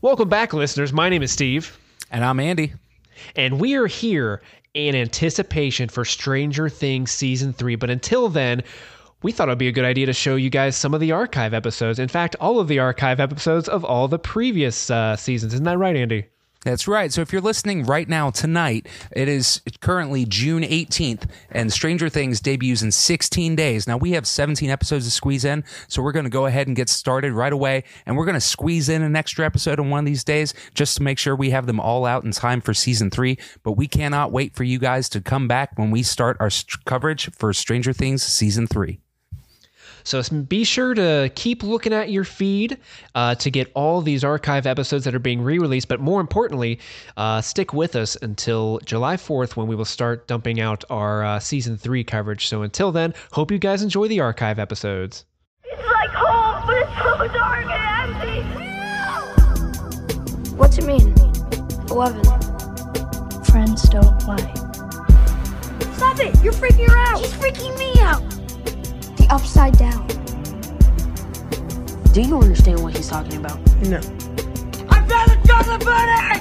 [0.00, 0.92] Welcome back, listeners.
[0.92, 1.76] My name is Steve,
[2.10, 2.72] And I'm Andy.
[3.34, 4.42] and we are here
[4.74, 7.74] in anticipation for Stranger Things Season 3.
[7.74, 8.62] But until then,
[9.22, 11.10] we thought it would be a good idea to show you guys some of the
[11.12, 11.98] archive episodes.
[11.98, 15.52] In fact, all of the archive episodes of all the previous uh, seasons.
[15.54, 16.26] Isn't that right, Andy?
[16.64, 17.12] That's right.
[17.12, 22.40] So if you're listening right now tonight, it is currently June 18th, and Stranger Things
[22.40, 23.86] debuts in 16 days.
[23.86, 26.74] Now we have 17 episodes to squeeze in, so we're going to go ahead and
[26.74, 30.00] get started right away, and we're going to squeeze in an extra episode on one
[30.00, 32.74] of these days just to make sure we have them all out in time for
[32.74, 33.38] season three.
[33.62, 36.84] But we cannot wait for you guys to come back when we start our st-
[36.84, 39.00] coverage for Stranger Things season three.
[40.08, 42.78] So be sure to keep looking at your feed
[43.14, 45.86] uh, to get all these archive episodes that are being re released.
[45.86, 46.78] But more importantly,
[47.18, 51.38] uh, stick with us until July 4th when we will start dumping out our uh,
[51.38, 52.48] season three coverage.
[52.48, 55.26] So until then, hope you guys enjoy the archive episodes.
[55.64, 58.40] It's like home, but it's so dark and empty.
[60.56, 61.14] What's it mean?
[61.90, 62.24] 11.
[63.44, 64.54] Friends don't lie.
[65.96, 66.42] Stop it!
[66.42, 67.20] You're freaking her out.
[67.20, 68.37] He's freaking me out!
[69.28, 70.06] The upside down.
[72.12, 73.58] Do you understand what he's talking about?
[73.82, 73.98] No.
[74.88, 76.40] I found the chocolate bunny.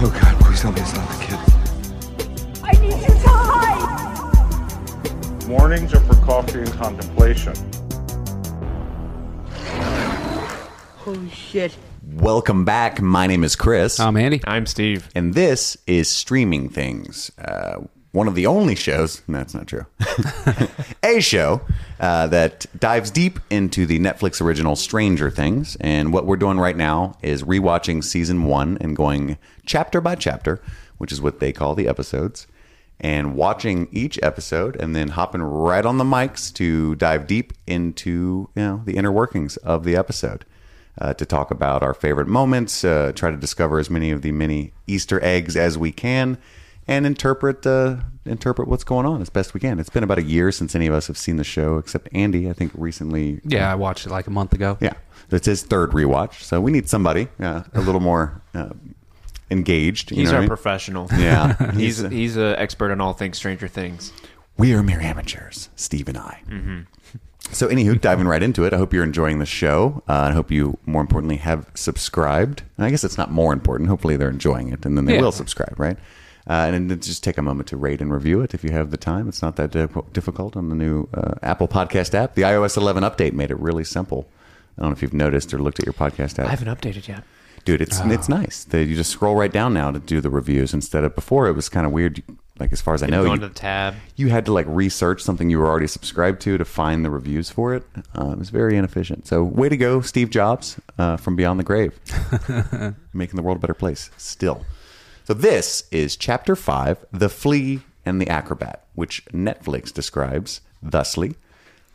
[0.00, 1.38] Oh God, please tell me it's not the kid.
[2.64, 5.46] I need you to hide.
[5.46, 7.54] Mornings are for coffee and contemplation.
[10.98, 11.76] Holy shit.
[12.14, 13.00] Welcome back.
[13.00, 14.40] My name is Chris, I'm Andy.
[14.44, 15.08] I'm Steve.
[15.14, 19.86] and this is Streaming Things, uh, one of the only shows, no, that's not true,
[21.02, 21.60] a show
[22.00, 25.76] uh, that dives deep into the Netflix original Stranger Things.
[25.80, 29.36] And what we're doing right now is rewatching season one and going
[29.66, 30.60] chapter by chapter,
[30.96, 32.46] which is what they call the episodes,
[32.98, 38.48] and watching each episode and then hopping right on the mics to dive deep into
[38.56, 40.44] you know the inner workings of the episode
[41.00, 44.32] uh, to talk about our favorite moments, uh, try to discover as many of the
[44.32, 46.38] many Easter eggs as we can,
[46.88, 49.78] and interpret uh, interpret what's going on as best we can.
[49.78, 52.48] It's been about a year since any of us have seen the show, except Andy.
[52.50, 53.40] I think recently.
[53.44, 54.76] Yeah, I watched it like a month ago.
[54.80, 54.94] Yeah,
[55.30, 58.70] it's his third rewatch, so we need somebody uh, a little more uh,
[59.50, 60.10] engaged.
[60.10, 60.48] you He's know what our I mean?
[60.48, 61.08] professional.
[61.18, 64.12] Yeah, he's he's an expert on all things Stranger Things.
[64.56, 66.42] We are mere amateurs, Steve and I.
[67.50, 70.02] So, anywho, diving right into it, I hope you're enjoying the show.
[70.06, 72.62] Uh, I hope you, more importantly, have subscribed.
[72.76, 73.88] And I guess it's not more important.
[73.88, 75.22] Hopefully, they're enjoying it, and then they Yeah.
[75.22, 75.96] will subscribe, right?
[76.48, 78.90] Uh, and then just take a moment to rate and review it if you have
[78.90, 79.28] the time.
[79.28, 79.70] It's not that
[80.12, 82.34] difficult on the new uh, Apple Podcast app.
[82.34, 84.28] The iOS 11 update made it really simple.
[84.78, 86.46] I don't know if you've noticed or looked at your podcast app.
[86.46, 87.24] I haven't updated yet.
[87.64, 88.64] Dude, it's it's nice.
[88.64, 91.48] That you just scroll right down now to do the reviews instead of before.
[91.48, 92.22] It was kind of weird.
[92.58, 93.94] Like as far as I know, Go you, into the tab.
[94.16, 97.50] you had to like research something you were already subscribed to to find the reviews
[97.50, 97.84] for it.
[98.18, 99.26] Uh, it was very inefficient.
[99.26, 101.92] So, way to go, Steve Jobs uh, from Beyond the Grave,
[103.12, 104.10] making the world a better place.
[104.16, 104.64] Still,
[105.28, 111.36] so this is Chapter Five: The Flea and the Acrobat, which Netflix describes thusly: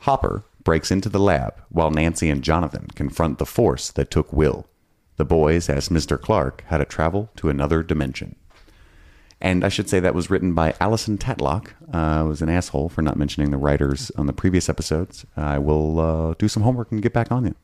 [0.02, 4.68] Hopper breaks into the lab while Nancy and Jonathan confront the force that took Will.
[5.16, 6.22] The boys, as Mr.
[6.22, 8.36] Clark, had to travel to another dimension.
[9.42, 11.70] And I should say that was written by Alison Tatlock.
[11.92, 15.26] Uh, I was an asshole for not mentioning the writers on the previous episodes.
[15.36, 17.56] I will uh, do some homework and get back on you.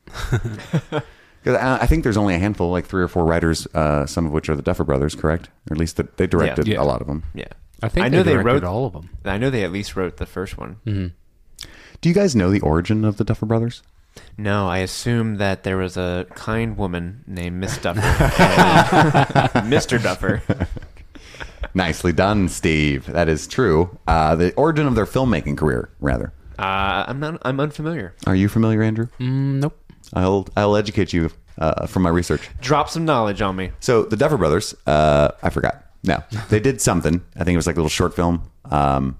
[1.42, 4.26] Because I, I think there's only a handful, like three or four writers, uh, some
[4.26, 5.48] of which are the Duffer Brothers, correct?
[5.70, 6.80] Or at least the, they directed Yeah.
[6.80, 7.22] a lot of them.
[7.34, 7.46] Yeah,
[7.82, 9.10] I think I know they, they, wrote all of them.
[9.24, 10.76] I know they at least wrote the first one.
[12.00, 13.82] Do you guys know the origin of the Duffer Brothers?
[14.36, 18.00] No, I assume that there was a kind woman named Miss Duffer,
[19.60, 20.02] Mr.
[20.02, 20.42] Duffer.
[21.74, 23.06] Nicely done, Steve.
[23.06, 23.96] That is true.
[24.06, 26.32] Uh, the origin of their filmmaking career, rather.
[26.58, 27.38] Uh, I'm not.
[27.42, 28.14] I'm unfamiliar.
[28.26, 29.06] Are you familiar, Andrew?
[29.20, 29.78] Mm, nope.
[30.14, 32.48] I'll I'll educate you uh, from my research.
[32.60, 33.70] Drop some knowledge on me.
[33.80, 35.84] So the Duffer Brothers, uh, I forgot.
[36.02, 37.20] No, they did something.
[37.36, 38.50] I think it was like a little short film.
[38.64, 39.18] Um,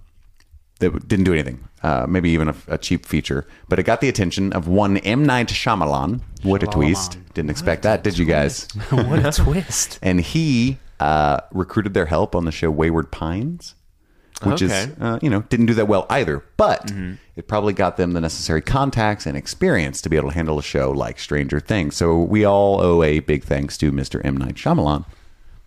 [0.79, 1.69] that didn't do anything.
[1.83, 5.25] Uh, maybe even a, a cheap feature, but it got the attention of one M
[5.25, 6.21] Night Shyamalan.
[6.43, 7.19] What a twist!
[7.35, 8.67] Didn't expect that, did you guys?
[8.91, 9.99] what a twist.
[10.03, 13.75] and he uh, recruited their help on the show Wayward Pines,
[14.43, 16.45] which is uh, you know didn't do that well either.
[16.57, 16.91] But
[17.41, 20.63] it probably got them the necessary contacts and experience to be able to handle a
[20.63, 21.97] show like Stranger Things.
[21.97, 24.21] So we all owe a big thanks to Mr.
[24.23, 25.07] M Night Shyamalan.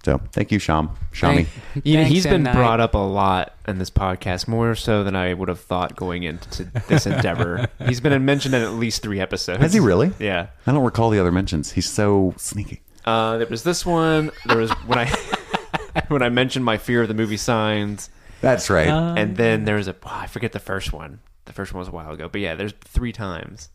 [0.06, 1.48] So thank you, Sham, Shami.
[1.84, 2.44] You know, he's been M.
[2.44, 2.54] Night.
[2.54, 6.22] brought up a lot in this podcast, more so than I would have thought going
[6.22, 7.68] into this endeavor.
[7.88, 9.60] he's been mentioned in at least three episodes.
[9.60, 10.12] Has he really?
[10.20, 10.50] Yeah.
[10.68, 11.72] I don't recall the other mentions.
[11.72, 12.84] He's so sneaky.
[13.04, 14.30] Uh, there was this one.
[14.46, 15.06] There was when I
[16.10, 18.12] when I mentioned my fear of the movie Signs,
[18.42, 18.88] That's right.
[18.88, 21.20] and then there was a oh, I forget the first one.
[21.46, 23.70] The first one was a while ago, but yeah, there's three times.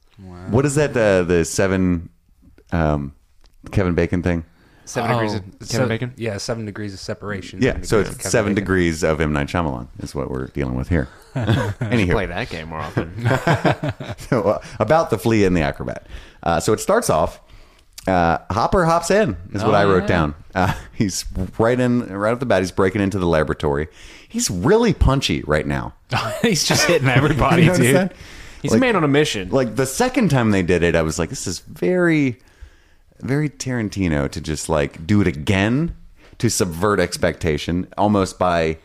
[0.50, 0.96] what is that?
[0.96, 2.08] Uh, the seven.
[2.72, 3.14] Um,
[3.72, 4.44] Kevin Bacon thing.
[4.84, 6.14] Seven degrees of Oh, Kevin so- Bacon.
[6.16, 7.60] Yeah, seven degrees of separation.
[7.60, 8.64] Yeah, so it's seven Bacon.
[8.64, 11.08] degrees of M Night Shyamalan is what we're dealing with here.
[11.34, 13.12] Anywho, Play that game more often.
[14.18, 16.06] so, uh, about the flea and the acrobat.
[16.42, 17.40] Uh, so it starts off.
[18.06, 20.06] Uh, Hopper hops in is what Oh, I wrote yeah.
[20.08, 20.34] down.
[20.54, 21.26] Uh, he's
[21.58, 22.62] right in right off the bat.
[22.62, 23.88] He's breaking into the laboratory.
[24.28, 25.94] He's really punchy right now.
[26.42, 27.96] He's just hitting everybody, You notice dude.
[27.96, 28.12] that?
[28.62, 29.50] He's Like- a man on a mission.
[29.50, 32.38] Like the second time they did it, I was like, this is very,
[33.20, 35.94] very Tarantino to just like do it again
[36.38, 38.78] to subvert expectation, almost by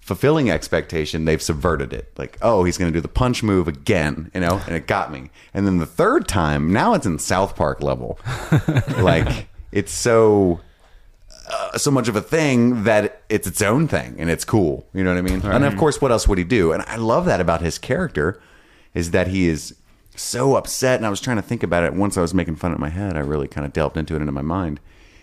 [0.00, 1.24] fulfilling expectation.
[1.24, 2.12] They've subverted it.
[2.18, 5.12] Like, oh, he's going to do the punch move again, you know, and it got
[5.12, 5.30] me.
[5.54, 8.18] And then the third time, now it's in South Park level.
[8.98, 10.60] like, it's so.
[11.48, 14.86] Uh, so much of a thing that it's its own thing and it's cool.
[14.94, 15.40] You know what I mean?
[15.42, 16.72] And of course, what else would he do?
[16.72, 18.40] And I love that about his character
[18.94, 19.74] is that he is
[20.14, 20.98] so upset.
[20.98, 22.90] And I was trying to think about it once I was making fun of my
[22.90, 23.16] head.
[23.16, 24.78] I really kind of delved into it into my mind.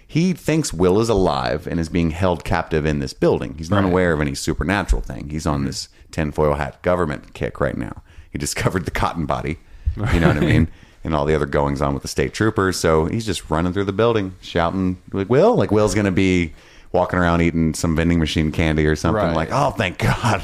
[0.06, 3.56] He thinks Will is alive and is being held captive in this building.
[3.57, 5.30] He's not aware of any supernatural thing.
[5.30, 8.01] He's on this tinfoil hat government kick right now.
[8.31, 9.60] He discovered the cotton body.
[9.95, 10.68] You know what I mean?
[11.04, 12.78] And all the other goings on with the state troopers.
[12.78, 16.54] So he's just running through the building, shouting like Will, like Will's gonna be
[16.92, 19.24] walking around eating some vending machine candy or something.
[19.24, 19.36] Right.
[19.36, 20.44] Like, oh thank God.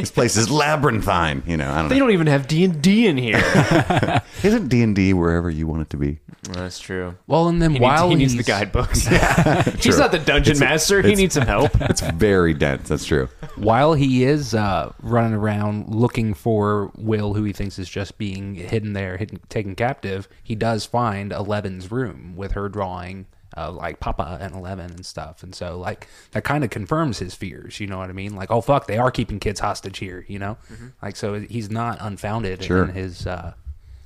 [0.00, 1.70] This place is labyrinthine, you know.
[1.70, 2.06] I don't they know.
[2.06, 3.36] don't even have D and D in here.
[4.42, 6.18] Isn't D and D wherever you want it to be?
[6.42, 7.16] That's true.
[7.26, 9.06] Well, and then He, while needs, he needs he's, the guidebooks.
[9.06, 9.72] True.
[9.80, 11.02] He's not the dungeon master.
[11.02, 11.70] He needs some help.
[11.82, 12.88] It's very dense.
[12.88, 13.28] That's true.
[13.56, 18.54] while he is uh, running around looking for Will, who he thinks is just being
[18.54, 23.26] hidden there, hidden, taken captive, he does find Eleven's room with her drawing.
[23.56, 27.34] Uh, like Papa and Eleven and stuff, and so like that kind of confirms his
[27.34, 27.80] fears.
[27.80, 28.36] You know what I mean?
[28.36, 30.24] Like, oh fuck, they are keeping kids hostage here.
[30.28, 30.56] You know,
[31.02, 32.84] like so he's not unfounded Sure.
[32.84, 33.26] in his.
[33.26, 33.54] Uh,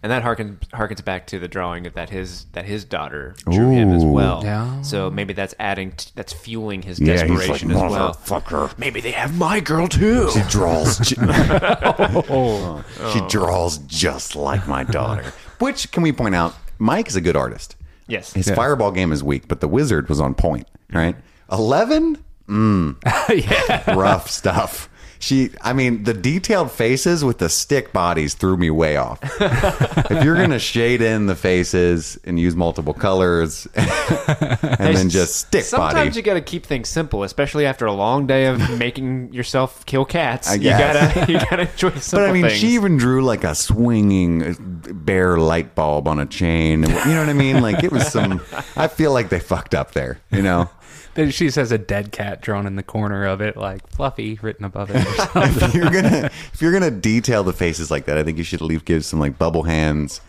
[0.03, 3.91] And that harkens harkens back to the drawing that his that his daughter drew him
[3.93, 4.43] as well.
[4.45, 4.81] Yeah.
[4.83, 8.15] So maybe that's adding t- that's fueling his Yeah, he's like, desperation as well.
[8.15, 10.31] "Motherfucker." Maybe they have my girl too.
[10.31, 10.99] She draws.
[11.01, 12.85] ju- Oh.
[13.13, 15.33] She draws just like my daughter.
[15.59, 16.55] Which can we point out?
[16.79, 17.77] Mike is a good artist.
[18.07, 18.33] Yes.
[18.33, 20.69] His fireball game is weak, but the wizard was on point.
[20.93, 21.17] Right?
[21.51, 22.23] Eleven.
[22.49, 22.97] Mm.
[23.49, 23.95] yeah.
[23.95, 24.89] Rough stuff.
[25.25, 29.21] She, I mean, the detailed faces with the stick bodies threw me way off.
[29.41, 35.63] if you're gonna shade in the faces and use multiple colors, and then just stick
[35.63, 35.69] bodies.
[35.69, 39.33] Sometimes body, you got to keep things simple, especially after a long day of making
[39.33, 40.55] yourself kill cats.
[40.55, 42.59] You gotta you gotta enjoy simple But I mean, things.
[42.59, 44.55] she even drew like a swinging uh,
[44.93, 46.83] bare light bulb on a chain.
[46.83, 47.63] You know what I mean?
[47.63, 48.43] Like it was some.
[48.77, 50.21] I feel like they fucked up there.
[50.31, 50.69] You know,
[51.15, 54.65] then she says a dead cat drawn in the corner of it, like Fluffy written
[54.65, 54.97] above it.
[55.35, 58.45] Or if you're gonna if you're gonna detail the faces like that, I think you
[58.45, 60.21] should at least give some like bubble hands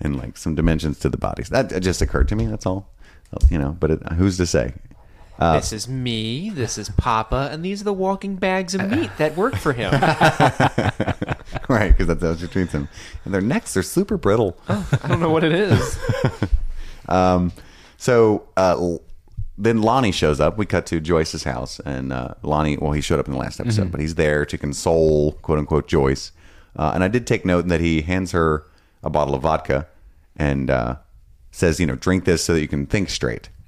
[0.00, 1.48] and like some dimensions to the bodies.
[1.48, 2.46] That that just occurred to me.
[2.46, 2.88] That's all.
[3.50, 4.74] You know, but it, who's to say?
[5.38, 6.50] this is me.
[6.50, 9.90] This is Papa, and these are the walking bags of meat that work for him.
[11.68, 12.88] right, because that's how she treats them.
[13.24, 14.56] And their necks are super brittle.
[14.68, 15.98] I don't know what it is.
[17.06, 17.52] Um,
[17.96, 19.02] so uh, l-
[19.56, 20.56] then Lonnie shows up.
[20.58, 22.76] We cut to Joyce's house, and uh, Lonnie.
[22.76, 25.86] Well, he showed up in the last episode, but he's there to console "quote unquote"
[25.88, 26.32] Joyce.
[26.76, 28.64] Uh, and I did take note that he hands her
[29.02, 29.86] a bottle of vodka
[30.36, 30.96] and uh,
[31.52, 33.48] says, "You know, drink this so that you can think straight."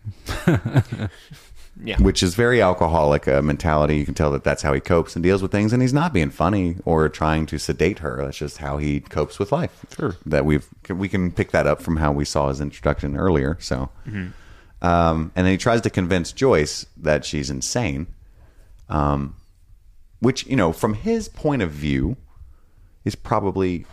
[1.84, 1.98] Yeah.
[1.98, 3.98] which is very alcoholic uh, mentality.
[3.98, 6.14] You can tell that that's how he copes and deals with things, and he's not
[6.14, 8.16] being funny or trying to sedate her.
[8.24, 9.84] That's just how he copes with life.
[9.94, 13.58] Sure, that we've we can pick that up from how we saw his introduction earlier.
[13.60, 13.90] So,
[14.86, 18.06] um, and then he tries to convince Joyce that she's insane,
[18.88, 19.34] um,
[20.20, 22.16] which you know, from his point of view,
[23.04, 23.86] is probably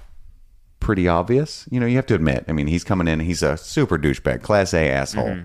[0.80, 1.68] pretty obvious.
[1.72, 2.46] You know, you have to admit.
[2.48, 3.20] I mean, he's coming in.
[3.22, 5.40] He's a super douchebag, class A asshole,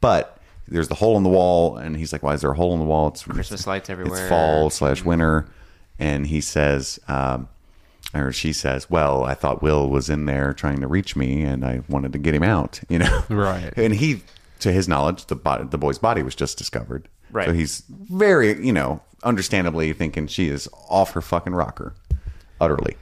[0.00, 0.34] but.
[0.70, 2.78] There's the hole in the wall, and he's like, "Why is there a hole in
[2.78, 4.20] the wall?" It's Christmas lights everywhere.
[4.20, 5.46] It's fall slash winter,
[5.98, 7.48] and he says, um,
[8.12, 11.64] or she says, "Well, I thought Will was in there trying to reach me, and
[11.64, 13.72] I wanted to get him out." You know, Right.
[13.78, 14.20] And he,
[14.60, 17.08] to his knowledge, the body, the boy's body was just discovered.
[17.30, 17.46] Right.
[17.46, 21.94] So he's very, you know, understandably thinking she is off her fucking rocker,
[22.60, 22.96] utterly.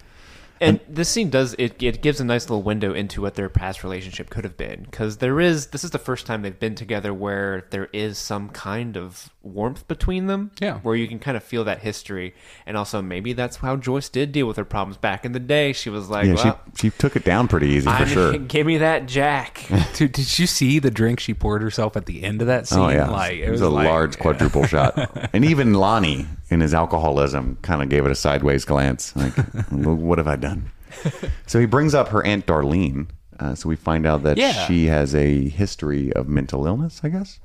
[0.60, 1.82] And this scene does it.
[1.82, 5.18] It gives a nice little window into what their past relationship could have been, because
[5.18, 5.66] there is.
[5.66, 9.86] This is the first time they've been together where there is some kind of warmth
[9.88, 10.50] between them.
[10.60, 10.78] Yeah.
[10.80, 12.34] where you can kind of feel that history,
[12.66, 15.72] and also maybe that's how Joyce did deal with her problems back in the day.
[15.72, 18.38] She was like, Yeah, "Well, she she took it down pretty easy for I'm- sure.
[18.38, 22.22] give me that Jack." Dude, did you see the drink she poured herself at the
[22.24, 22.78] end of that scene?
[22.80, 26.74] Oh yeah, like it was, a like- large quadruple shot, and even Lonnie, in his
[26.74, 29.14] alcoholism, kind of gave it a sideways glance.
[29.16, 29.34] Like,
[29.72, 30.70] what have I done?
[31.46, 34.66] so he brings up her aunt Darlene, Uh, so we find out that Yeah.
[34.66, 37.38] she has a history of mental illness, I guess.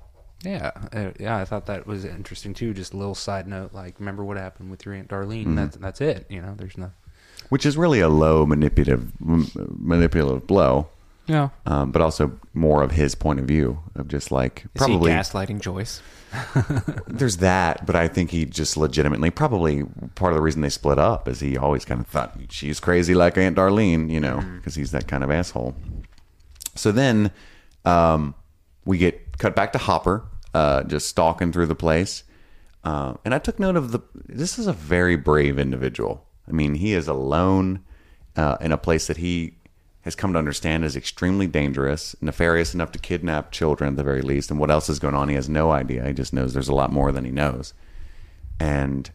[0.44, 2.74] Yeah, uh, yeah, I thought that was interesting too.
[2.74, 5.56] Just a little side note, like remember what happened with your aunt Darlene?
[5.56, 6.26] That's that's it.
[6.30, 6.92] You know, there's no.
[7.50, 10.88] Which is really a low manipulative m- manipulative blow,
[11.28, 11.50] Yeah.
[11.66, 15.18] um, but also more of his point of view of just like Is probably he
[15.18, 16.02] gaslighting Joyce?
[17.08, 19.84] there's that, but I think he just legitimately probably
[20.16, 23.14] part of the reason they split up is he always kind of thought she's crazy
[23.14, 25.76] like Aunt Darlene, you know, because he's that kind of asshole.
[26.76, 27.32] So then
[27.84, 28.34] um,
[28.86, 32.24] we get cut back to Hopper, uh, just stalking through the place.
[32.84, 34.00] Uh, and I took note of the.
[34.14, 36.26] This is a very brave individual.
[36.48, 37.84] I mean, he is alone
[38.36, 39.56] uh, in a place that he
[40.02, 44.22] has come to understand is extremely dangerous, nefarious enough to kidnap children at the very
[44.22, 44.50] least.
[44.50, 46.08] And what else is going on, he has no idea.
[46.08, 47.74] He just knows there's a lot more than he knows.
[48.60, 49.10] And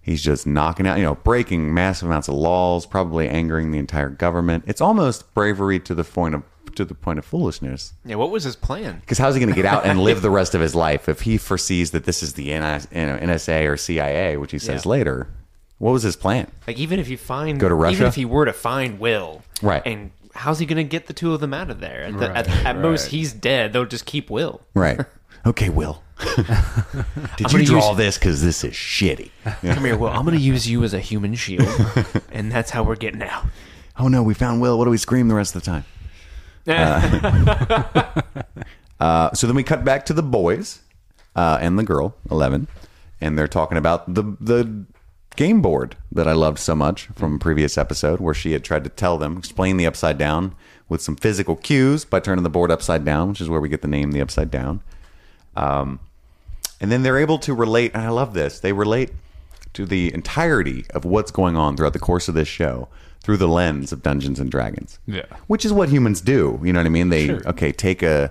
[0.00, 4.08] he's just knocking out, you know, breaking massive amounts of laws, probably angering the entire
[4.08, 4.64] government.
[4.68, 6.44] It's almost bravery to the point of
[6.76, 7.92] to the point of foolishness.
[8.04, 9.00] Yeah, what was his plan?
[9.00, 11.22] Because how's he going to get out and live the rest of his life if
[11.22, 14.84] he foresees that this is the NS, you know, NSA or CIA, which he says
[14.84, 14.90] Yeah.
[14.90, 15.28] later?
[15.78, 16.50] What was his plan?
[16.66, 17.94] Like even if you find Go to Russia?
[17.96, 19.82] even if he were to find Will, Right.
[19.84, 22.02] And how's he going to get the two of them out of there?
[22.04, 23.10] At, the, Right, at most, right.
[23.12, 23.72] he's dead.
[23.72, 24.60] They'll just keep Will.
[24.74, 25.00] Right.
[25.46, 26.02] Okay, Will.
[26.36, 26.46] Did
[27.40, 29.30] you gonna draw use- this because this is shitty?
[29.62, 30.10] Come here, Will.
[30.10, 31.66] I'm going to use you as a human shield,
[32.30, 33.46] and that's how we're getting out.
[33.98, 34.76] Oh no, we found Will.
[34.76, 35.84] What do we scream the rest of the time?
[39.00, 40.80] Uh, so then we cut back to the boys
[41.34, 42.68] uh, and the girl, eleven,
[43.18, 44.84] and they're talking about the the
[45.36, 48.84] game board that I loved so much from a previous episode, where she had tried
[48.84, 50.54] to tell them, explain the upside down
[50.88, 53.80] with some physical cues by turning the board upside down, which is where we get
[53.80, 54.82] the name the upside down.
[55.56, 56.00] Um,
[56.78, 58.60] and then they're able to relate, and I love this.
[58.60, 59.12] They relate
[59.72, 62.88] to the entirety of what's going on throughout the course of this show
[63.22, 64.98] through the lens of Dungeons and Dragons.
[65.06, 65.26] Yeah.
[65.46, 66.58] which is what humans do.
[66.62, 67.10] You know what I mean?
[67.10, 68.30] They okay take a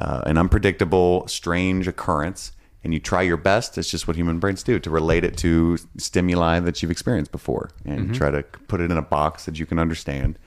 [0.00, 3.76] uh, an unpredictable, strange occurrence, and you try your best.
[3.76, 7.70] It's just what human brains do to relate it to stimuli that you've experienced before,
[7.84, 10.38] and try to put it in a box that you can understand.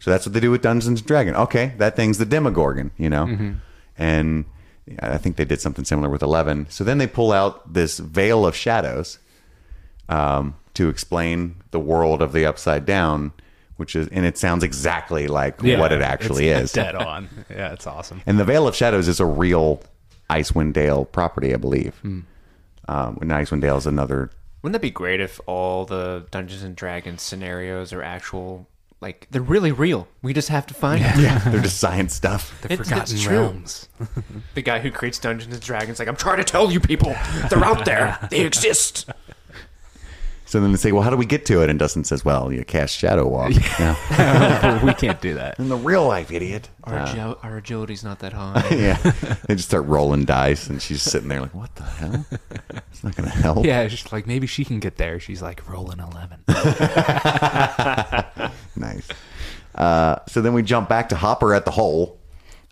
[0.00, 1.36] So that's what they do with Dungeons and Dragons.
[1.36, 3.54] Okay, that thing's the Demogorgon, you know,
[3.96, 4.44] and
[5.00, 6.66] I think they did something similar with Eleven.
[6.68, 9.18] So then they pull out this veil of shadows
[10.08, 13.32] um, to explain the world of the Upside Down,
[13.76, 16.72] which is, and it sounds exactly like what it actually it's is.
[16.72, 17.28] Dead on.
[17.50, 18.22] Yeah, it's awesome.
[18.26, 19.82] And the Veil of Shadows is a real
[20.30, 22.00] Icewind Dale property, I believe.
[22.04, 22.24] Um,
[22.88, 24.30] and Icewind Dale is another.
[24.62, 28.66] Wouldn't that be great if all the Dungeons and Dragons scenarios are actual?
[29.00, 30.08] Like they're really real.
[30.22, 31.20] We just have to find them.
[31.20, 32.58] Yeah, they're just science stuff.
[32.62, 33.26] The It's- Forgotten it's.
[33.26, 33.88] Realms.
[34.54, 37.14] The guy who creates Dungeons and Dragons, like I'm trying to tell you people,
[37.50, 38.18] they're out there.
[38.30, 39.08] They exist.
[40.56, 42.50] So then they say, "Well, how do we get to it?" And Dustin says, "Well,
[42.50, 44.82] you cast Shadow Walk." Yeah.
[44.86, 45.58] we can't do that.
[45.58, 46.70] In the real life, idiot.
[46.84, 48.66] Our, agil- our agility's not that high.
[48.70, 48.96] yeah,
[49.46, 52.24] they just start rolling dice, and she's sitting there like, "What the hell?
[52.90, 55.20] It's not going to help." Yeah, it's just like maybe she can get there.
[55.20, 56.40] She's like rolling eleven.
[58.76, 59.08] nice.
[59.74, 62.18] Uh, so then we jump back to Hopper at the hole.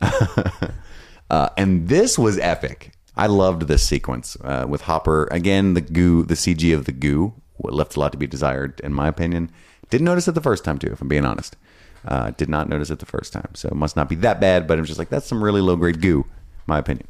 [0.00, 2.92] uh, and this was epic.
[3.14, 5.28] I loved this sequence uh, with Hopper.
[5.30, 8.92] Again, the goo, the CG of the goo left a lot to be desired, in
[8.92, 9.50] my opinion.
[9.90, 11.56] Didn't notice it the first time, too, if I'm being honest.
[12.06, 13.50] Uh, did not notice it the first time.
[13.54, 15.76] So it must not be that bad, but was just like, that's some really low
[15.76, 16.26] grade goo,
[16.66, 17.06] my opinion.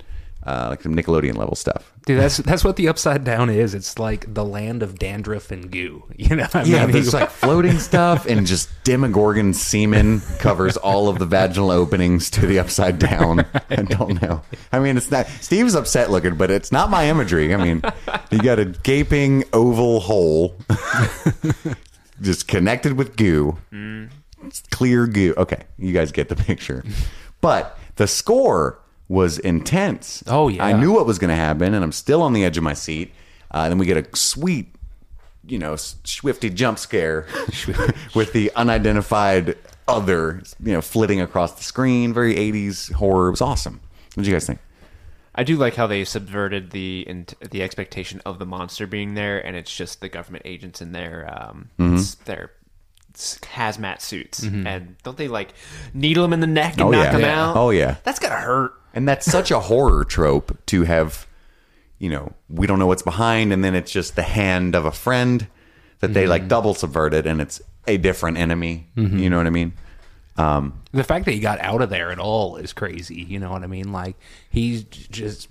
[0.46, 1.90] Uh, like some Nickelodeon level stuff.
[2.04, 3.72] Dude, that's that's what the upside down is.
[3.72, 6.04] It's like the land of dandruff and goo.
[6.16, 11.08] You know, I Yeah, mean, there's like floating stuff, and just Demogorgon semen covers all
[11.08, 13.46] of the vaginal openings to the upside down.
[13.70, 14.42] I don't know.
[14.70, 15.26] I mean, it's not.
[15.40, 17.54] Steve's upset looking, but it's not my imagery.
[17.54, 17.82] I mean,
[18.30, 20.56] you got a gaping oval hole,
[22.20, 23.56] just connected with goo.
[24.46, 25.34] It's clear goo.
[25.38, 26.84] Okay, you guys get the picture.
[27.40, 30.22] But the score was intense.
[30.26, 30.64] Oh, yeah.
[30.64, 32.74] I knew what was going to happen, and I'm still on the edge of my
[32.74, 33.12] seat.
[33.50, 34.68] Uh, then we get a sweet
[35.46, 37.26] you know, swifty jump scare
[38.14, 42.14] with the unidentified other, you know, flitting across the screen.
[42.14, 43.28] Very 80s horror.
[43.28, 43.80] It was awesome.
[44.14, 44.58] What did you guys think?
[45.34, 49.38] I do like how they subverted the int- the expectation of the monster being there,
[49.44, 52.24] and it's just the government agents in their um, Mm-hmm.
[52.24, 52.52] their
[53.14, 55.50] hazmat suits, and don't they like
[55.92, 57.12] needle them in the neck and Oh, knock yeah.
[57.12, 57.48] him Yeah.
[57.50, 57.56] out?
[57.56, 57.96] Oh, yeah.
[58.04, 58.72] that's gotta hurt.
[58.94, 61.26] And that's such a horror trope to have,
[61.98, 64.92] you know, we don't know what's behind, and then it's just the hand of a
[64.92, 65.46] friend
[66.00, 68.86] that they like double subverted, and it's a different enemy.
[68.94, 69.72] You know what I mean?
[70.36, 73.22] Um, the fact that he got out of there at all is crazy.
[73.22, 73.92] You know what I mean?
[73.92, 74.16] Like
[74.50, 75.48] he's j- just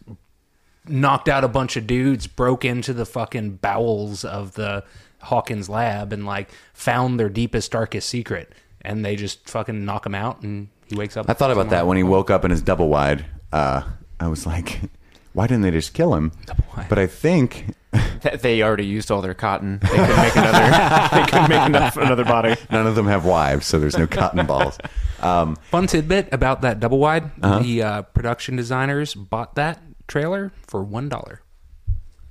[0.88, 4.84] knocked out a bunch of dudes, broke into the fucking bowels of the
[5.22, 10.16] Hawkins lab, and like found their deepest, darkest secret, and they just fucking knock him
[10.16, 11.30] out, and He wakes up.
[11.30, 13.26] I thought about that when he woke up in his double wide.
[13.54, 13.84] Uh,
[14.20, 14.80] I was like,
[15.34, 16.32] why didn't they just kill him?
[16.76, 16.88] wide.
[16.90, 17.76] But I think
[18.22, 19.80] Th- They already used all their cotton.
[19.82, 21.10] They couldn't make another.
[21.16, 22.56] they couldn't make enough, another body.
[22.72, 24.78] none of them have wives, so there's no cotton balls.
[25.22, 27.60] Um, Fun tidbit about that double wide: Uh-huh.
[27.60, 31.42] the uh, production designers bought that trailer for one dollar.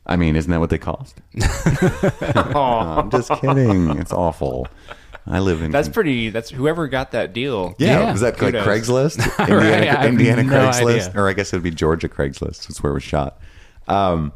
[0.05, 1.21] I mean, isn't that what they cost?
[2.27, 3.91] I'm just kidding.
[3.99, 4.67] It's awful.
[5.27, 5.71] I live in.
[5.71, 6.31] That's pretty.
[6.31, 7.75] That's whoever got that deal.
[7.79, 8.13] Yeah, Yeah.
[8.13, 8.67] was that like Kudos.
[8.67, 9.39] Craigslist?
[9.39, 11.13] Right, Indiana, I have Indiana no Craigslist, idea.
[11.21, 12.67] or I guess it would be Georgia Craigslist.
[12.67, 13.39] That's where it was shot.
[13.89, 14.33] Um,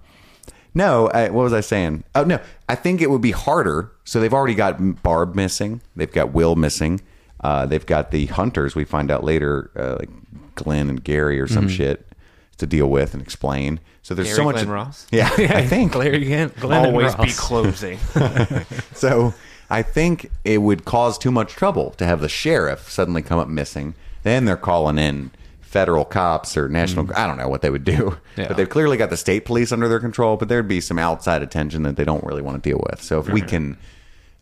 [0.75, 2.05] no, I, what was I saying?
[2.14, 2.38] Oh no,
[2.69, 3.90] I think it would be harder.
[4.05, 5.81] So they've already got Barb missing.
[5.97, 7.00] They've got Will missing.
[7.43, 8.75] Uh, they've got the hunters.
[8.75, 10.11] We find out later, uh, like
[10.55, 12.07] Glenn and Gary or some shit
[12.59, 13.81] to deal with and explain.
[14.02, 14.55] So there's Gary so much.
[14.57, 15.07] Glenn Ross?
[15.11, 17.99] Yeah, I think Larry Glenn, Glenn and Always be closing.
[18.95, 19.35] So
[19.68, 23.49] I think it would cause too much trouble to have the sheriff suddenly come up
[23.49, 23.94] missing.
[24.23, 25.30] Then they're calling in
[25.61, 27.11] federal cops or national.
[27.16, 28.49] I don't know what they would do, Yeah.
[28.49, 30.37] but they've clearly got the state police under their control.
[30.37, 33.02] But there'd be some outside attention that they don't really want to deal with.
[33.02, 33.76] So if we can,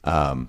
[0.04, 0.48] um,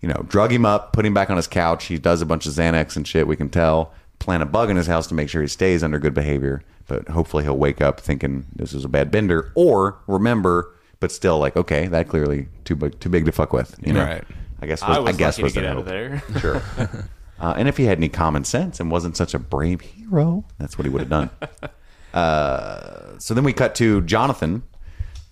[0.00, 2.46] you know, drug him up, put him back on his couch, he does a bunch
[2.46, 3.26] of Xanax and shit.
[3.26, 3.92] We can tell.
[4.18, 6.62] Plant a bug in his house to make sure he stays under good behavior.
[6.86, 10.70] But hopefully he'll wake up thinking this is a bad bender, or remember,
[11.00, 13.74] but still like, okay, that clearly too big, too big to fuck with.
[13.84, 14.24] You know, Right.
[14.62, 16.22] I guess was, I I, guess lucky was to get their out of there.
[16.40, 16.62] Sure.
[17.40, 20.76] Uh, and if he had any common sense and wasn't such a brave hero, that's
[20.76, 21.30] what he would have done.
[22.12, 24.62] uh, so then we cut to Jonathan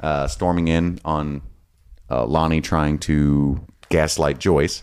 [0.01, 1.43] uh, storming in on
[2.11, 3.61] uh, Lonnie trying to
[3.91, 4.83] gaslight Joyce.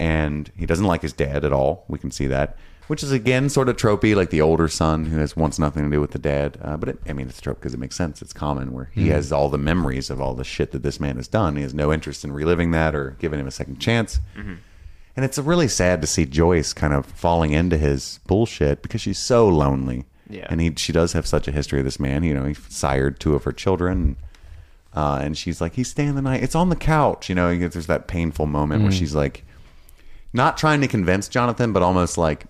[0.00, 1.84] And he doesn't like his dad at all.
[1.86, 2.56] We can see that.
[2.88, 5.90] Which is, again, sort of tropey, like the older son who has wants nothing to
[5.90, 6.58] do with the dad.
[6.60, 8.20] Uh, but, it, I mean, it's trope because it makes sense.
[8.20, 11.16] It's common where he has all the memories of all the shit that this man
[11.16, 11.56] has done.
[11.56, 14.20] He has no interest in reliving that or giving him a second chance.
[15.16, 19.18] And it's really sad to see Joyce kind of falling into his bullshit because she's
[19.18, 20.04] so lonely.
[20.30, 20.46] Yeah.
[20.48, 22.22] And he, she does have such a history of this man.
[22.22, 24.16] You know, he sired two of her children.
[24.94, 26.42] Uh, and she's like, he's staying the night.
[26.42, 27.28] It's on the couch.
[27.28, 29.44] You know, there's that painful moment where she's like,
[30.32, 32.46] not trying to convince Jonathan, but almost like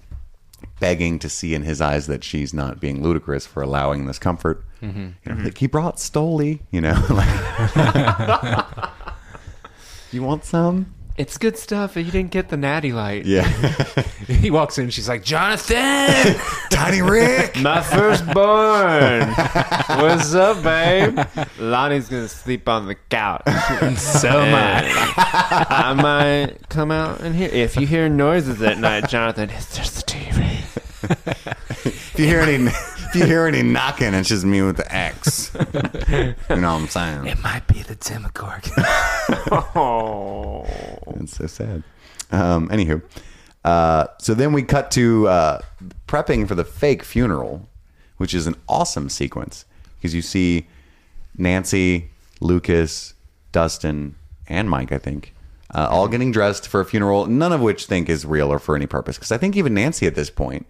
[0.80, 4.64] begging to see in his eyes that she's not being ludicrous for allowing this comfort.
[4.82, 4.98] Mm-hmm.
[4.98, 5.44] You know, mm-hmm.
[5.44, 8.64] like he brought Stoli, you know, like,
[10.12, 10.94] you want some?
[11.16, 11.96] It's good stuff.
[11.96, 13.26] You didn't get the natty light.
[13.26, 13.46] Yeah.
[14.28, 14.90] He walks in.
[14.90, 16.36] She's like, Jonathan.
[16.70, 17.58] Tiny Rick.
[17.62, 19.30] My firstborn.
[19.98, 21.18] What's up, babe?
[21.58, 23.42] Lonnie's gonna sleep on the couch.
[23.96, 25.64] so am I.
[25.70, 27.48] I might come out and hear.
[27.48, 30.57] If you hear noises at night, Jonathan, it's just the TV.
[31.10, 35.50] If you hear any, if you hear any knocking, it's just me with the X.
[35.54, 37.26] you know what I'm saying?
[37.26, 38.72] It might be the Demogorgon.
[39.74, 40.66] Oh,
[41.20, 41.82] It's so sad.
[42.30, 43.02] Um, anywho,
[43.64, 45.60] uh, so then we cut to uh,
[46.06, 47.68] prepping for the fake funeral,
[48.18, 49.64] which is an awesome sequence
[49.96, 50.66] because you see
[51.36, 53.14] Nancy, Lucas,
[53.52, 54.14] Dustin,
[54.48, 55.34] and Mike, I think,
[55.74, 58.74] uh, all getting dressed for a funeral, none of which think is real or for
[58.76, 59.16] any purpose.
[59.16, 60.66] Because I think even Nancy at this point,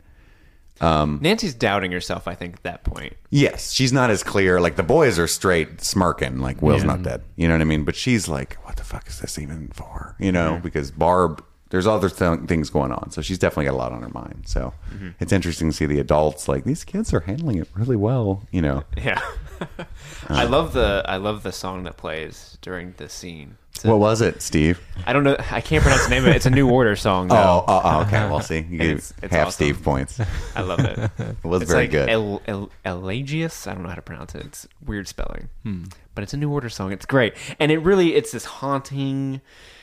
[0.81, 2.29] Um, Nancy's doubting herself.
[2.29, 3.15] I think at that point.
[3.31, 4.61] yes, she's not as clear.
[4.61, 7.23] Like the boys are straight smirking, like Will's not dead.
[7.37, 7.85] You know what I mean?
[7.85, 10.15] But she's like, what the fuck is this even for?
[10.19, 13.11] You know, because Barb, there's other th- things going on.
[13.11, 14.45] So she's definitely got a lot on her mind.
[14.47, 15.11] So mm-hmm.
[15.21, 18.47] it's interesting to see the adults like these kids are handling it really well.
[18.51, 19.21] You know, Yeah.
[19.61, 19.85] Uh,
[20.29, 23.59] I love the I love the song that plays during the scene.
[23.85, 24.81] What was it, Steve?
[25.07, 25.37] I don't know.
[25.51, 26.37] I can't pronounce the name of it.
[26.37, 27.29] It's a New Order song.
[27.31, 27.65] Oh, Though.
[27.69, 28.29] oh, oh, okay.
[28.29, 29.53] Well, see, you It's- it's half awesome.
[29.67, 30.21] Steve points.
[30.57, 30.99] I love it.
[31.19, 32.09] It was It's very like good.
[32.09, 33.67] El, El, Elagius.
[33.67, 34.45] I don't know how to pronounce it.
[34.47, 35.85] It's weird spelling, Hmm.
[36.15, 36.93] but it's a New Order song.
[36.93, 39.41] It's great, and it really it's this haunting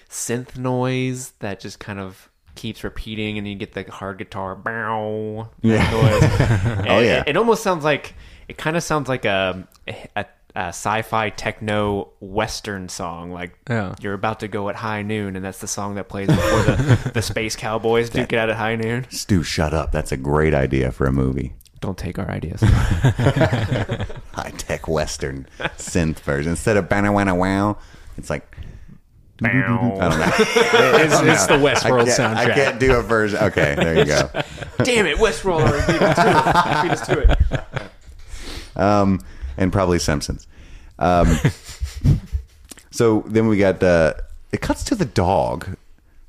[0.09, 5.49] synth noise that just kind of keeps repeating, and you get the hard guitar bow
[5.61, 5.89] Yeah.
[5.91, 6.85] noise.
[6.89, 7.21] Oh, yeah.
[7.21, 8.13] it, it almost sounds like
[8.47, 9.67] it kind of sounds like a,
[10.15, 13.31] a, a sci-fi techno western song.
[13.31, 13.95] Like Yeah.
[14.01, 17.11] you're about to go at high noon, and that's the song that plays before the
[17.13, 19.05] the space cowboys duke it out at high noon.
[19.09, 19.91] Stu, shut up.
[19.91, 21.53] That's a great idea for a movie.
[21.81, 22.61] Don't take our ideas.
[24.33, 25.45] High tech Western
[25.77, 26.51] synth version.
[26.51, 27.77] Instead of banner wanna wow,
[28.17, 28.57] it's like
[29.43, 30.31] I don't know.
[30.37, 32.37] it's, it's the I Westworld can't, soundtrack.
[32.37, 33.39] I can't do a version.
[33.39, 34.29] Okay, there you go.
[34.83, 36.83] Damn it, Westworld already beat us to it.
[36.83, 37.19] Beat us to
[38.71, 38.79] it.
[38.81, 39.19] Um,
[39.57, 40.47] and probably Simpsons.
[40.99, 41.37] Um,
[42.91, 44.13] so then we got uh,
[44.51, 45.75] it cuts to the dog,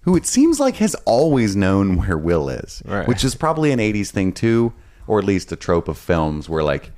[0.03, 3.07] who it seems like has always known where Will is, Right.
[3.07, 4.73] which is probably an '80s thing too,
[5.07, 6.91] or at least a trope of films where like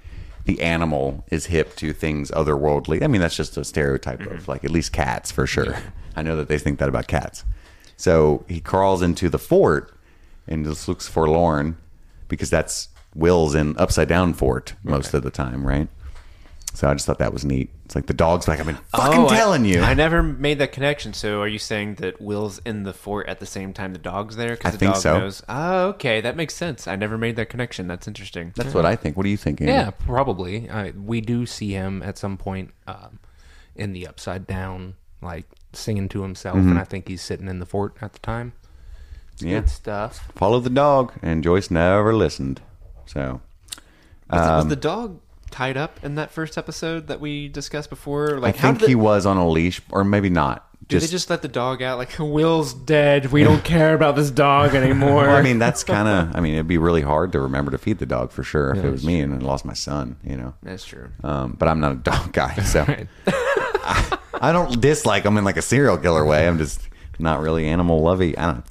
[0.45, 3.03] the animal is hip to things otherworldly.
[3.03, 5.77] I mean, that's just a stereotype of like at least cats for sure.
[6.17, 7.45] I know that they think that about cats.
[7.99, 9.93] So he crawls into the fort
[10.47, 11.77] and just looks forlorn
[12.29, 15.89] because that's Will's in upside down fort most of the time, right?
[16.79, 17.71] So I just thought that was neat.
[17.87, 19.81] It's like the dog's like, I've been fucking Oh, I- telling you.
[19.81, 21.13] I never made that connection.
[21.13, 24.37] So are you saying that Will's in the fort at the same time the dog's
[24.37, 24.53] there?
[24.53, 25.19] I Because the think dog so.
[25.19, 25.43] knows.
[25.49, 26.87] Oh, okay, that makes sense.
[26.87, 27.89] I never made that connection.
[27.89, 28.53] That's interesting.
[28.55, 29.17] That's what I think.
[29.17, 29.61] What do you think?
[29.61, 29.73] Andy?
[29.73, 30.71] Yeah, probably.
[30.71, 33.19] I, we do see him at some point um,
[33.75, 37.67] in the upside down, like singing to himself, and I think he's sitting in the
[37.67, 38.53] fort at the time.
[39.33, 39.59] It's Yeah.
[39.63, 40.31] Good stuff.
[40.37, 42.61] Follow the dog, and Joyce never listened.
[43.07, 43.41] So
[44.31, 47.91] Was, the- was Um, the dog tied up in that first episode that we discussed
[47.91, 48.39] before?
[48.39, 50.65] Like, I how think did he was on a leash, or maybe not.
[50.87, 51.99] Do they just let the dog out?
[51.99, 53.27] Like Will's dead.
[53.27, 55.25] We don't care about this dog anymore.
[55.25, 56.35] Well, I mean, that's kind of.
[56.35, 58.83] I mean, it'd be really hard to remember to feed the dog for sure if
[58.83, 60.17] it was me and I lost my son.
[60.25, 60.55] You know.
[60.63, 61.11] that's true.
[61.23, 62.87] Um, but I'm not a dog guy, so
[63.27, 66.49] I, I don't dislike them in like a serial killer way.
[66.49, 66.81] I'm just
[67.19, 68.37] not really animal lovey.
[68.39, 68.65] I don't.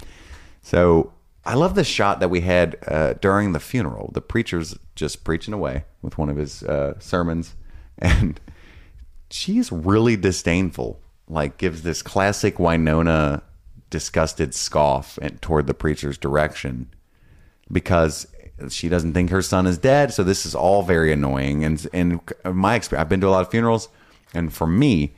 [0.64, 1.14] So
[1.46, 4.12] I love the shot that we had uh, during the funeral.
[4.14, 7.56] The preacher's just preaching away with one of his uh, sermons,
[7.98, 8.40] and
[9.30, 11.00] she's really disdainful.
[11.30, 13.44] Like gives this classic Winona
[13.90, 16.90] disgusted scoff and toward the preacher's direction
[17.72, 18.28] because
[18.70, 20.14] she doesn't think her son is dead.
[20.14, 21.64] So this is all very annoying.
[21.64, 23.90] And in my experience, I've been to a lot of funerals,
[24.34, 25.14] and for me,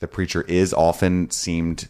[0.00, 1.88] the preacher is often seemed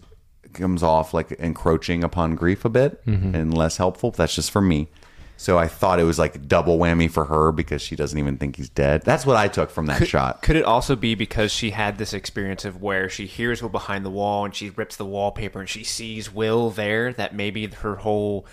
[0.52, 3.02] comes off like encroaching upon grief a bit
[3.34, 4.12] and less helpful.
[4.12, 4.88] That's just for me.
[5.36, 8.56] So I thought it was like double whammy for her because she doesn't even think
[8.56, 9.02] he's dead.
[9.02, 10.42] That's what I took from that shot.
[10.42, 14.04] Could it also be because she had this experience of where she hears Will behind
[14.06, 17.12] the wall and she rips the wallpaper and she sees Will there?
[17.12, 18.46] That maybe her whole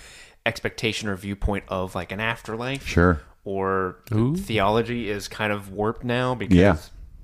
[0.46, 3.22] expectation or viewpoint of like an afterlife, Sure.
[3.46, 3.98] or
[4.36, 6.58] theology is kind of warped now because.
[6.58, 6.78] Yeah.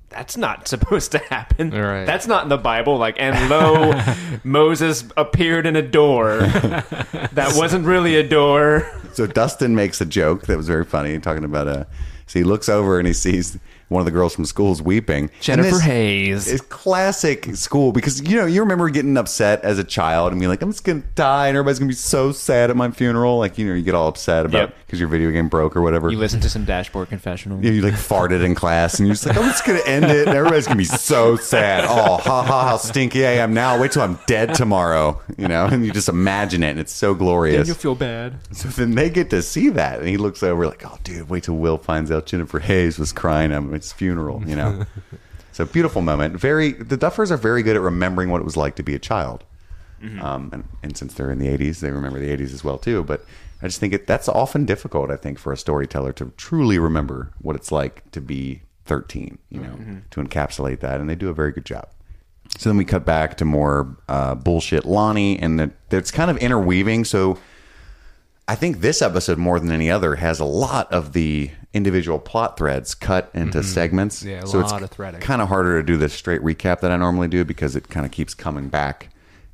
[0.10, 1.72] That's not supposed to happen.
[1.72, 2.06] Right.
[2.06, 2.98] That's not in the Bible.
[2.98, 3.94] Like, and lo,
[4.44, 6.38] Moses appeared in a door.
[6.40, 8.90] that wasn't really a door.
[9.14, 11.88] So Dustin makes a joke that was very funny, talking about a.
[12.28, 13.58] So he looks over and he sees
[13.90, 15.30] one of the girls from school is weeping.
[15.40, 16.48] Jennifer Hayes.
[16.48, 20.50] Is classic school because you know you remember getting upset as a child and being
[20.50, 23.38] like, I'm just gonna die and everybody's gonna be so sad at my funeral.
[23.38, 24.76] Like you know you get all upset about Yep.
[24.86, 26.10] because your video game broke or whatever.
[26.12, 27.64] You listen to some dashboard confessional.
[27.64, 30.28] you, you, like farted in class and you're just like, I'm just gonna end it
[30.28, 31.86] and everybody's gonna be so sad.
[31.86, 33.80] Oh, ha ha, how stinky I am now.
[33.80, 35.22] Wait till I'm dead tomorrow.
[35.38, 37.68] You know, and you just imagine it and it's so glorious.
[37.68, 38.36] You'll feel bad.
[38.52, 41.44] So then they get to see that, and he looks over like, "Oh, dude, wait
[41.44, 44.86] till Will finds out Jennifer Hayes was crying at his funeral." You know,
[45.52, 46.36] so beautiful moment.
[46.40, 49.00] Very, the Duffers are very good at remembering what it was like to be a
[49.00, 49.44] child.
[50.00, 53.04] Um, and, and since they're in the '80s, they remember the '80s as well too.
[53.04, 53.26] But
[53.62, 55.10] I just think it, that's often difficult.
[55.10, 59.40] I think for a storyteller to truly remember what it's like to be 13.
[59.50, 61.88] You know, to encapsulate that, and they do a very good job.
[62.60, 66.38] So then we cut back to more uh, bullshit Lonnie, and it- it's kind of
[66.38, 67.04] interweaving.
[67.04, 67.40] So
[68.48, 72.58] I think this episode, more than any other, has a lot of the individual plot
[72.58, 74.24] threads cut into segments.
[74.24, 75.22] Yeah, a so lot it's of threading.
[75.22, 78.06] kind of harder to do the straight recap that I normally do because it kind
[78.06, 79.10] of keeps coming back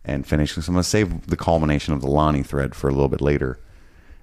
[0.06, 0.64] and finishing.
[0.64, 3.22] So I'm going to save the culmination of the Lonnie thread for a little bit
[3.22, 3.60] later.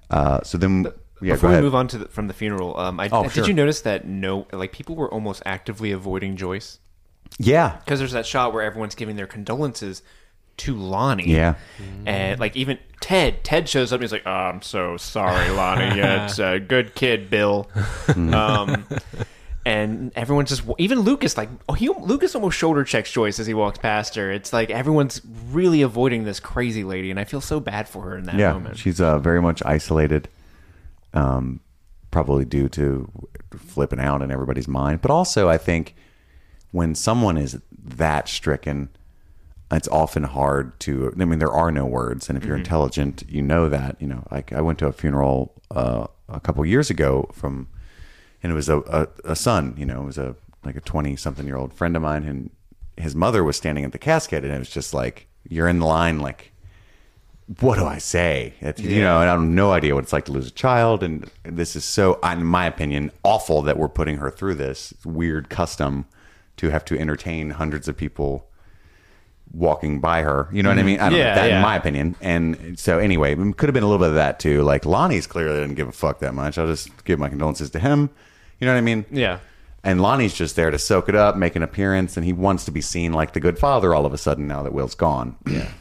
[0.09, 0.87] Uh, so then,
[1.21, 1.63] yeah, Before go we ahead.
[1.63, 3.47] move on to the, from the funeral, um, I, Oh, did sure.
[3.47, 6.79] you notice that no, like people were almost actively avoiding Joyce
[7.39, 10.01] Yeah, because there's that shot where everyone's giving their condolences
[10.57, 11.27] to Lonnie.
[11.27, 11.55] Yeah.
[12.05, 13.97] and like even Ted, Ted shows up.
[13.97, 15.97] and He's like, oh, "I'm so sorry, Lonnie.
[15.97, 17.69] Yeah, it's a good kid, Bill."
[18.15, 18.85] um,
[19.65, 23.53] and everyone's just even Lucas, like oh, he Lucas almost shoulder checks Joyce as he
[23.53, 24.31] walks past her.
[24.31, 28.17] It's like everyone's really avoiding this crazy lady, and I feel so bad for her
[28.17, 28.77] in that yeah, moment.
[28.77, 30.29] she's uh, very much isolated,
[31.13, 31.59] um,
[32.09, 33.09] probably due to
[33.57, 35.01] flipping out in everybody's mind.
[35.01, 35.95] But also, I think
[36.71, 38.89] when someone is that stricken,
[39.71, 41.13] it's often hard to.
[41.19, 43.97] I mean, there are no words, and if you're intelligent, you know that.
[43.99, 47.67] You know, like I went to a funeral uh, a couple years ago from,
[48.43, 49.75] and it was a, a, a son.
[49.77, 52.49] You know, it was a like a twenty something year old friend of mine, and
[52.97, 55.85] his mother was standing at the casket, and it was just like you're in the
[55.85, 56.51] line, like
[57.59, 58.53] what do I say?
[58.61, 61.03] It's, You know, and I have no idea what it's like to lose a child.
[61.03, 65.49] And this is so, in my opinion, awful that we're putting her through this weird
[65.49, 66.05] custom
[66.57, 68.47] to have to entertain hundreds of people
[69.53, 70.47] walking by her.
[70.51, 70.99] You know what I mean?
[70.99, 71.55] I don't Yeah, know, that yeah.
[71.57, 72.15] in my opinion.
[72.21, 74.63] And so anyway, it could have been a little bit of that too.
[74.63, 76.57] Like Lonnie's clearly didn't give a fuck that much.
[76.57, 78.09] I'll just give my condolences to him.
[78.59, 79.05] You know what I mean?
[79.11, 79.39] yeah.
[79.83, 82.71] And Lonnie's just there to soak it up, make an appearance, and he wants to
[82.71, 85.35] be seen like the good father all of a sudden now that Will's gone.
[85.49, 85.71] Yeah.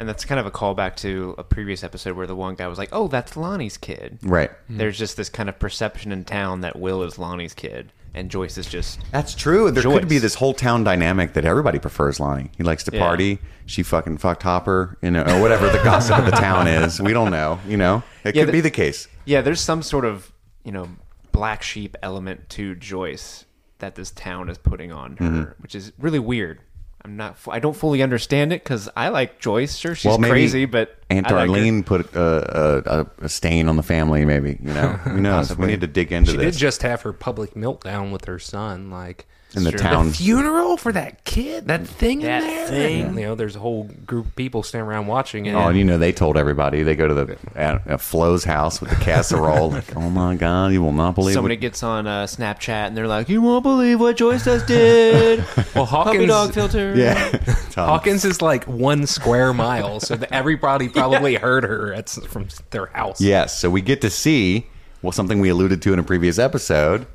[0.00, 2.78] And that's kind of a callback to a previous episode where the one guy was
[2.78, 4.50] like, "Oh, that's Lonnie's kid." Right.
[4.66, 4.78] Hmm.
[4.78, 8.58] There's just this kind of perception in town that Will is Lonnie's kid, and Joyce
[8.58, 9.70] is just That's true.
[9.70, 10.00] There Joyce.
[10.00, 12.50] could be this whole town dynamic that everybody prefers Lonnie.
[12.56, 13.00] He likes to Yeah.
[13.00, 13.38] party.
[13.66, 17.00] She fucking fucked Hopper, you know, or whatever the gossip of the town is.
[17.00, 18.02] We don't know, you know.
[18.24, 19.06] It Yeah, could the- be the case.
[19.24, 19.40] yeah.
[19.42, 20.32] There's some sort of
[20.64, 20.88] you know
[21.32, 23.44] black sheep element to Joyce
[23.78, 25.62] that this town is putting on her, Mm-hmm.
[25.62, 26.60] which is really weird.
[27.02, 27.38] I'm not.
[27.38, 29.76] fu- I don't fully understand it because I like Joyce.
[29.76, 33.82] Sure, she's well, crazy, but Aunt I like put a, a, a stain on the
[33.82, 34.24] family.
[34.24, 34.88] Maybe you know.
[35.04, 35.56] Who knows?
[35.56, 36.54] We need to dig into She this.
[36.54, 39.78] She did just have her public meltdown with her son, like in the Sure.
[39.80, 40.12] town.
[40.12, 42.66] funeral for that kid, that thing That in there.
[42.68, 43.18] thing.
[43.18, 45.54] You know, there's a whole group of people standing around watching it.
[45.54, 48.80] Oh, and you know they told everybody they go to the uh, uh, Flo's house
[48.80, 49.70] with the casserole.
[49.72, 51.34] like, oh my god, you will not believe.
[51.34, 54.66] Somebody what- gets on uh, Snapchat and they're like, "You won't believe what Joyce just
[54.66, 55.38] did."
[55.74, 56.94] well, Puppy Hawkins, dog filter.
[56.96, 57.30] yeah,
[57.70, 57.88] Tom.
[57.88, 62.86] Hawkins is like one square mile, so that everybody probably heard her at, from their
[62.86, 63.20] house.
[63.20, 64.66] Yes, so we get to see
[65.02, 67.06] well something we alluded to in a previous episode.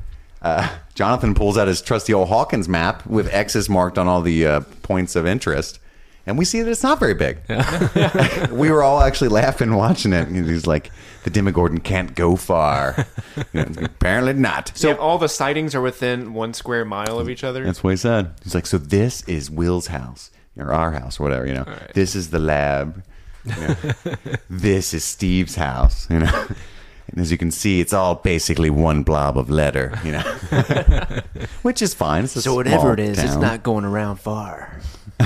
[0.45, 4.45] Uh, Jonathan pulls out his trusty old Hawkins map with X's marked on all the
[4.45, 5.79] uh, points of interest,
[6.27, 7.39] and we see that it's not very big.
[8.51, 10.27] we were all actually laughing watching it.
[10.27, 10.91] And he's like,
[11.23, 13.07] "The Demogorgon can't go far."
[13.53, 14.71] You know, apparently not.
[14.75, 17.63] So So all the sightings are within one square mile of each other.
[17.63, 18.31] that's what he said.
[18.43, 22.15] He's like, "So this is Will's house or our house or whatever." You know, this
[22.15, 23.03] is the lab.
[23.45, 23.75] You know,
[24.49, 26.07] this is Steve's house.
[26.11, 26.47] You know.
[27.15, 30.19] And as you can see, it's all basically one blob of letter, you know,
[31.61, 32.27] which is fine.
[32.27, 34.81] So whatever small it is, it's not going around far.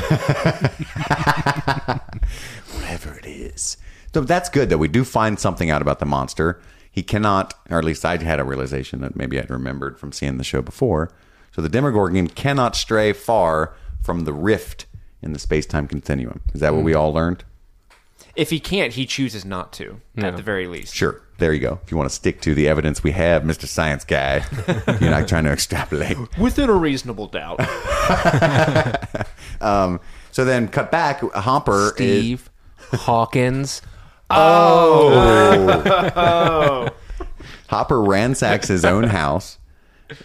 [2.74, 3.78] whatever it is.
[4.14, 6.62] So that's good that we do find something out about the monster.
[6.92, 10.38] He cannot, or at least I had a realization that maybe I'd remembered from seeing
[10.38, 11.10] the show before.
[11.52, 14.86] So the Demogorgon cannot stray far from the rift
[15.24, 16.42] in the space time continuum.
[16.54, 17.00] Is that what we hmm.
[17.00, 17.46] all learned?
[18.36, 20.02] If he can't, he chooses not to.
[20.18, 20.94] At the very least.
[20.94, 21.24] Sure.
[21.40, 21.80] There you go.
[21.84, 23.66] If you want to stick to the evidence we have, Mr.
[23.66, 24.44] Science Guy,
[25.00, 26.18] you're not trying to extrapolate.
[26.38, 27.60] Within a reasonable doubt.
[29.62, 30.00] Um,
[30.32, 31.20] so then, cut back.
[31.34, 32.50] Hopper is Steve
[32.94, 33.82] Hawkins.
[34.30, 35.20] Oh
[37.70, 39.58] Hopper ransacks his own house,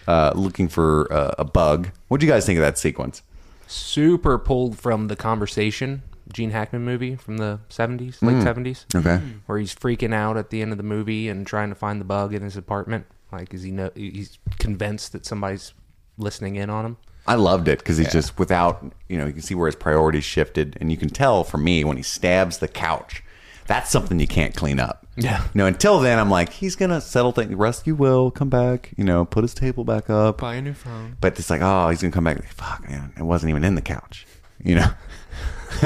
[0.06, 1.88] uh, looking for uh, a bug.
[2.06, 3.22] What do you guys think of that sequence?
[3.66, 8.44] super pulled from the conversation gene hackman movie from the 70s late mm.
[8.44, 9.22] 70s Okay.
[9.46, 12.04] where he's freaking out at the end of the movie and trying to find the
[12.04, 15.74] bug in his apartment like is he know he's convinced that somebody's
[16.16, 19.42] listening in on him I loved it because he's just without, you know, you can
[19.42, 22.68] see where his priorities shifted, and you can tell for me when he stabs the
[22.68, 23.22] couch.
[23.66, 25.06] That's something you can't clean up.
[25.16, 25.42] Yeah.
[25.42, 27.54] You know, until then, I'm like, he's gonna settle things.
[27.54, 28.92] Rescue Will, come back.
[28.98, 30.38] You know, put his table back up.
[30.38, 31.16] Buy a new phone.
[31.20, 32.44] But it's like, oh, he's gonna come back.
[32.52, 34.26] Fuck, man, it wasn't even in the couch.
[34.62, 34.90] You know.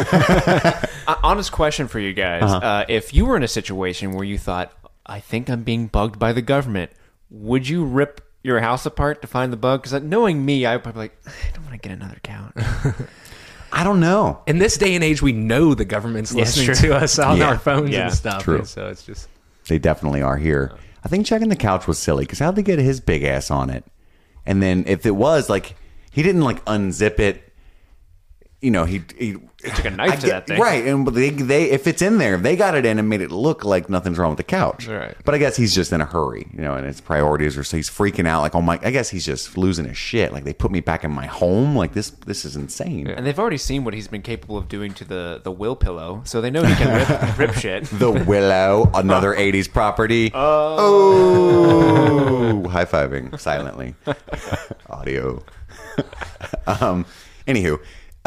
[1.09, 2.57] Uh, honest question for you guys: Uh-huh.
[2.59, 4.73] uh, If you were in a situation where you thought,
[5.07, 6.91] "I think I'm being bugged by the government,"
[7.31, 9.83] would you rip your house apart to find the bug?
[9.83, 12.53] Because knowing me, I'd probably be like, I don't want to get another couch.
[13.73, 14.43] I don't know.
[14.47, 16.75] in this day and age we know the government's Yeah, listening sure.
[16.75, 17.49] to us on Yeah.
[17.49, 18.65] our phones Yeah, and stuff true.
[18.67, 19.29] so it's just
[19.67, 20.73] They definitely are here.
[21.05, 23.71] I think checking the couch was silly because how'd they get his big ass on
[23.71, 23.85] it?
[24.47, 25.75] And then if it was like
[26.11, 27.48] he didn't like unzip it,
[28.61, 29.35] you know, he he
[29.75, 30.61] took a knife I to get- that thing.
[30.61, 30.85] right?
[30.87, 33.31] And they they if it's in there, if they got it in and made it
[33.31, 35.15] look like nothing's wrong with the couch, Right.
[35.25, 37.77] But I guess he's just in a hurry, you know, and his priorities are so
[37.77, 40.33] he's freaking out, like oh my, I guess he's just losing his shit.
[40.33, 43.07] Like they put me back in my home, like this this is insane.
[43.09, 46.23] and they've already seen what he's been capable of doing to the the will pillow,
[46.25, 47.85] so they know he can rip, rip shit.
[47.85, 50.33] The Willow, another 80s property.
[51.39, 53.95] Oh, high fiving silently.
[54.91, 55.43] Audio.
[56.67, 57.05] um,
[57.47, 57.79] anywho,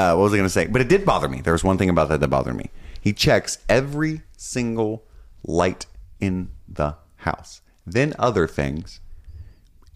[0.02, 0.68] uh, what was I going to say?
[0.68, 1.42] But it did bother me.
[1.42, 2.70] There was one thing about that that bothered me.
[3.00, 5.04] He checks every single
[5.44, 5.86] light
[6.20, 9.00] in the house, then other things,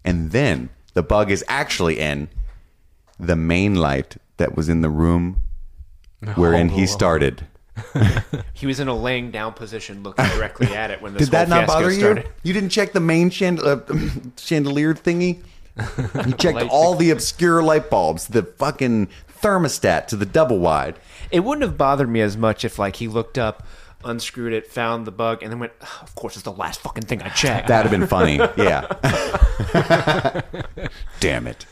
[0.04, 2.30] and then the bug is actually in
[3.20, 5.42] the main light that was in the room
[6.36, 7.48] wherein he started.
[8.54, 11.50] He was in a laying down position, looking directly at it when this Did that
[11.50, 12.00] not bother you?
[12.00, 12.30] started.
[12.42, 13.82] You didn't check the main chand- uh,
[14.38, 15.44] chandelier thingy?
[16.26, 19.10] You checked all the obscure light bulbs, the fucking
[19.46, 20.98] thermostat to the double wide.
[21.32, 23.66] It wouldn't have bothered me as much if like he looked up,
[24.04, 25.74] unscrewed it, found the bug, and then went.
[25.82, 27.68] "Oh, of course, it's the last fucking thing I checked.
[27.68, 28.36] That'd have been funny.
[28.58, 28.88] Yeah.
[31.20, 31.66] Damn it.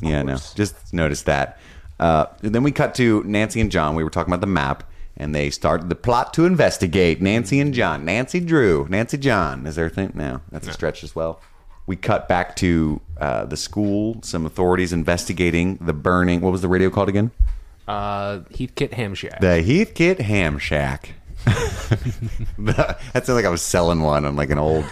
[0.00, 0.36] Yeah, no.
[0.54, 1.58] Just notice that.
[1.98, 3.94] Uh, then we cut to Nancy and John.
[3.94, 4.84] We were talking about the map,
[5.16, 8.04] and they started the plot to investigate Nancy and John.
[8.04, 8.86] Nancy Drew.
[8.90, 9.66] Nancy John.
[9.66, 10.12] Is there a thing?
[10.14, 11.40] No, that's a stretch as well.
[11.86, 16.40] We cut back to uh, the school, some authorities investigating the burning.
[16.40, 17.30] What was the radio called again?
[17.86, 19.40] Uh, Heathkit Hamshack.
[19.40, 21.14] The Heathkit Ham Shack.
[22.58, 24.84] that sounds like I was selling one on like an old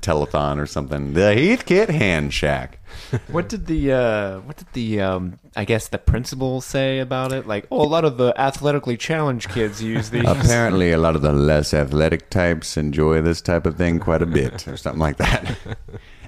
[0.00, 1.12] telethon or something.
[1.12, 2.80] The Heathkit Hand Shack.
[3.28, 7.46] What did the uh, what did the um, I guess the principal say about it?
[7.46, 10.26] Like, oh, a lot of the athletically challenged kids use these.
[10.26, 14.26] Apparently, a lot of the less athletic types enjoy this type of thing quite a
[14.26, 15.56] bit, or something like that.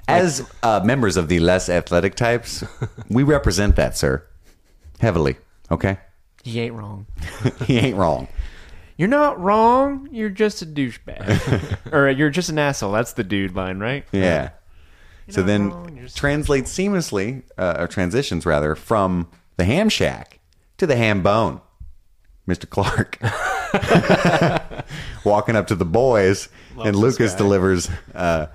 [0.07, 2.63] As uh, members of the less athletic types,
[3.09, 4.25] we represent that, sir,
[4.99, 5.35] heavily.
[5.69, 5.97] Okay,
[6.43, 7.07] he ain't wrong.
[7.65, 8.27] he ain't wrong.
[8.97, 10.07] You're not wrong.
[10.11, 12.91] You're just a douchebag, or you're just an asshole.
[12.91, 14.05] That's the dude line, right?
[14.11, 14.51] Yeah.
[15.29, 20.39] So then wrong, translates seamlessly, uh, or transitions rather, from the ham shack
[20.77, 21.61] to the ham bone.
[22.47, 22.69] Mr.
[22.69, 23.17] Clark
[25.23, 28.47] walking up to the boys, and Lucas delivers, uh,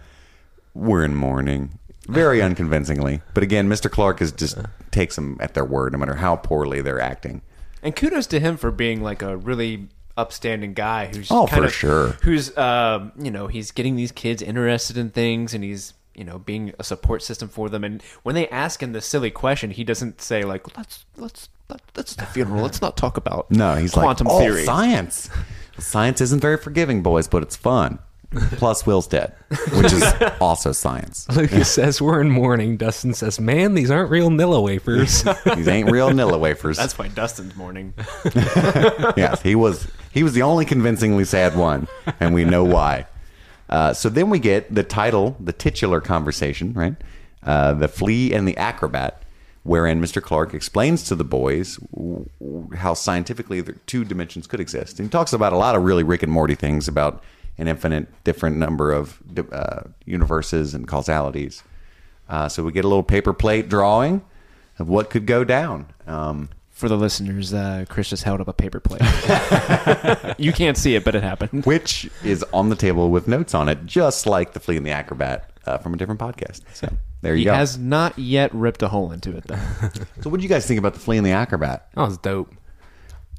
[0.74, 3.90] "We're in mourning." Very unconvincingly, but again, Mr.
[3.90, 4.58] Clark is just
[4.90, 7.40] takes them at their word, no matter how poorly they're acting.
[7.82, 11.66] And kudos to him for being like a really upstanding guy who's Oh, kind for
[11.66, 12.08] of, sure.
[12.22, 16.38] Who's um, you know he's getting these kids interested in things and he's you know
[16.38, 17.84] being a support system for them.
[17.84, 21.80] And when they ask him the silly question, he doesn't say like let's let's let-
[21.94, 22.62] that's the funeral.
[22.62, 24.64] Let's not talk about No, he's quantum like, "Oh, theory.
[24.64, 25.30] science.
[25.78, 29.34] Science isn't very forgiving, boys, but it's fun." Plus, Will's dead,
[29.72, 30.04] which is
[30.40, 31.26] also science.
[31.34, 32.76] Lucas says we're in mourning.
[32.76, 35.22] Dustin says, "Man, these aren't real Nilla wafers."
[35.56, 36.76] These ain't real Nilla wafers.
[36.76, 37.94] That's why Dustin's mourning.
[39.16, 39.90] yes, he was.
[40.12, 41.88] He was the only convincingly sad one,
[42.20, 43.06] and we know why.
[43.70, 46.96] Uh, so then we get the title, the titular conversation, right?
[47.42, 49.22] Uh, the flea and the acrobat,
[49.62, 50.22] wherein Mr.
[50.22, 54.98] Clark explains to the boys w- w- how scientifically the two dimensions could exist.
[54.98, 57.22] And he talks about a lot of really Rick and Morty things about
[57.58, 59.18] an infinite different number of
[59.52, 61.62] uh, universes and causalities.
[62.28, 64.22] Uh, so we get a little paper plate drawing
[64.78, 65.86] of what could go down.
[66.06, 69.02] Um, For the listeners, uh, Chris just held up a paper plate.
[70.38, 71.64] you can't see it, but it happened.
[71.66, 74.90] which is on the table with notes on it, just like the flea and the
[74.90, 76.60] acrobat uh, from a different podcast.
[76.74, 76.88] So
[77.22, 77.50] there you go.
[77.52, 77.58] He go.
[77.58, 79.58] has not yet ripped a hole into it, though.
[80.20, 81.88] so what do you guys think about the flea and the acrobat?
[81.94, 82.54] that was dope.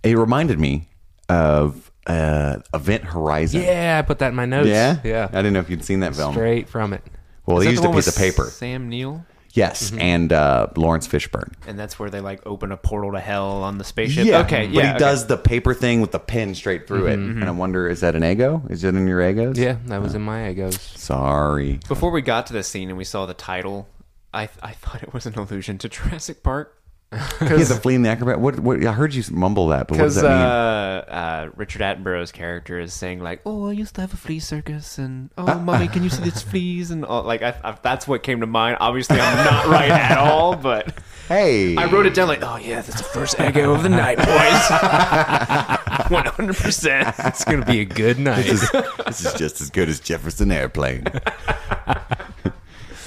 [0.04, 0.90] It reminded me
[1.30, 3.62] of uh, Event Horizon.
[3.62, 4.68] Yeah, I put that in my notes.
[4.70, 5.28] yeah, yeah.
[5.32, 6.34] I didn't know if you'd seen that film.
[6.34, 7.04] Straight from it.
[7.46, 8.46] Well, Is they that used the a one piece of paper.
[8.46, 11.54] Sam Neill, Yes, and uh, Laurence Fishburne.
[11.68, 14.26] and that's where they like open a portal to hell on the spaceship.
[14.26, 14.98] Yeah, okay, but yeah, he okay.
[15.00, 18.16] does the paper thing with the pen straight through it, and I wonder, is that
[18.16, 18.70] an Eggo?
[18.70, 19.58] Is it in your Eggos?
[19.58, 20.80] Yeah, that was in my Eggos.
[20.98, 21.80] Sorry.
[21.88, 23.88] Before we got to this scene and we saw the title,
[24.34, 26.79] I I thought it was an allusion to Jurassic Park
[27.42, 28.40] Yeah, a flea in the acrobat.
[28.40, 28.60] What?
[28.60, 28.86] What?
[28.86, 31.16] I heard you mumble that, but what does because that uh, mean?
[31.16, 35.00] uh, Richard Attenborough's character is saying like, "Oh, I used to have a flea circus,"
[35.00, 38.22] and "Oh, mommy, can you see these fleas?" and all, like I, I, that's what
[38.22, 38.78] came to mind.
[38.80, 40.94] Obviously, I'm not right at all, but
[41.28, 44.18] Hey, I wrote it down like, "Oh yeah, that's the first Eggo of the night,
[44.18, 47.16] boys." One hundred percent.
[47.20, 48.44] It's gonna be a good night.
[48.46, 48.72] this is,
[49.06, 51.06] this is just as good as Jefferson Airplane.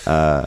[0.06, 0.46] uh,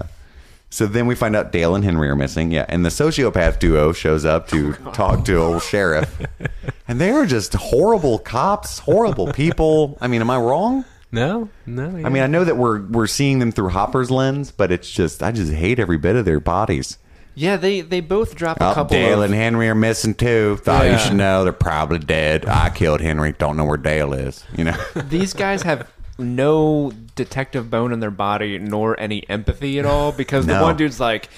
[0.76, 2.52] so then we find out Dale and Henry are missing.
[2.52, 6.22] Yeah, and the sociopath duo shows up to oh, talk to old sheriff,
[6.90, 9.98] and they are just horrible cops, horrible people.
[10.02, 10.84] I mean, am I wrong?
[11.14, 11.86] no, no.
[12.06, 15.24] I mean, I know that we're we're seeing them through Hopper's lens, but it's just
[15.24, 16.98] I just hate every bit of their bodies.
[17.36, 20.58] Yeah, they they both drop a Oh, couple Dale of and Henry are missing too.
[20.58, 22.46] Thought you should know they're probably dead.
[22.48, 23.32] I killed Henry.
[23.32, 24.44] Don't know where Dale is.
[24.58, 24.78] You know.
[25.10, 30.46] these guys have no detective bone in their body nor any empathy at all because
[30.46, 31.30] the one dude's like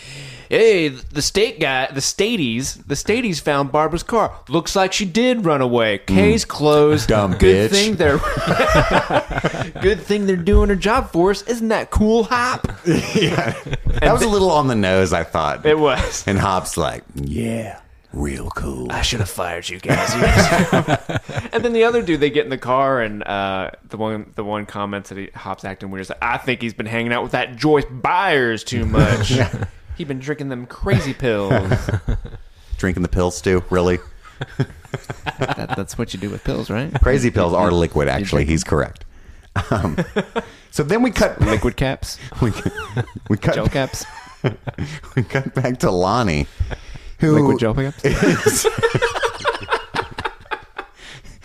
[0.49, 4.39] hey the state guy the stadies the stadies found barbara's car.
[4.49, 5.97] Looks like she did run away.
[5.99, 7.05] Case closed.
[7.05, 7.09] Mm.
[7.09, 7.73] Dumb good bitch.
[7.73, 11.41] thing they're good thing they're doing her job for us.
[11.43, 12.71] Isn't that cool hop?
[13.13, 13.51] Yeah,
[13.99, 15.11] that was a little on the nose.
[15.11, 15.65] I thought.
[15.65, 16.23] It was.
[16.27, 17.79] And Hop's like, yeah,
[18.13, 18.91] real cool.
[18.91, 20.13] I should have fired you guys.
[20.15, 23.97] You guys- and then the other dude, they get in the car, and uh, the
[23.97, 26.01] one the one comments that he Hop's acting weird.
[26.01, 29.33] Is like, I think he's been hanging out with that Joyce Byers too much.
[29.97, 31.89] He been drinking them crazy pills.
[32.77, 33.97] Drinking the pills too, really?
[35.39, 36.93] that, that's what you do with pills, right?
[37.01, 38.45] Crazy pills are liquid, actually.
[38.45, 39.03] He's correct.
[39.71, 39.97] Um,
[40.69, 42.51] so then we cut Liquid caps, we,
[43.27, 44.05] we cut gel caps,
[45.15, 46.45] we cut back to Lonnie,
[47.19, 48.65] who liquid gel caps.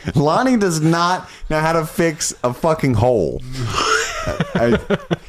[0.16, 3.40] Lonnie does not know how to fix a fucking hole.
[4.26, 4.78] I,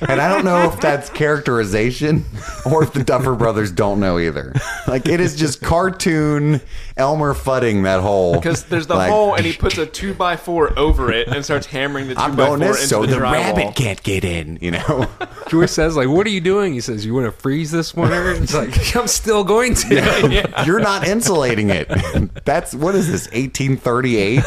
[0.02, 2.26] and I don't know if that's characterization
[2.66, 4.54] or if the Duffer Brothers don't know either.
[4.88, 6.62] Like it is just cartoon
[6.96, 10.36] Elmer fudding that hole Because there's the Like, hole, and he puts a two by
[10.38, 13.02] four over it and starts hammering the two I'm by going four this into so
[13.02, 13.32] the, the drywall.
[13.32, 14.60] rabbit can't get in.
[14.62, 15.10] You know.
[15.48, 16.74] Joyce says, like, what are you doing?
[16.74, 18.32] He says, you want to freeze this winter?
[18.32, 20.52] It's like, I'm still going to.
[20.66, 21.88] You're not insulating it.
[22.46, 23.26] That's what is this?
[23.32, 24.42] 1838.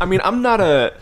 [0.00, 0.94] I mean, I'm not a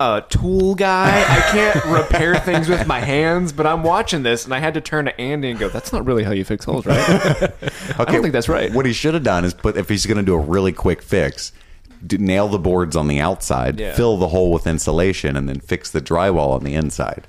[0.00, 1.20] a tool guy.
[1.22, 4.80] I can't repair things with my hands, but I'm watching this, and I had to
[4.80, 6.98] turn to Andy and go, "That's not really how you fix holes, right?"
[7.98, 8.72] I don't think that's right.
[8.72, 11.00] What he should have done is put if he's going to do a really quick
[11.02, 11.52] fix,
[12.06, 13.94] do, nail the boards on the outside, Yeah.
[13.94, 17.26] fill the hole with insulation, and then fix the drywall on the inside.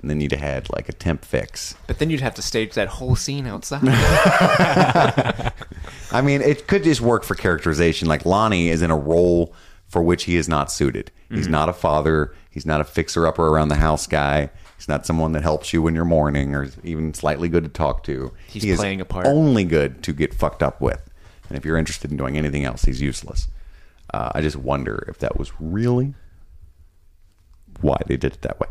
[0.00, 1.74] And then you'd have had like a temp fix.
[1.86, 3.80] But then you'd have to stage that whole scene outside.
[6.12, 8.06] I mean, it could just work for characterization.
[8.06, 9.54] Like Lonnie is in a role
[9.96, 11.10] for which he is not suited.
[11.24, 11.36] Mm-hmm.
[11.36, 12.34] He's not a father.
[12.50, 14.50] He's not a fixer upper around the house guy.
[14.76, 18.02] He's not someone that helps you when you're mourning or even slightly good to talk
[18.04, 18.30] to.
[18.46, 19.24] He's He is playing a part.
[19.26, 21.08] Only good to get fucked up with.
[21.48, 23.48] And if you're interested in doing anything else, he's useless.
[24.12, 26.12] Uh, I just wonder if that was really
[27.80, 28.68] why they did it that way.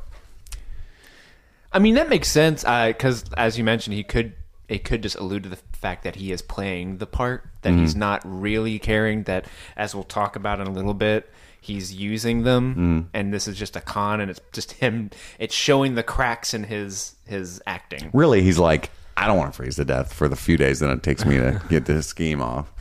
[1.73, 4.33] I mean, that makes sense because, as you mentioned, he could
[4.67, 7.81] it could just allude to the fact that he is playing the part that Mm-hmm.
[7.81, 9.23] he's not really caring.
[9.23, 9.45] That,
[9.77, 11.29] as we'll talk about in a little bit,
[11.61, 13.05] he's using them, Mm.
[13.13, 15.09] and this is just a con, and it's just him.
[15.39, 18.09] It's showing the cracks in his his acting.
[18.13, 20.89] Really, he's like, I don't want to freeze to death for the few days that
[20.91, 22.71] it takes me to get this scheme off.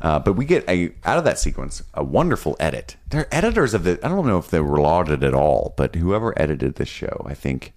[0.00, 2.96] Uh, but we get a out of that sequence a wonderful edit.
[3.10, 3.98] They're editors of the.
[4.02, 7.34] I don't know if they were lauded at all, but whoever edited this show, I
[7.34, 7.74] think,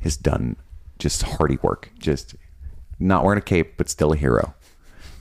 [0.00, 0.56] has done
[0.98, 1.90] just hardy work.
[2.00, 2.34] Just
[2.98, 4.54] not wearing a cape, but still a hero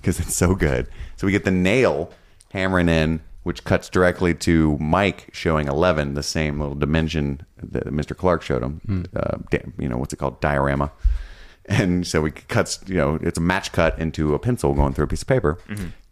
[0.01, 0.87] because it's so good.
[1.17, 2.11] So we get the nail
[2.53, 8.15] hammering in, which cuts directly to Mike showing eleven, the same little dimension that Mr.
[8.15, 9.05] Clark showed him.
[9.15, 9.37] Uh,
[9.79, 10.39] you know what's it called?
[10.41, 10.91] Diorama.
[11.67, 15.05] And so it cuts, you know, it's a match cut into a pencil going through
[15.05, 15.57] a piece of paper,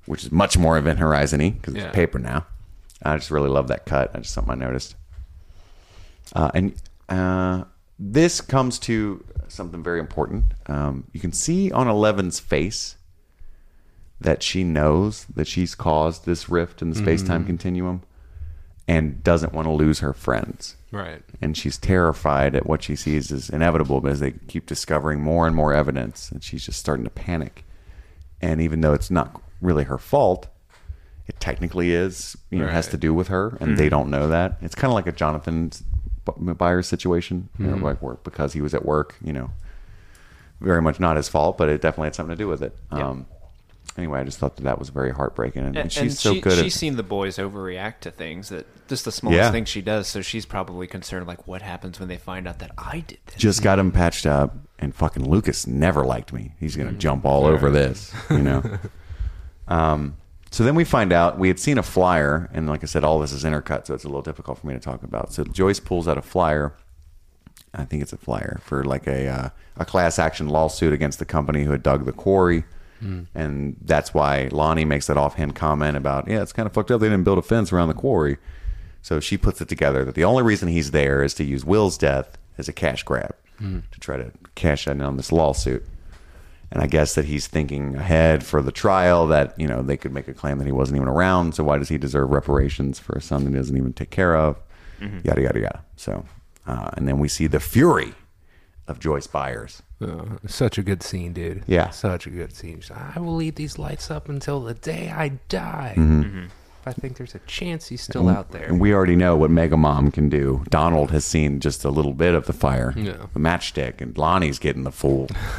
[0.05, 1.85] which is much more Event Horizon y because Yeah.
[1.87, 2.45] it's paper now.
[3.03, 4.13] I just really love that cut.
[4.13, 4.95] That's just something I noticed.
[6.35, 6.73] Uh, and
[7.09, 7.63] uh,
[7.99, 10.45] this comes to something very important.
[10.67, 12.95] Um, you can see on Eleven's face
[14.21, 18.01] that she knows that she's caused this rift in the space time continuum
[18.87, 20.75] and doesn't want to lose her friends.
[20.91, 21.21] Right.
[21.41, 25.55] And she's terrified at what she sees is inevitable as they keep discovering more and
[25.55, 27.65] more evidence, and she's just starting to panic.
[28.41, 30.47] And even though it's not really her fault,
[31.27, 32.35] it technically is.
[32.49, 34.57] You know, it has to do with her, and they don't know that.
[34.61, 35.71] It's kind of like a Jonathan
[36.25, 39.15] Byers situation, you know, like work because he was at work.
[39.23, 39.51] You know,
[40.61, 42.75] very much not his fault, but it definitely had something to do with it.
[42.91, 43.25] Um,
[43.97, 46.53] anyway, I just thought that that was very heartbreaking, and, and she's so she, good.
[46.53, 49.51] She's at, seen the boys overreact to things that just the smallest Yeah.
[49.51, 50.07] thing she does.
[50.07, 53.35] So she's probably concerned, like, what happens when they find out that I did this?
[53.35, 56.53] just got him patched up, and fucking Lucas never liked me.
[56.59, 58.63] He's gonna jump all over this, you know.
[59.67, 60.17] um,
[60.51, 63.19] so then we find out we had seen a flyer, and like I said, all
[63.19, 65.31] this is intercut, so it's a little difficult for me to talk about.
[65.33, 66.73] So Joyce pulls out a flyer.
[67.73, 71.25] I think it's a flyer for like a uh, a class action lawsuit against the
[71.25, 72.63] company who had dug the quarry.
[73.33, 76.99] And that's why Lonnie makes that offhand comment about, yeah, it's kind of fucked up.
[76.99, 78.37] They didn't build a fence around the quarry.
[79.01, 81.97] So she puts it together that the only reason he's there is to use Will's
[81.97, 83.33] death as a cash grab
[83.91, 85.85] to try to cash in on this lawsuit.
[86.71, 90.13] And I guess that he's thinking ahead for the trial that, you know, they could
[90.13, 91.55] make a claim that he wasn't even around.
[91.55, 94.35] So why does he deserve reparations for a son that he doesn't even take care
[94.35, 94.61] of?
[95.23, 95.83] Yada, yada, yada.
[95.95, 96.25] So,
[96.67, 98.13] uh, and then we see the fury
[98.87, 99.81] of Joyce Byers.
[100.01, 101.63] Uh, such a good scene, dude.
[101.67, 101.89] Yeah.
[101.89, 102.81] Such a good scene.
[102.81, 105.95] She's like, I will leave these lights up until the day I die.
[105.97, 106.51] If
[106.85, 108.63] I think there's a chance he's still out there.
[108.65, 110.63] And we already know what Mega Mom can do.
[110.69, 113.17] Donald has seen just a little bit of the fire, Yeah.
[113.33, 115.27] the matchstick, and Lonnie's getting the full.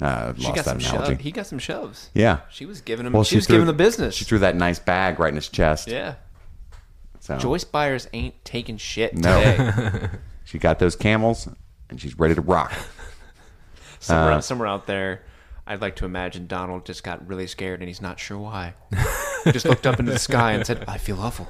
[0.00, 1.12] uh, she lost got that some analogy.
[1.12, 1.22] shoves.
[1.22, 2.10] He got some shoves.
[2.14, 2.40] Yeah.
[2.50, 3.12] She was giving him.
[3.12, 4.14] Well, she, was threw- giving the business.
[4.14, 5.88] She threw that nice bag right in his chest.
[5.88, 6.14] yeah.
[7.20, 9.38] So Joyce Byers ain't taking shit No.
[9.40, 10.08] today.
[10.44, 11.48] she got those camels,
[11.88, 12.72] and she's ready to rock.
[14.00, 15.22] somewhere, Uh, somewhere out there,
[15.66, 18.74] I'd like to imagine Donald just got really scared and he's not sure why.
[19.52, 21.48] just looked up into the sky and said, "I feel awful."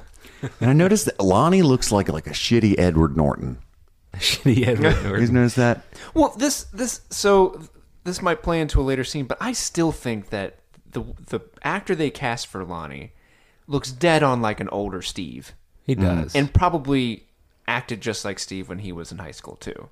[0.59, 3.57] And I noticed that Lonnie looks like like a shitty Edward Norton.
[4.15, 5.03] Shitty Edward Norton.
[5.03, 5.35] You guys Norton.
[5.35, 5.85] notice that?
[6.13, 7.61] Well, this this so
[8.03, 10.59] this might play into a later scene, but I still think that
[10.91, 13.13] the the actor they cast for Lonnie
[13.67, 15.53] looks dead on like an older Steve,
[15.85, 16.03] He mm-hmm.
[16.21, 16.35] does.
[16.35, 17.23] and probably
[17.67, 19.89] acted just like Steve when he was in high school too.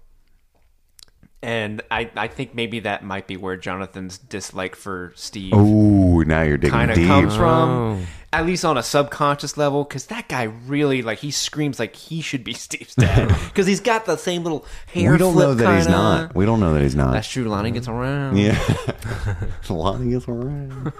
[1.43, 6.41] And I, I think maybe that might be where Jonathan's dislike for Steve Ooh, now
[6.43, 7.07] you're digging kind of deep.
[7.07, 7.37] comes Oh.
[7.37, 8.07] from.
[8.33, 12.21] At least on a subconscious level, because that guy really like he screams like he
[12.21, 15.11] should be Steve's dad because he's got the same little hair.
[15.11, 15.97] we don't flip know that he's kinda.
[15.97, 16.35] not.
[16.35, 17.11] We don't know that he's not.
[17.11, 17.43] That's true.
[17.43, 18.37] Lonnie gets around.
[18.37, 18.57] Yeah.
[19.69, 20.93] Lonnie is around.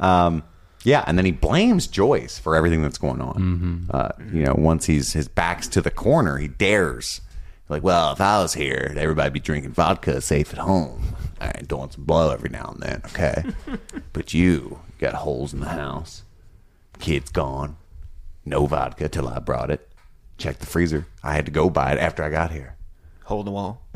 [0.00, 0.42] Um,
[0.84, 3.86] yeah, and then he blames Joyce for everything that's going on.
[3.90, 7.20] Uh, you know, once he's his back's to the corner, he dares.
[7.72, 11.16] Like, well, if I was here, everybody'd be drinking vodka safe at home.
[11.40, 13.44] All right, doing some blow every now and then, okay?
[14.12, 16.24] but you got holes in the house.
[16.98, 17.78] Kid's gone.
[18.44, 19.88] No vodka till I brought it.
[20.36, 21.06] Check the freezer.
[21.24, 22.76] I had to go buy it after I got here.
[23.24, 23.80] Hold the wall,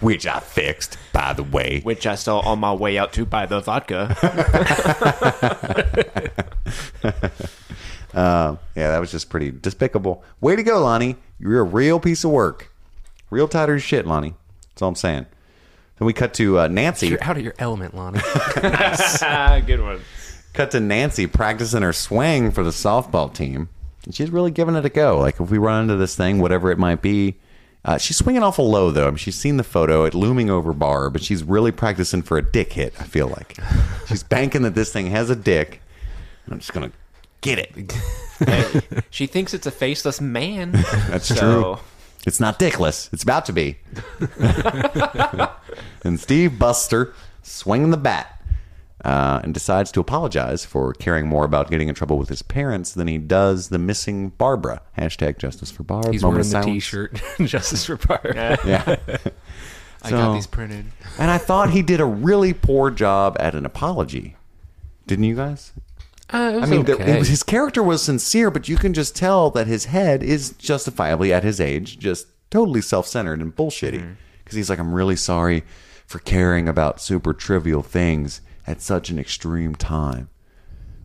[0.00, 1.80] Which I fixed, by the way.
[1.82, 4.16] which I saw on my way out to buy the vodka.
[8.14, 10.22] Uh, yeah, that was just pretty despicable.
[10.40, 11.16] Way to go, Lonnie.
[11.38, 12.72] You're a real piece of work.
[13.30, 14.34] Real tighter as shit, Lonnie.
[14.68, 15.26] That's all I'm saying.
[15.98, 17.08] Then we cut to uh, Nancy.
[17.08, 18.20] You're out of your element, Lonnie.
[19.66, 20.00] Good one.
[20.52, 23.68] Cut to Nancy practicing her swing for the softball team.
[24.04, 25.18] And she's really giving it a go.
[25.18, 27.36] Like, if we run into this thing, whatever it might be.
[27.84, 29.06] Uh, she's swinging awful low, though.
[29.08, 32.38] I mean, she's seen the photo, it looming over bar, but she's really practicing for
[32.38, 33.56] a dick hit, I feel like.
[34.06, 35.82] She's banking that this thing has a dick.
[36.48, 36.96] I'm just going to
[37.42, 39.04] get it.
[39.10, 40.72] She thinks it's a faceless man.
[41.08, 41.76] That's So- true.
[42.24, 43.12] It's not dickless.
[43.12, 43.78] It's about to be.
[46.04, 48.40] and Steve Buster swinging the bat
[49.04, 52.92] uh, and decides to apologize for caring more about getting in trouble with his parents
[52.92, 54.82] than he does the missing Barbara.
[54.96, 56.12] Hashtag justice for Barb.
[56.12, 56.84] He's Moment wearing of the silence.
[56.84, 57.22] T-shirt.
[57.48, 58.34] Justice for Barb.
[58.36, 58.96] Yeah.
[60.02, 60.86] I So- got these printed.
[61.18, 64.36] and I thought he did a really poor job at an apology.
[65.08, 65.72] Didn't you guys?
[66.32, 67.18] Uh, I mean, okay.
[67.18, 71.32] it his character was sincere, but you can just tell that his head is justifiably
[71.32, 74.16] at his age just totally self-centered and bullshitty.
[74.42, 75.64] Because he's like, I'm really sorry
[76.06, 80.28] for caring about super trivial things at such an extreme time.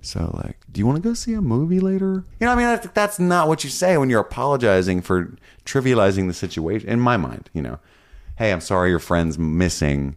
[0.02, 2.24] So, like, do you want to go see a movie later?
[2.40, 6.28] You know, I mean, that's, that's not what you say when you're apologizing for trivializing
[6.28, 6.88] the situation.
[6.90, 7.80] In my mind, you know,
[8.38, 10.16] hey, I'm sorry your friend's missing.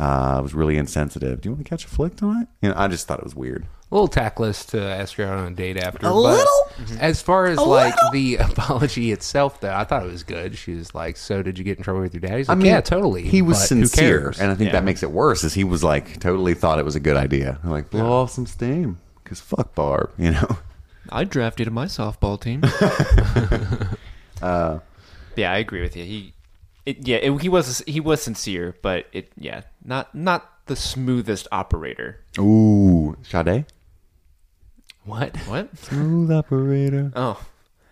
[0.00, 1.40] Uh, I was really insensitive.
[1.40, 2.48] Do you want to catch a flick tonight?
[2.62, 3.66] You know, I just thought it was weird.
[3.94, 6.06] A little tactless to ask her out on a date after.
[6.06, 6.46] A but little?
[6.76, 6.96] Mm-hmm.
[7.00, 8.10] As far as A like little?
[8.10, 10.58] the apology itself, though, I thought it was good.
[10.58, 12.58] She was like, "So did you get in trouble with your dad?" He's like, I
[12.58, 14.72] mean, "Yeah, totally." He was but sincere, and I think Yeah.
[14.72, 15.44] that makes it worse.
[15.44, 18.30] Is he was like totally thought it was a good idea, I'm like blow off
[18.32, 20.58] some steam because fuck Barb, you know.
[21.10, 22.62] I drafted my softball team.
[24.42, 24.80] Uh,
[25.36, 26.04] yeah, I agree with you.
[26.04, 26.34] He,
[26.84, 31.48] it, yeah, it, he was he was sincere, but it, yeah, not not the smoothest
[31.50, 32.20] operator.
[32.38, 33.64] Ooh, Sade,
[35.04, 35.36] what?
[35.48, 35.76] What?
[35.78, 37.12] smooth operator.
[37.14, 37.40] Oh,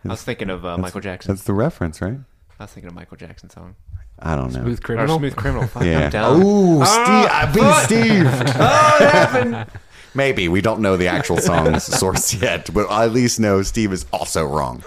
[0.04, 1.32] I was thinking of uh, Michael Jackson.
[1.32, 2.18] That's the reference, right?
[2.58, 3.76] I was thinking of Michael Jackson song.
[4.18, 4.62] I don't know.
[4.62, 5.18] Smooth Or criminal.
[5.18, 5.66] Smooth Criminal.
[5.66, 6.04] Fuck, yeah.
[6.04, 6.42] I'm down.
[6.42, 7.06] Ooh, Steve.
[7.06, 8.26] I beat Steve.
[8.60, 9.66] oh, it happened.
[10.14, 13.92] Maybe we don't know the actual song's source yet, but I at least know Steve
[13.92, 14.84] is also wrong.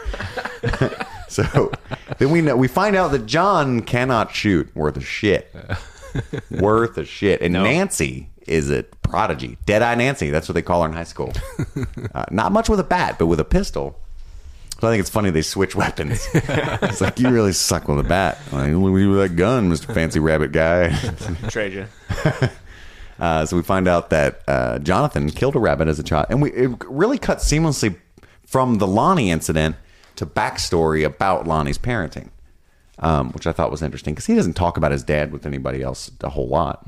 [1.27, 1.71] so
[2.17, 5.53] then we know we find out that John cannot shoot worth a shit,
[6.51, 10.29] worth a shit, and Nancy is a prodigy, Deadeye Nancy.
[10.29, 11.33] That's what they call her in high school.
[12.13, 13.99] Uh, not much with a bat, but with a pistol.
[14.79, 16.25] So I think it's funny they switch weapons.
[16.33, 18.37] it's like you really suck with a bat.
[18.53, 20.95] Like, look at you with that gun, Mister Fancy Rabbit guy.
[21.49, 21.89] Treasure.
[23.19, 26.41] Uh, so we find out that uh, Jonathan killed a rabbit as a child, and
[26.41, 27.97] we it really cut seamlessly
[28.45, 29.75] from the Lonnie incident
[30.15, 32.29] to backstory about Lonnie's parenting,
[32.99, 35.81] um, which I thought was interesting because he doesn't talk about his dad with anybody
[35.81, 36.85] else a whole lot.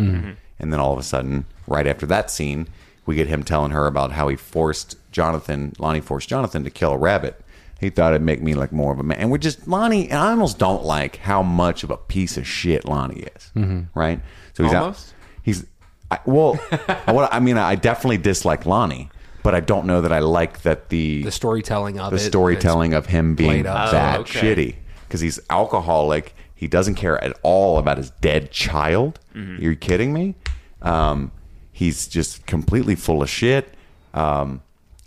[0.59, 2.67] And then all of a sudden, right after that scene,
[3.05, 6.91] we get him telling her about how he forced Jonathan, Lonnie forced Jonathan to kill
[6.93, 7.39] a rabbit.
[7.79, 9.19] He thought it'd make me like more of a man.
[9.19, 10.09] And we're just Lonnie.
[10.09, 13.51] And I almost don't like how much of a piece of shit Lonnie is.
[13.55, 13.81] Mm-hmm.
[13.99, 14.19] Right?
[14.53, 15.09] So he's Almost?
[15.09, 15.13] out.
[15.43, 15.65] He's
[16.09, 16.55] I, well.
[17.05, 19.09] what I mean, I definitely dislike Lonnie,
[19.43, 22.21] but I don't know that I like that the The storytelling of the it.
[22.21, 24.39] storytelling of him being that Oh, okay.
[24.55, 24.75] shitty
[25.07, 26.35] because he's alcoholic.
[26.57, 29.19] He doesn't care at all about his dead child.
[29.61, 30.33] You're kidding me?
[30.81, 31.31] Um,
[31.71, 33.73] he's just completely full of shit.
[34.15, 34.63] Um,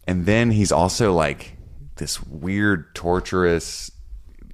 [0.07, 1.57] and then he's also like
[1.97, 3.91] this weird, torturous,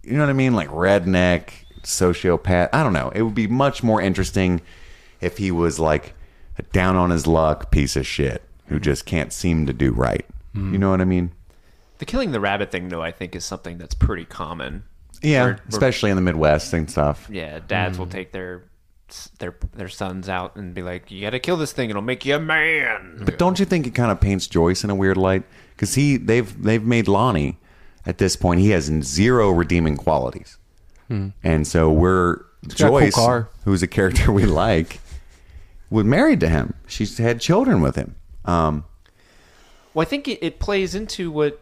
[0.02, 0.54] you know what I mean?
[0.54, 1.50] Like redneck,
[1.82, 2.70] sociopath.
[2.72, 3.10] I don't know.
[3.14, 4.62] It would be much more interesting
[5.20, 6.14] if he was like
[6.58, 10.24] a down on his luck piece of shit who just can't seem to do right.
[10.54, 11.32] You know what I mean?
[11.98, 14.84] The killing the rabbit thing, though, I think is something that's pretty common.
[15.22, 17.28] Yeah, Where- where- especially in the Midwest and stuff.
[17.30, 18.64] yeah, dads will take their
[19.38, 22.24] their their sons out and be like, "You got to kill this thing; it'll make
[22.26, 25.16] you a man." But don't you think it kind of paints Joyce in a weird
[25.16, 25.44] light?
[25.74, 27.58] Because he they've they've made Lonnie
[28.04, 30.58] at this point he has zero redeeming qualities.
[31.08, 33.48] And so we're got a cool Joyce, car.
[33.64, 34.98] who's a character we like,
[35.88, 36.74] was married to him.
[36.88, 38.16] She's had children with him.
[38.44, 38.84] Um,
[39.94, 41.60] Well, I think it, it plays into what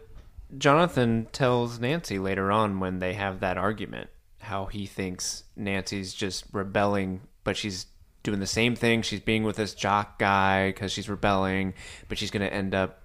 [0.57, 4.09] Jonathan tells Nancy later on when they have that argument.
[4.39, 7.87] How he thinks Nancy's just rebelling, but she's
[8.21, 9.01] doing the same thing.
[9.01, 11.73] She's being with this jock guy because she's rebelling,
[12.09, 13.01] but she's going to end up,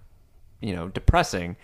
[0.60, 1.56] you know, depressing.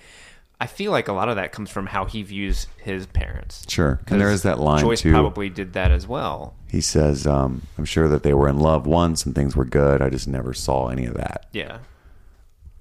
[0.58, 3.66] I feel like a lot of that comes from how he views his parents.
[3.68, 4.00] Sure.
[4.06, 5.12] And there is that line, Joyce too.
[5.12, 6.54] probably did that as well.
[6.70, 10.00] he says, um, "I'm sure that they were in love once and things were good.
[10.00, 11.78] I just never saw any of that." Yeah.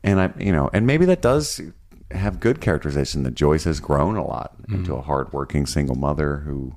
[0.04, 1.60] And I, you know, and maybe that does
[2.12, 6.76] have good characterization that Joyce has grown a lot into a hardworking single mother who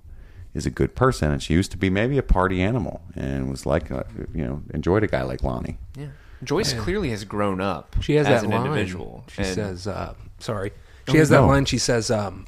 [0.55, 3.67] is a good person, and she used to be maybe a party animal and was
[3.67, 4.03] like, uh,
[4.35, 5.79] you know, enjoyed a guy like Lonnie.
[5.97, 6.07] Yeah.
[6.43, 7.97] Joyce clearly has grown up.
[8.01, 8.67] She has as that an line.
[8.67, 9.25] individual.
[9.29, 10.73] She And- says, uh, "Sorry."
[11.09, 11.47] Oh, She has that no.
[11.49, 11.65] line.
[11.65, 12.47] She says, um,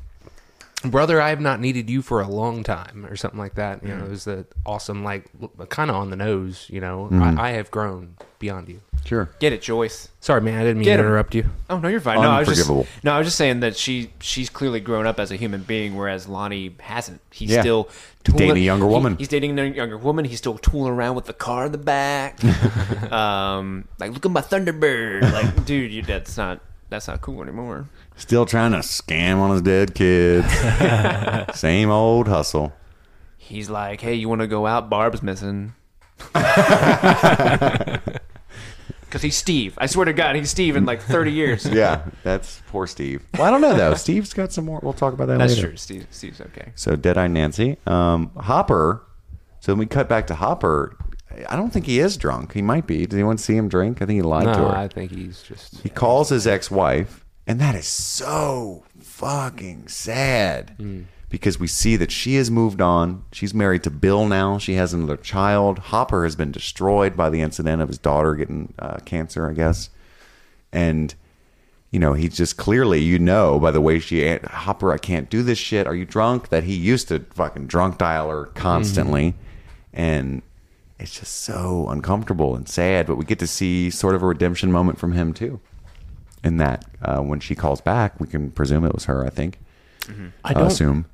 [0.84, 3.82] "Brother, I have not needed you for a long time," or something like that.
[3.82, 5.28] You know, it was the awesome, like,
[5.70, 6.66] kind of on the nose.
[6.70, 7.38] You know, Mm-hmm.
[7.38, 8.80] I, I have grown beyond you.
[9.04, 9.28] Sure.
[9.40, 10.08] Get it, Joyce.
[10.20, 10.54] Sorry, man.
[10.54, 11.06] I didn't mean Get to him.
[11.08, 11.46] interrupt you.
[11.68, 12.20] Oh no, you're fine.
[12.20, 12.86] No, I was just Unforgivable.
[13.02, 15.96] no, I was just saying that she she's clearly grown up as a human being,
[15.96, 17.20] whereas Lonnie hasn't.
[17.32, 17.60] He's Yeah.
[17.62, 17.88] still
[18.22, 19.16] Dating a younger he- woman.
[19.16, 20.24] he's dating a younger woman.
[20.26, 22.38] He's still tooling around with the car in the back.
[23.12, 25.32] um, like look at my Thunderbird.
[25.32, 27.86] Like, dude, you that's not that's not cool anymore.
[28.16, 30.46] Still trying to scam on his dead kids.
[31.58, 32.72] Same old hustle.
[33.38, 34.88] He's like, hey, you want to go out?
[34.90, 35.72] Barb's missing.
[39.10, 39.74] Because he's Steve.
[39.76, 41.66] I swear to God, he's Steve in like 30 years.
[41.72, 43.22] Yeah, that's poor Steve.
[43.34, 43.94] Well, I don't know though.
[43.94, 44.78] Steve's got some more.
[44.82, 45.68] We'll talk about that That's later.
[45.68, 45.76] true.
[45.76, 46.72] Steve, Steve's okay.
[46.76, 49.02] So Deadeye Nancy, um, Hopper.
[49.58, 50.96] So when we cut back to Hopper,
[51.48, 52.52] I don't think he is drunk.
[52.54, 52.98] He might be.
[53.00, 54.00] Did anyone see him drink?
[54.00, 54.68] I think he lied to her.
[54.68, 55.80] I think he's just.
[55.80, 60.76] He calls his ex-wife, and that is so fucking sad
[61.30, 63.24] because we see that she has moved on.
[63.32, 64.58] She's married to Bill now.
[64.58, 65.78] She has another child.
[65.78, 69.88] Hopper has been destroyed by the incident of his daughter getting uh, cancer, I guess,
[70.72, 71.14] and
[71.90, 75.42] you know he's just clearly you know by the way she Hopper I can't do
[75.42, 75.86] this shit.
[75.86, 76.48] Are you drunk?
[76.48, 79.34] That he used to fucking drunk dial her constantly,
[79.92, 80.42] and
[80.98, 83.06] it's just so uncomfortable and sad.
[83.06, 85.60] But we get to see sort of a redemption moment from him too.
[86.42, 89.24] In that, uh, when she calls back, we can presume it was her.
[89.24, 89.58] I think.
[90.08, 91.04] I I don't assume.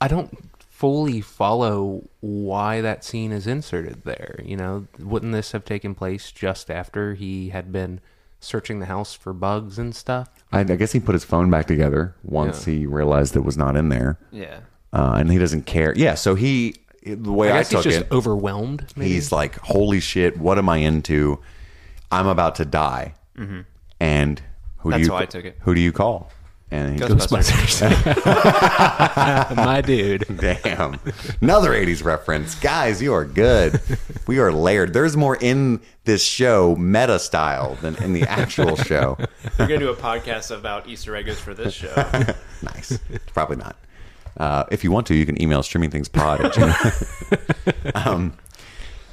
[0.00, 4.40] I don't fully follow why that scene is inserted there.
[4.44, 8.00] You know, wouldn't this have taken place just after he had been
[8.40, 10.28] searching the house for bugs and stuff?
[10.52, 13.76] I, I guess he put his phone back together once he realized it was not
[13.76, 14.60] in there, Yeah.
[14.92, 15.92] uh, and he doesn't care.
[15.96, 18.86] Yeah, so he the way I I, guess he's took just it, overwhelmed.
[18.96, 19.12] Maybe?
[19.12, 21.40] he's like, "Holy shit, what am I into?
[22.10, 23.14] I'm about to die."
[24.00, 24.42] And
[24.78, 25.12] who That's do you?
[25.12, 25.56] how I took it.
[25.60, 26.30] Who do you call?
[26.72, 27.80] And he Ghostbusters.
[29.56, 30.24] my dude.
[30.36, 31.00] Damn.
[31.40, 32.54] Another 80s reference.
[32.54, 33.80] Guys, you are good.
[34.28, 34.92] We are layered.
[34.92, 39.16] There's more in this show, meta style, than in the actual show.
[39.58, 41.94] We're gonna do a podcast about Easter eggs for this show.
[42.62, 42.98] Nice.
[43.34, 43.76] Probably not.
[44.36, 48.06] Uh, if you want to, you can email streamingthingspod at gmail.
[48.06, 48.32] um,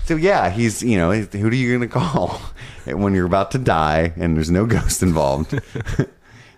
[0.05, 2.39] so yeah, he's you know who are you going to call
[2.85, 5.59] when you're about to die and there's no ghost involved?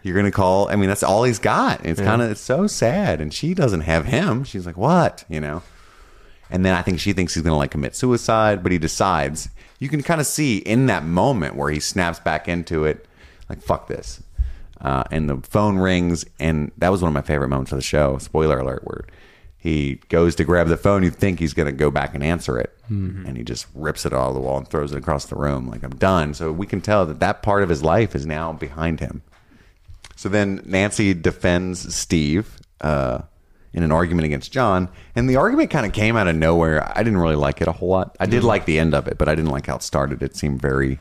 [0.04, 0.70] You're going to call.
[0.70, 1.86] I mean, that's all he's got.
[1.86, 4.44] It's kind of it's so sad, and she doesn't have him.
[4.44, 5.26] She's like, what?
[5.30, 5.62] You know.
[6.50, 9.50] And then I think she thinks he's going to like commit suicide, but he decides.
[9.78, 13.06] You can kind of see in that moment where he snaps back into it,
[13.50, 14.24] like fuck this.
[14.82, 17.84] Uh, and the phone rings, and that was one of my favorite moments of the
[17.84, 18.18] show.
[18.18, 19.06] Spoiler alert: where
[19.58, 22.58] he goes to grab the phone, you think he's going to go back and answer
[22.58, 22.74] it,
[23.28, 25.68] and he just rips it out of the wall and throws it across the room,
[25.70, 26.34] like I'm done.
[26.34, 29.22] So we can tell that that part of his life is now behind him.
[30.20, 33.20] So then Nancy defends Steve uh,
[33.72, 36.86] in an argument against John, and the argument kind of came out of nowhere.
[36.94, 38.18] I didn't really like it a whole lot.
[38.20, 40.22] I did like the end of it, but I didn't like how it started.
[40.22, 41.00] It seemed very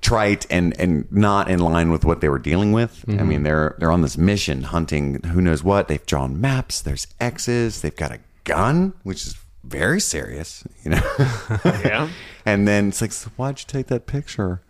[0.00, 3.04] trite and and not in line with what they were dealing with.
[3.08, 5.88] I mean, they're they're on this mission hunting who knows what.
[5.88, 6.80] They've drawn maps.
[6.80, 7.80] There's X's.
[7.80, 9.34] They've got a gun, which is
[9.64, 11.02] very serious, you know.
[11.64, 12.08] yeah.
[12.46, 14.62] And then it's like, so why'd you take that picture?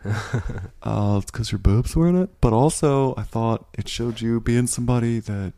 [0.82, 2.30] uh, it's because your boobs were in it.
[2.40, 5.52] But also, I thought it showed you being somebody that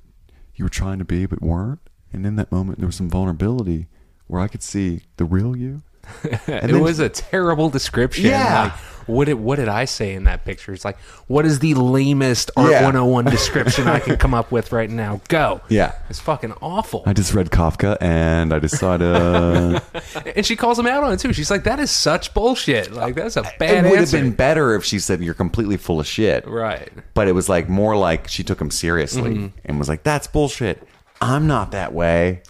[0.55, 1.81] you were trying to be but weren't.
[2.13, 3.87] And in that moment, there was some vulnerability
[4.27, 5.83] where I could see the real you.
[6.47, 8.27] And it then- was a terrible description.
[8.27, 8.63] Yeah.
[8.65, 8.73] Like,
[9.07, 10.73] what did what did I say in that picture?
[10.73, 12.83] It's like, what is the lamest Art Yeah.
[12.85, 15.21] 101 description I can come up with right now?
[15.29, 15.61] Go.
[15.69, 15.95] Yeah.
[16.09, 17.03] It's fucking awful.
[17.07, 19.01] I just read Kafka and I decided
[20.37, 21.33] And she calls him out on it too.
[21.33, 22.93] She's like, that is such bullshit.
[22.93, 26.01] Like, that's a bad it would have been better if she said you're completely full
[26.01, 26.47] of shit.
[26.47, 26.91] Right.
[27.15, 30.87] But it was like more like she took him seriously and was like, "That's bullshit."
[31.21, 32.43] I'm not that way.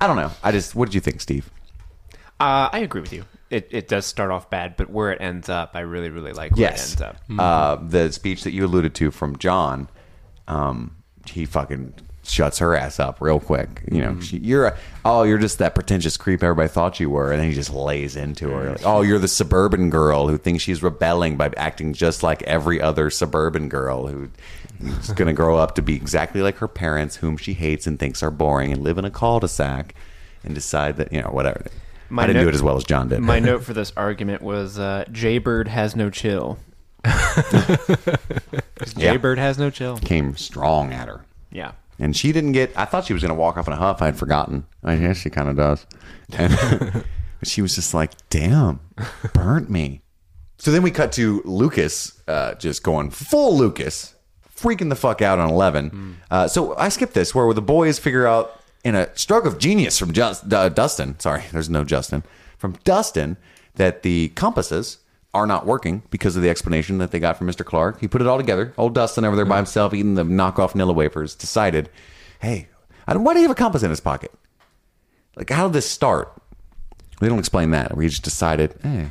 [0.00, 0.30] I don't know.
[0.42, 1.50] I just, what did you think, Steve?
[2.40, 3.24] Uh, I agree with you.
[3.52, 6.56] It, it does start off bad, but where it ends up, I really, really like
[6.56, 7.16] where it ends up.
[7.38, 9.90] Uh, the speech that you alluded to from John,
[10.48, 10.96] um,
[11.26, 11.94] he fucking
[12.24, 13.82] shuts her ass up real quick.
[13.90, 17.32] You know, she, you're a, oh, you're just that pretentious creep everybody thought you were,
[17.32, 18.70] and then he just lays into her.
[18.70, 22.80] Like, oh, you're the suburban girl who thinks she's rebelling by acting just like every
[22.80, 24.30] other suburban girl who
[24.80, 27.98] is going to grow up to be exactly like her parents, whom she hates and
[27.98, 29.94] thinks are boring, and live in a cul-de-sac,
[30.44, 31.66] and decide that you know whatever.
[32.18, 33.20] I didn't note- do it as well as John did.
[33.20, 36.58] My note for this argument was uh, Jaybird has no chill.
[38.96, 39.12] Yeah.
[39.12, 39.96] Jaybird has no chill.
[39.98, 41.24] Came strong at her.
[41.52, 41.72] Yeah.
[41.98, 42.76] And she didn't get.
[42.76, 44.02] I thought she was going to walk off in a huff.
[44.02, 44.64] I had forgotten.
[44.82, 45.86] I guess she kind of does.
[46.32, 46.52] And
[47.38, 48.80] but she was just like, "Damn,
[49.32, 50.00] burnt me."
[50.58, 54.14] So then we cut to Lucas, uh, just going full Lucas,
[54.56, 56.18] freaking the fuck out on Eleven.
[56.30, 59.98] Uh, so I skipped this, where the boys figure out in a stroke of genius
[59.98, 61.18] from Just, uh, Dustin.
[61.20, 62.22] Sorry, there's no Justin
[62.58, 63.36] from Dustin
[63.74, 64.98] that the compasses
[65.34, 67.64] are not working because of the explanation that they got from Mr.
[67.64, 68.00] Clark.
[68.00, 68.74] He put it all together.
[68.76, 71.88] Old Dustin over there by himself eating the knockoff Nilla wafers decided,
[72.40, 72.68] hey,
[73.06, 74.30] I don't, why do you have a compass in his pocket?
[75.36, 76.32] Like, how did this start?
[77.20, 77.96] They don't explain that.
[77.96, 79.10] We just decided, hey,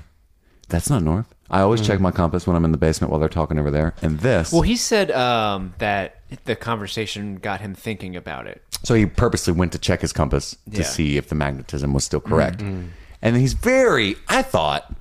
[0.69, 1.34] that's not north.
[1.52, 2.04] I always check hmm.
[2.04, 3.93] my compass when I'm in the basement while they're talking over there.
[4.02, 4.54] And this.
[4.54, 8.64] Well, he said um, that the conversation got him thinking about it.
[8.84, 10.84] So he purposely went to check his compass to Yeah.
[10.84, 12.30] see if the magnetism was still mm-hmm.
[12.30, 12.60] correct.
[12.60, 12.88] Mm-hmm.
[13.22, 14.95] And he's very, I thought,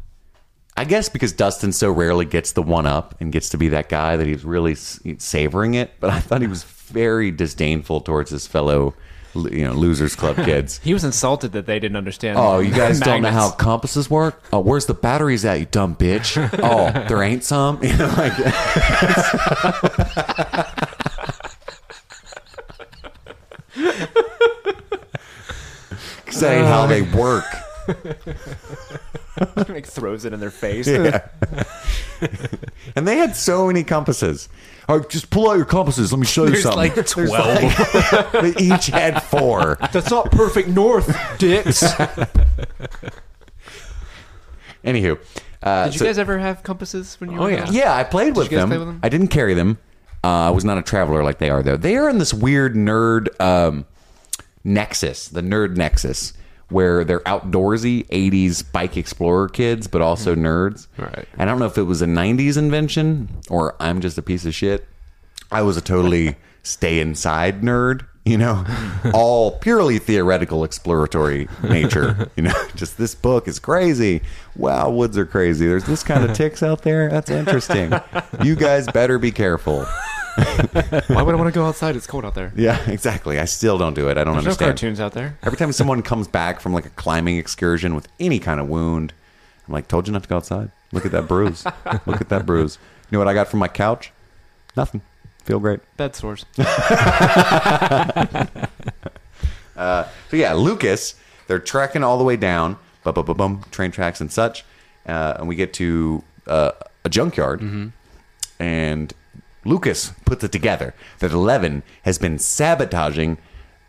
[0.77, 3.89] I guess because Dustin so rarely gets the one up and gets to be that
[3.89, 5.93] guy that he's really s- savoring it.
[6.01, 8.95] But I thought he was very disdainful towards his fellow,
[9.35, 10.81] you know, losers club kids.
[10.83, 12.39] He was insulted that they didn't understand.
[12.39, 14.43] Oh, you guys don't know how compasses work?
[14.53, 16.39] Oh, where's the batteries at, you dumb bitch?
[16.63, 17.81] Oh, there ain't some?
[17.91, 18.33] You know, like
[26.65, 27.45] how they work.
[29.69, 30.87] like throws it in their face.
[30.87, 31.27] Yeah.
[32.95, 34.49] and they had so many compasses.
[34.93, 36.13] Oh, just pull out your compasses.
[36.13, 36.79] Let me show you There's something.
[36.79, 37.33] like There's 12.
[37.33, 39.79] like- they each had four.
[39.93, 41.83] That's not perfect north, dicks.
[44.85, 45.19] Anywho,
[45.63, 47.61] uh, Did you so- guys ever have compasses when you Oh, were yeah.
[47.61, 47.75] little?
[47.75, 48.69] Yeah, I played with you guys them.
[48.71, 49.01] play with them?
[49.03, 49.79] I didn't carry them.
[50.25, 51.77] Uh, I was not a traveler like they are, though.
[51.77, 53.87] They are in this weird nerd um,
[54.65, 56.33] nexus, the nerd nexus,
[56.71, 60.47] where they're outdoorsy 80s bike explorer kids, but also mm-hmm.
[60.47, 60.87] nerds.
[60.97, 61.29] Right.
[61.37, 64.55] I don't know if it was a 90s invention or I'm just a piece of
[64.55, 64.87] shit.
[65.51, 68.65] I was a totally stay inside nerd, you know,
[69.13, 72.31] all purely theoretical exploratory nature.
[72.37, 74.23] You know, just this book is crazy.
[74.57, 75.67] Wow, woods are crazy.
[75.67, 77.11] There's this kind of ticks out there.
[77.11, 77.93] That's interesting.
[78.43, 79.85] You guys better be careful.
[81.09, 81.97] Why would I want to go outside?
[81.97, 82.53] It's cold out there.
[82.57, 83.39] Yeah, exactly.
[83.39, 84.17] I still don't do it.
[84.19, 84.69] I don't There's no understand.
[84.71, 85.37] cartoons out there.
[85.43, 89.13] Every time someone comes back from like a climbing excursion with any kind of wound,
[89.67, 90.71] I'm like, told you not to go outside.
[90.93, 91.65] Look at that bruise.
[92.07, 92.79] Look at that bruise.
[93.11, 94.13] You know what I got from my couch?
[94.77, 95.01] Nothing.
[95.45, 95.81] Feel great.
[95.97, 96.45] Bed sores.
[99.77, 101.15] So yeah, Lucas,
[101.49, 104.65] they're trekking all the way down, bum, bum, bum, bum, train tracks and such,
[105.07, 106.71] uh, and we get to uh,
[107.05, 107.93] a junkyard,
[108.61, 109.13] and
[109.65, 113.39] Lucas puts it together that Eleven has been sabotaging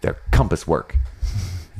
[0.02, 0.98] their compass work.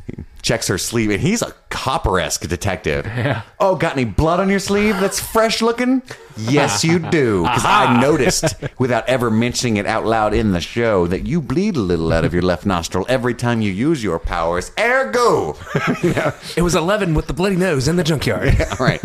[0.08, 3.06] He Checks her sleeve, and he's a copper-esque detective.
[3.06, 3.44] Yeah.
[3.60, 6.02] Oh, got any blood on your sleeve that's fresh looking?
[6.36, 7.44] Yes, you do.
[7.44, 11.76] Because I noticed, without ever mentioning it out loud in the show, that you bleed
[11.76, 14.72] a little out of your left nostril every time you use your powers.
[14.80, 15.58] Ergo!
[16.58, 18.50] It was 11 with the bloody nose in the junkyard.
[18.80, 19.02] All right.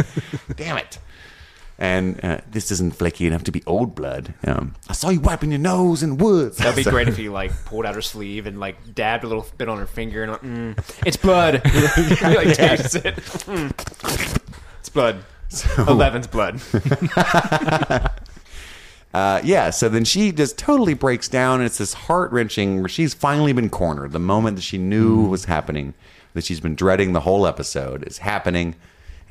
[0.56, 0.98] Damn it.
[1.78, 4.32] And uh, this isn't flaky enough to be old blood.
[4.46, 6.56] Um, I saw you wiping your nose in woods.
[6.56, 9.26] That'd be So- great if he like pulled out her sleeve and like dabbed a
[9.26, 11.66] little bit on her finger and like, mm, it's blood.
[11.66, 13.16] he like tastes it.
[13.16, 13.72] Mm.
[14.80, 15.22] It's blood.
[15.86, 16.60] Eleven's blood.
[19.14, 22.88] Uh, yeah, so then she just totally breaks down, and it's this heart wrenching where
[22.88, 24.12] she's finally been cornered.
[24.12, 25.94] The moment that she knew was happening,
[26.34, 28.74] that she's been dreading the whole episode, is happening,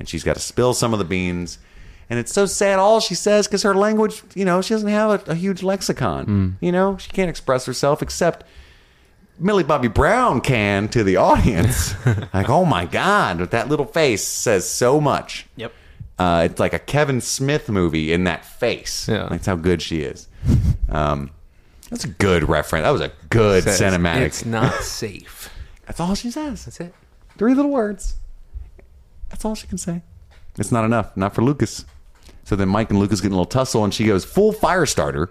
[0.00, 1.58] and she's got to spill some of the beans.
[2.08, 5.28] And it's so sad, all she says, because her language, you know, she doesn't have
[5.28, 6.56] a, a huge lexicon.
[6.60, 8.44] You know, she can't express herself except
[9.38, 11.94] Millie Bobby Brown can to the audience.
[12.34, 15.46] like, oh my God, with that little face says so much.
[15.56, 15.72] Yep.
[16.18, 19.08] Uh, it's like a Kevin Smith movie in that face.
[19.08, 19.28] Yeah.
[19.28, 20.28] That's how good she is.
[20.88, 21.30] Um,
[21.90, 22.84] that's a good reference.
[22.84, 24.22] That was a good Says, cinematic.
[24.22, 25.50] It's not safe.
[25.86, 26.64] That's all she says.
[26.64, 26.94] That's it.
[27.36, 28.16] Three little words.
[29.28, 30.02] That's all she can say.
[30.58, 31.16] It's not enough.
[31.16, 31.84] Not for Lucas.
[32.46, 34.86] So then Mike and Lucas get in a little tussle, and she goes full fire
[34.86, 35.26] starter,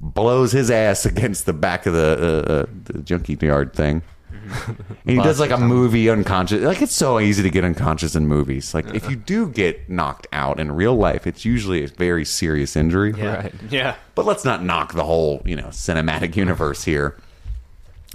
[0.00, 4.02] blows his ass against the back of the, uh, uh, the junkyard thing.
[5.08, 6.62] And he does like a movie unconscious.
[6.62, 8.74] Like it's so easy to get unconscious in movies.
[8.74, 12.76] Like if you do get knocked out in real life, it's usually a very serious
[12.76, 13.12] injury.
[13.16, 13.48] Yeah.
[13.70, 13.96] Yeah.
[14.14, 17.16] But let's not knock the whole, you know, cinematic universe here.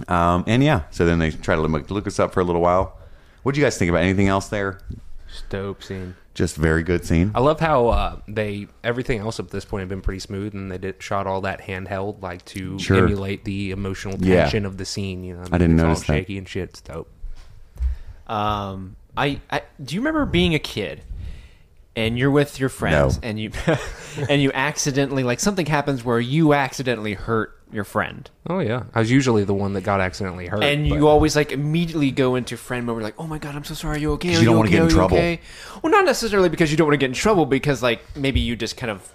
[0.08, 2.96] Um, and yeah, so then they try to look Lucas up for a little while.
[3.42, 4.80] What do you guys think about anything else there?
[5.28, 6.14] Just dope scene.
[6.34, 7.30] Just very good scene.
[7.34, 10.54] I love how uh, they everything else up to this point had been pretty smooth,
[10.54, 12.96] and they did shot all that handheld, like to Sure.
[12.96, 14.42] emulate the emotional Yeah.
[14.44, 15.24] tension of the scene.
[15.24, 16.06] You know, I didn't It's all notice that.
[16.06, 16.70] shaky and shit.
[16.70, 17.10] It's dope.
[18.26, 21.02] Um, I, I do you remember being a kid
[21.94, 23.28] and you're with your friends No.
[23.28, 23.50] and you
[24.28, 29.00] and you accidentally like something happens where you accidentally hurt your friend Oh yeah, I
[29.00, 32.34] was usually the one that got accidentally hurt, and but- you always like immediately go
[32.34, 32.96] into friend mode.
[32.96, 33.96] We're like, oh my god, I'm so sorry.
[33.96, 34.28] Are you okay?
[34.30, 34.76] 'Cause Are you don't you wanna okay?
[34.76, 35.16] get in Are trouble.
[35.16, 35.40] okay?"
[35.82, 38.56] Well, not necessarily because you don't want to get in trouble, because like maybe you
[38.56, 39.12] just kind of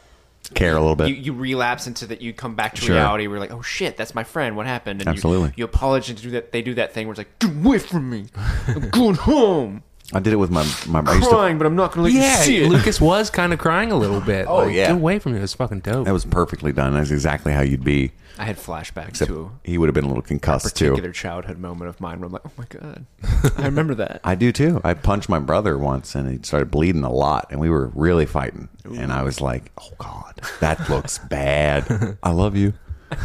[0.53, 1.09] Care a little bit.
[1.09, 2.21] you, you relapse into that.
[2.21, 2.95] You come back to Sure.
[2.95, 3.27] reality.
[3.27, 4.55] We're like, oh shit, that's my friend.
[4.55, 5.01] What happened?
[5.01, 5.49] And Absolutely.
[5.49, 6.53] You, you apologize and do that.
[6.53, 8.27] They do that thing where it's like, get away from me.
[8.67, 9.83] I'm going home.
[10.13, 11.01] I did it with my my.
[11.01, 12.69] I used to- Crying, but I'm not going to let yeah, you see it.
[12.69, 14.47] Lucas was kind of crying a little bit.
[14.47, 14.87] Oh, like, yeah.
[14.87, 15.39] get away from me.
[15.39, 16.05] It was fucking dope.
[16.05, 16.93] that was perfectly done.
[16.93, 18.11] That's exactly how you'd be.
[18.39, 21.13] I had flashbacks Except to he would have been a little a concussed particular too.
[21.13, 23.05] childhood moment of mine where I'm like, oh my god,
[23.57, 24.21] I remember that.
[24.23, 24.79] I do too.
[24.83, 28.27] I punched my brother once, and he started bleeding a lot, and we were really
[28.27, 28.69] fighting.
[28.85, 32.73] And I was like, "Oh God, that looks bad." I love you.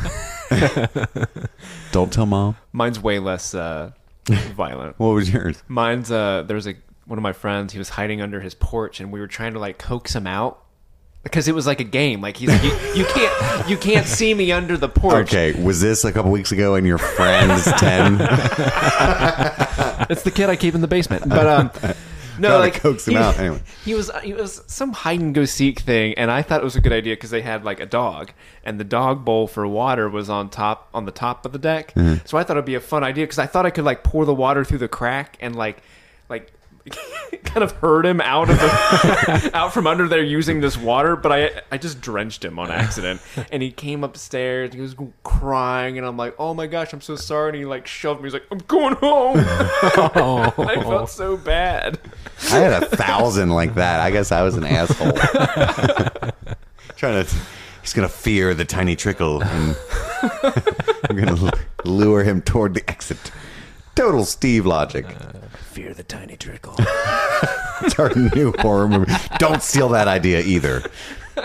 [1.93, 2.57] Don't tell mom.
[2.73, 3.93] Mine's way less uh,
[4.57, 4.99] violent.
[4.99, 5.63] What was yours?
[5.69, 6.75] Mine's uh, there was a
[7.07, 7.73] one of my friends.
[7.73, 10.63] He was hiding under his porch, and we were trying to like coax him out
[11.23, 12.21] because it was like a game.
[12.21, 15.35] Like he's like, you, you can't you can't see me under the porch.
[15.35, 16.75] Okay, was this a couple weeks ago?
[16.75, 18.15] And your friend is ten.
[20.11, 21.29] it's the kid I keep in the basement.
[21.29, 21.71] But um,
[22.39, 23.61] no, Trying to like coax him he, out, anyway.
[23.85, 26.77] He was he was some hide and go seek thing, and I thought it was
[26.77, 28.33] a good idea because they had like a dog,
[28.65, 31.95] and the dog bowl for water was on top on the top of the deck.
[31.95, 32.27] Mm-hmm.
[32.27, 34.25] So I thought it'd be a fun idea because I thought I could like pour
[34.25, 35.83] the water through the crack and like
[36.29, 36.53] like.
[37.45, 41.31] kind of herd him out of the out from under there using this water, but
[41.33, 43.21] I I just drenched him on accident,
[43.51, 44.75] and he came upstairs.
[44.75, 47.87] He was crying, and I'm like, "Oh my gosh, I'm so sorry!" And he like
[47.87, 48.27] shoved me.
[48.27, 51.99] He's like, "I'm going home." I felt so bad.
[52.51, 54.01] I had a thousand like that.
[54.01, 55.13] I guess I was an asshole.
[56.97, 57.37] Trying to,
[57.81, 59.77] he's gonna fear the tiny trickle, and
[61.09, 61.53] I'm gonna
[61.85, 63.31] lure him toward the exit.
[63.95, 65.07] Total Steve logic.
[65.71, 66.77] Fear the tiny trickle.
[67.85, 69.13] It's our new horror movie.
[69.39, 70.85] Don't steal that idea either.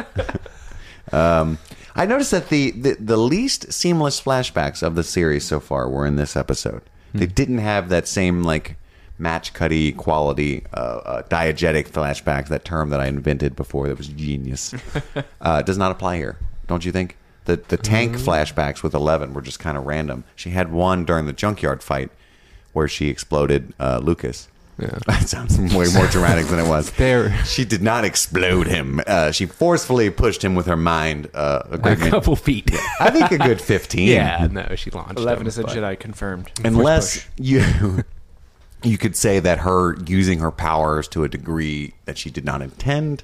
[1.12, 1.58] Um,
[1.96, 6.06] I noticed that the, the the least seamless flashbacks of the series so far were
[6.06, 6.82] in this episode.
[7.14, 8.76] They didn't have that same like
[9.18, 12.50] match cutty quality, uh, uh, diegetic flashback.
[12.50, 14.76] That term that I invented before that was genius.
[15.42, 16.38] uh, does not apply here,
[16.68, 17.16] don't you think?
[17.46, 20.26] The the tank flashbacks with Eleven were just kind of random.
[20.36, 22.12] She had one during the junkyard fight
[22.78, 24.48] where she exploded uh, Lucas.
[24.80, 25.00] Yeah.
[25.08, 26.92] That sounds way more dramatic than it was.
[26.98, 27.34] There.
[27.46, 29.02] She did not explode him.
[29.08, 31.30] Uh, she forcefully pushed him with her mind.
[31.34, 32.70] Uh, a a great ma- couple feet.
[33.00, 34.08] I think a good 15.
[34.08, 35.18] yeah, no, she launched.
[35.18, 36.52] Eleven him, is a but- Jedi confirmed.
[36.64, 37.64] Unless you
[38.84, 42.62] you could say that her using her powers to a degree that she did not
[42.62, 43.24] intend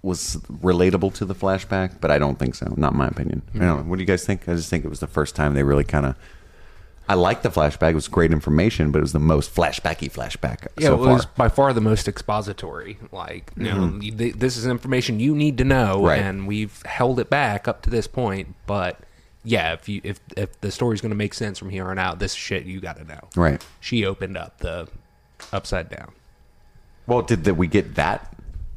[0.00, 0.36] was
[0.70, 2.72] relatable to the flashback, but I don't think so.
[2.76, 3.42] Not my opinion.
[3.54, 3.82] I don't know.
[3.90, 4.48] What do you guys think?
[4.48, 6.14] I just think it was the first time they really kind of.
[7.08, 7.90] I liked the flashback.
[7.90, 11.24] It was great information, but it was the most flashbacky flashback Yeah, so it was
[11.24, 11.32] far.
[11.36, 12.96] by far the most expository.
[13.12, 14.02] Like, you know, mm-hmm.
[14.02, 16.20] you- th- this is information you need to know, Right.
[16.20, 18.54] and we've held it back up to this point.
[18.66, 19.00] But
[19.44, 22.18] yeah, if you if if the story's going to make sense from here on out,
[22.18, 23.28] this shit you got to know.
[23.36, 23.62] Right.
[23.80, 24.88] She opened up the
[25.52, 26.12] upside down.
[27.06, 28.34] Well, did that we get that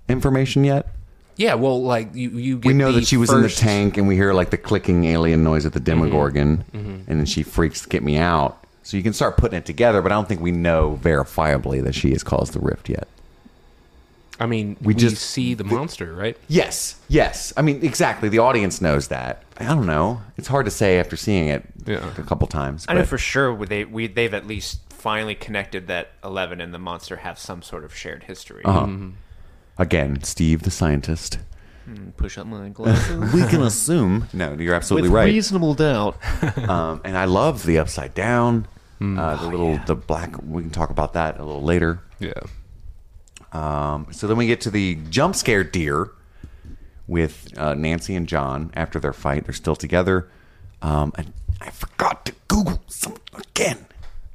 [0.10, 0.90] information yet?
[1.38, 3.60] Yeah, well, like you you get we know the that she was in the first-
[3.60, 5.86] tank and we hear like the clicking alien noise at the mm-hmm.
[5.86, 6.66] demogorgon.
[6.74, 7.10] Mm-hmm.
[7.10, 8.64] and then she freaks to get me out.
[8.84, 11.94] So you can start putting it together but i don't think we know verifiably that
[11.94, 13.08] she has caused the rift yet.
[14.40, 16.38] I mean, We we, just- just see the monster, right?
[16.48, 17.54] yes yes.
[17.58, 18.30] I mean exactly.
[18.30, 19.44] The audience knows that.
[19.60, 20.22] I don't know.
[20.38, 22.08] It's hard to say after seeing it Yeah.
[22.18, 25.88] a couple times I know but- for sure they we they've at least finally connected
[25.88, 28.64] that Eleven and the monster have some sort of shared history.
[28.66, 28.82] Uh-huh.
[28.88, 29.10] Mm-hmm.
[29.78, 31.40] Again steve the scientist
[32.18, 33.34] Push up my glasses.
[33.34, 36.18] we can assume no you're absolutely With right reasonable doubt.
[36.70, 38.68] um, and i love the upside down
[39.00, 39.20] Mm.
[39.20, 42.32] uh, the little the black we can talk about that a little later Yeah.
[43.54, 46.10] Um, so then we get to the jump scare deer
[47.08, 49.46] with uh, Nancy and John after their fight.
[49.46, 50.28] They're still together.
[50.82, 53.86] Um, and I forgot to Google something again.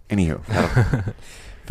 [0.09, 1.15] Anywho, that'll-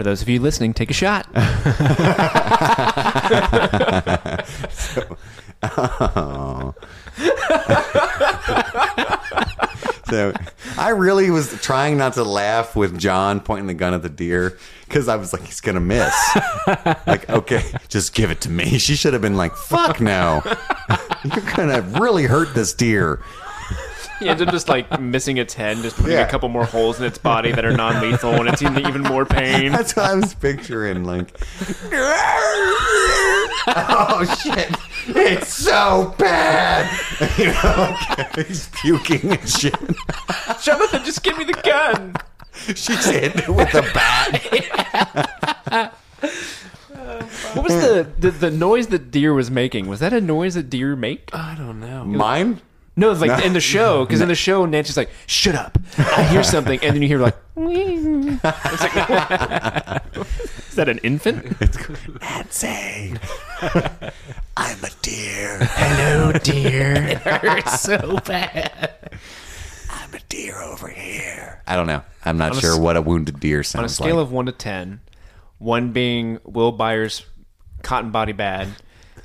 [0.01, 1.27] For those of you listening, take a shot.
[5.63, 6.73] oh.
[10.09, 10.33] so
[10.75, 14.57] I really was trying not to laugh with John pointing the gun at the deer
[14.87, 16.15] because I was like, he's gonna miss.
[17.05, 18.79] like, okay, just give it to me.
[18.79, 20.41] She should have been like, fuck no,
[21.23, 23.21] you're gonna really hurt this deer.
[24.21, 26.25] He ends up just like missing its head, and just putting Yeah.
[26.25, 29.25] a couple more holes in its body that are non-lethal, and it's in even more
[29.25, 29.71] pain.
[29.73, 31.03] That's what I was picturing.
[31.03, 31.35] Like,
[33.67, 34.71] oh shit,
[35.07, 36.89] it's so bad.
[37.37, 39.75] You know, like, he's puking and shit.
[40.61, 42.15] Jonathan, just give me the gun.
[42.75, 45.93] She's hitting it with a bat.
[47.53, 49.87] What was the, the the noise that deer was making?
[49.87, 51.29] Was that a noise that deer make?
[51.33, 52.03] I don't know.
[52.05, 52.61] Mine?
[52.95, 56.23] No, it's like in the show because in the show Nancy's like, "Shut up, I
[56.23, 58.43] hear something," and then you hear like, it's
[58.83, 60.17] like
[60.67, 61.59] "Is that an infant?"
[62.21, 63.13] Nancy,
[64.57, 65.57] I'm a deer.
[65.61, 66.95] Hello, deer.
[67.11, 68.91] It hurts so bad.
[69.89, 71.61] I'm a deer over here.
[71.67, 72.03] I don't know.
[72.25, 73.79] I'm not On sure s- what a wounded deer sounds like.
[73.79, 74.23] On a scale like.
[74.23, 74.99] of one to ten,
[75.59, 77.25] one being Will Byers'
[77.83, 78.67] cotton body bad,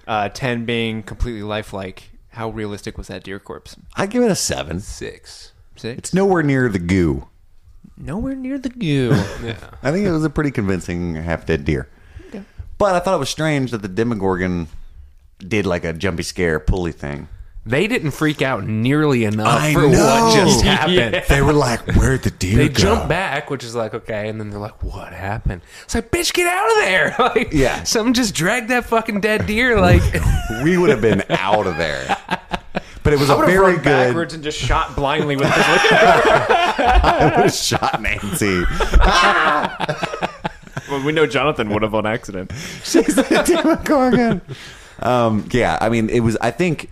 [0.07, 2.11] uh, ten being completely lifelike.
[2.37, 3.76] How realistic was that deer corpse?
[3.97, 4.80] I give it a seven.
[4.80, 5.53] Six.
[5.74, 5.99] Six.
[5.99, 7.28] It's nowhere near the goo.
[7.97, 9.12] Nowhere near the goo.
[9.43, 9.57] Yeah.
[9.82, 11.89] I think it was a pretty convincing half dead deer.
[12.76, 14.68] But I thought it was strange that the Demogorgon
[15.39, 17.28] did like a jumpy scare pulley thing.
[17.67, 19.99] They didn't freak out nearly enough I for know.
[19.99, 21.25] what just happened.
[21.29, 24.29] They were like, "Where'd the deer They go?" They jump back, which is like okay,
[24.29, 27.83] and then they're like, "What happened?" It's like, "Bitch, get out of there!" Like, Yeah.
[27.83, 29.81] someone just dragged that fucking dead deer.
[29.81, 30.01] Like,
[30.62, 32.17] we would have been out of there.
[33.03, 33.85] But it was I a would have very run good.
[33.85, 35.57] backwards and just shot blindly with this.
[35.59, 38.64] I would have shot Nancy.
[40.91, 42.53] well, we know Jonathan would have on accident.
[42.85, 44.41] She's the Demogorgon.
[45.01, 46.37] Um, yeah, I mean, it was.
[46.41, 46.91] I think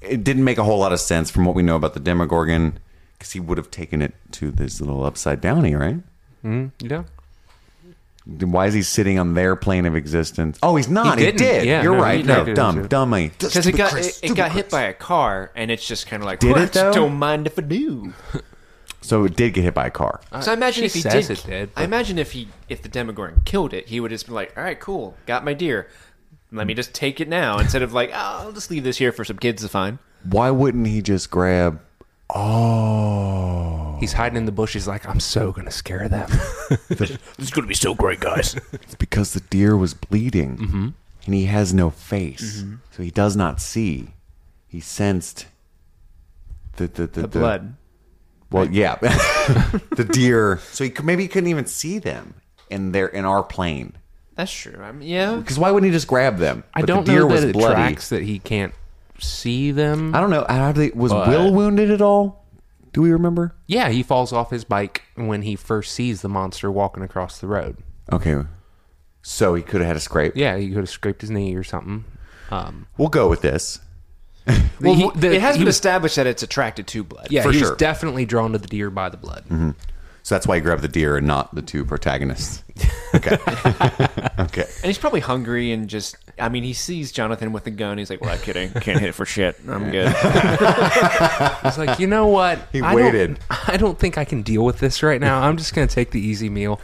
[0.00, 2.78] it didn't make a whole lot of sense from what we know about the Demogorgon
[3.18, 5.98] because he would have taken it to this little upside downy, right?
[6.44, 7.04] mm, yeah,
[8.24, 10.58] Why is he sitting on their plane of existence?
[10.62, 11.18] Oh, he's not.
[11.18, 11.66] He He, didn't.
[11.66, 12.20] Yeah, You're no, right.
[12.20, 12.56] he No, didn't.
[12.56, 13.30] dumb, dummy.
[13.38, 14.64] Because it got Chris, it, it got Chris.
[14.64, 16.72] hit by a car, and it's just kind of like Did it, "What?
[16.72, 16.92] though?
[16.92, 18.12] Don't mind if I do.
[19.00, 20.20] So it did get hit by a car.
[20.40, 22.88] So I imagine she if he did, it did, I imagine if he if the
[22.88, 25.88] Demogorgon killed it, he would just be like, "All right, cool, got my deer.
[26.52, 29.12] Let me just take it now." Instead of like, oh, "I'll just leave this here
[29.12, 31.80] for some kids to find." Why wouldn't he just grab?
[32.28, 34.86] Oh, he's hiding in the bushes.
[34.86, 36.28] Like, I'm so gonna scare them.
[36.88, 38.56] This is gonna be so great, guys.
[38.72, 40.88] it's because the deer was bleeding, Mm-hmm.
[41.26, 44.08] and he has no face, so he does not see.
[44.66, 45.46] He sensed
[46.76, 47.76] the the the, the blood.
[48.50, 50.60] Well, yeah, the deer.
[50.72, 52.34] So he could, maybe he couldn't even see them
[52.70, 53.92] in their in our plane.
[54.36, 54.80] That's true.
[54.82, 55.34] I mean, yeah.
[55.36, 56.62] Because why wouldn't he just grab them?
[56.74, 57.74] I But don't the deer know was that it bloody.
[57.74, 58.74] tracks that he can't
[59.18, 60.14] see them.
[60.14, 60.44] I don't know.
[60.48, 62.44] How did they, was But- Will wounded at all?
[62.92, 63.54] Do we remember?
[63.66, 67.46] Yeah, he falls off his bike when he first sees the monster walking across the
[67.46, 67.76] road.
[68.12, 68.36] Okay,
[69.22, 70.32] so he could have had a scrape.
[70.36, 72.04] Yeah, he could have scraped his knee or something.
[72.50, 73.80] Um, We'll go with this.
[74.80, 77.28] Well, he- the- it has he been was- established that it's attracted to blood.
[77.30, 77.70] yeah, For he sure.
[77.70, 79.44] was definitely drawn to the deer by the blood.
[80.26, 82.64] So that's why he grabbed the deer and not the two protagonists.
[83.14, 83.38] Okay.
[84.40, 84.64] okay.
[84.64, 86.16] And he's probably hungry and just.
[86.36, 87.96] I mean, he sees Jonathan with the gun.
[87.96, 88.70] He's like, "Well, I'm kidding.
[88.70, 89.56] Can't hit it for shit.
[89.68, 90.12] I'm good."
[91.62, 92.58] It's like, you know what?
[92.72, 93.38] He I waited.
[93.38, 95.42] Don't, I don't think I can deal with this right now.
[95.42, 96.80] I'm just going to take the easy meal.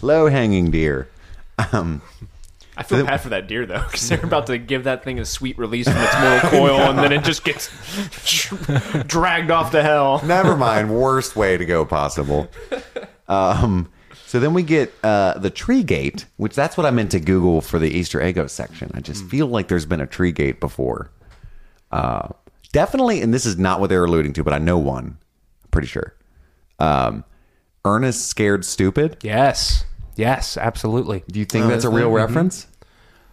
[0.00, 1.10] Low hanging deer.
[1.72, 2.00] Um,
[2.78, 5.24] I feel bad for that deer though, because they're about to give that thing a
[5.24, 7.68] sweet release from its mortal coil, and then it just gets
[9.08, 10.22] dragged off to hell.
[10.24, 10.94] never mind.
[10.94, 12.48] Worst way to go possible.
[13.26, 13.90] Um,
[14.26, 17.60] so then we get uh, the tree gate, which that's what I meant to Google
[17.60, 18.92] for the Easter Eggo section.
[18.94, 21.10] I just feel like there's been a tree gate before.
[21.90, 22.28] Uh,
[22.72, 25.18] definitely, and this is not what they're alluding to, but I know one.
[25.64, 26.14] I'm pretty sure.
[26.78, 27.24] Um,
[27.84, 29.16] Ernest scared stupid.
[29.22, 29.84] Yes.
[30.18, 31.22] Yes, absolutely.
[31.30, 32.66] Do you think that's a real reference?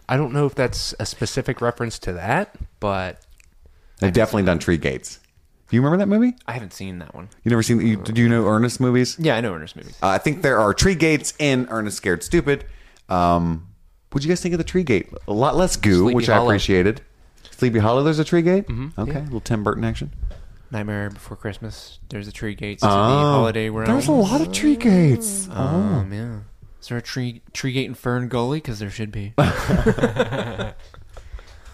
[0.08, 3.20] I don't know if that's a specific reference to that, but
[3.98, 5.18] They've definitely done tree gates.
[5.68, 6.36] Do you remember that movie?
[6.46, 7.28] I haven't seen that one.
[7.42, 7.80] You never seen?
[7.84, 9.16] You, do you know Ernest movies?
[9.18, 9.98] Yeah, I know Ernest movies.
[10.00, 12.64] Uh, I think there are tree gates in Ernest Scared Stupid.
[13.08, 13.66] Um,
[14.12, 15.08] what'd you guys think of the tree gate?
[15.26, 16.50] A lot less goo, Sleepy which I Hollow.
[16.50, 17.00] appreciated.
[17.50, 18.68] Sleepy Hollow, there's a tree gate.
[18.68, 20.12] Mm-hmm, okay, little Tim Burton action.
[20.70, 21.98] Nightmare Before Christmas.
[22.10, 23.86] There's a tree gates to Oh, the holiday realm.
[23.90, 25.48] There's a lot of tree gates.
[25.50, 26.38] Um, yeah.
[26.80, 28.58] Is there a tree tree gate and Fern Gully?
[28.58, 29.34] Because there should be.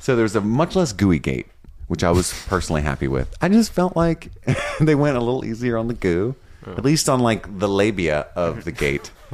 [0.03, 1.47] So there's a much less gooey gate,
[1.87, 3.33] which I was personally happy with.
[3.41, 4.33] I just felt like
[4.81, 6.35] they went a little easier on the goo,
[6.67, 6.73] oh.
[6.73, 9.13] at least on like the labia of the gate.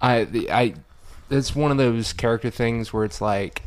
[0.00, 0.74] I I
[1.28, 3.64] it's one of those character things where it's like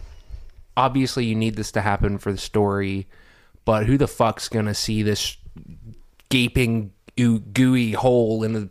[0.76, 3.06] obviously you need this to happen for the story,
[3.66, 5.38] but who the fuck's going to see this
[6.30, 8.70] gaping oo- gooey hole in the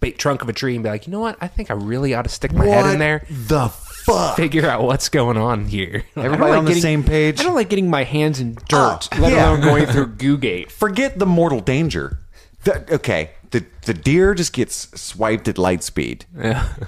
[0.00, 1.36] ba- trunk of a tree and be like, you know what?
[1.40, 3.24] I think I really ought to stick my head in there.
[3.28, 4.36] The fuck?
[4.36, 6.04] Figure out what's going on here.
[6.16, 7.40] I don't Everybody like on the getting- same page?
[7.40, 9.50] I don't like getting my hands in dirt, Oh, let yeah.
[9.50, 10.70] alone going through goo gate.
[10.72, 12.18] Forget the mortal danger.
[12.64, 16.24] The- okay, the the deer just gets swiped at light speed.
[16.36, 16.68] Yeah.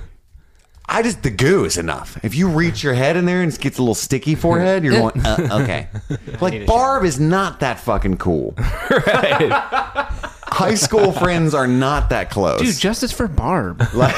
[0.92, 2.18] I just the goo is enough.
[2.24, 4.94] If you reach your head in there and it gets a little sticky forehead, you're
[4.94, 5.86] going uh, okay.
[6.40, 8.54] Like Barb is not that fucking cool.
[10.50, 12.60] High school friends are not that close.
[12.60, 13.82] Dude, justice for Barb.
[13.94, 14.16] Like,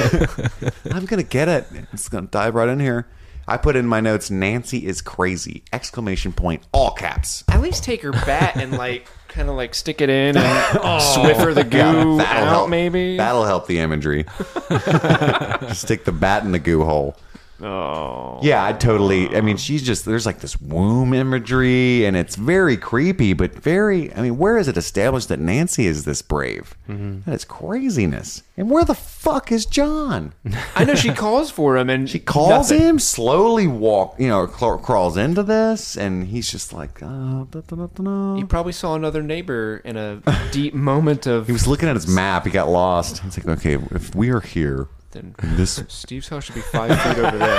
[0.92, 1.66] I'm gonna get it.
[1.92, 3.06] It's gonna dive right in here.
[3.48, 4.30] I put in my notes.
[4.30, 5.64] Nancy is crazy!
[5.72, 6.62] Exclamation point!
[6.72, 7.42] All caps.
[7.48, 11.16] At least take her bat and like kind of like stick it in and oh.
[11.16, 11.78] swiffer the goo
[12.18, 12.70] Yeah, out, help.
[12.70, 13.16] maybe.
[13.16, 14.24] That'll help the imagery.
[14.70, 17.16] Just stick the bat in the goo hole.
[17.62, 19.34] Oh, Yeah, I totally.
[19.36, 24.12] I mean, she's just there's like this womb imagery, and it's very creepy, but very.
[24.14, 26.74] I mean, where is it established that Nancy is this brave?
[26.88, 27.20] Mm-hmm.
[27.30, 28.42] That is craziness.
[28.56, 30.34] And where the fuck is John?
[30.76, 32.80] I know she calls for him and She calls nothing.
[32.86, 37.60] him, slowly walk, you know, cl- crawls into this, and he's just like, oh, da,
[37.60, 38.34] da, da.
[38.36, 41.46] He probably saw another neighbor in a deep moment of.
[41.46, 42.44] He was looking at his map.
[42.44, 43.20] He got lost.
[43.20, 47.18] He's like, okay, if we are here, Then this Steve's house should be five feet
[47.18, 47.58] over there.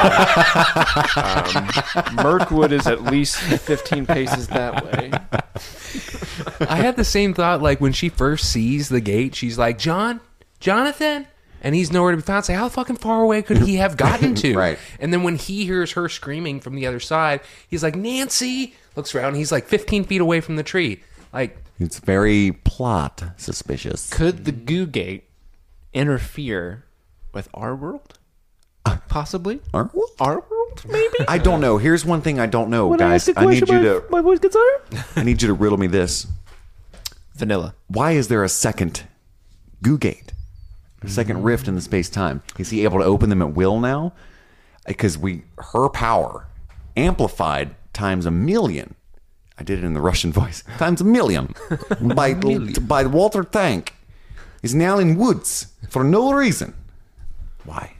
[1.15, 5.11] um, Mirkwood is at least fifteen paces that way.
[6.67, 10.19] I had the same thought like when she first sees the gate, she's like, John,
[10.59, 11.27] Jonathan?
[11.65, 12.43] And he's nowhere to be found.
[12.43, 14.53] Say, how fucking far away could he have gotten to?
[14.57, 14.77] Right.
[14.99, 17.39] And then when he hears her screaming from the other side,
[17.69, 18.75] he's like, Nancy!
[18.97, 21.01] Looks around, he's like 15 feet away from the tree.
[21.31, 24.09] Like, It's very plot suspicious.
[24.09, 25.29] Could the goo gate
[25.93, 26.83] interfere
[27.33, 28.19] with our world?
[28.85, 29.61] Uh, Possibly.
[29.73, 30.11] Our world?
[30.19, 31.25] Our world, maybe.
[31.27, 31.77] I don't know.
[31.77, 33.29] Here's one thing I don't know, guys.
[33.35, 34.03] I need you to.
[34.09, 35.03] my voice gets higher.
[35.15, 36.27] I need you to riddle me this.
[37.35, 37.75] Vanilla.
[37.87, 39.03] Why is there a second
[39.81, 40.33] goo gate?
[41.01, 41.43] A second mm.
[41.43, 42.41] rift in the space time?
[42.57, 44.13] Is he able to open them at will now?
[44.85, 46.47] Because we her power
[46.95, 48.95] amplified times a million.
[49.57, 50.63] I did it in the Russian voice.
[50.77, 51.53] Times a million
[52.01, 53.93] by by Walter Tank
[54.61, 56.73] is now in woods for no reason.
[57.65, 57.93] Why?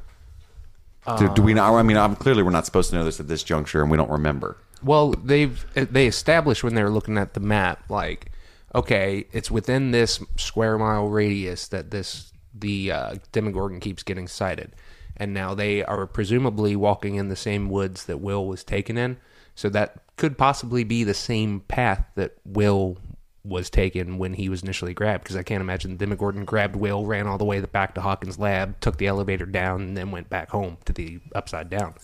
[1.18, 1.78] do, do we know?
[1.78, 3.98] I mean, I'm, clearly we're not supposed to know this at this juncture, and we
[3.98, 4.58] don't remember.
[4.82, 8.32] Well, they've they established when they were looking at the map, like,
[8.76, 14.74] okay, it's within this square mile radius that this the uh, Demogorgon keeps getting sighted,
[15.18, 19.18] and now they are presumably walking in the same woods that Will was taken in,
[19.56, 22.98] so that could possibly be the same path that Will
[23.46, 25.24] was taken when he was initially grabbed.
[25.24, 28.40] Because I can't imagine the Demogorgon grabbed Will, ran all the way back to Hawkins'
[28.40, 31.96] lab, took the elevator down, and then went back home to the upside down.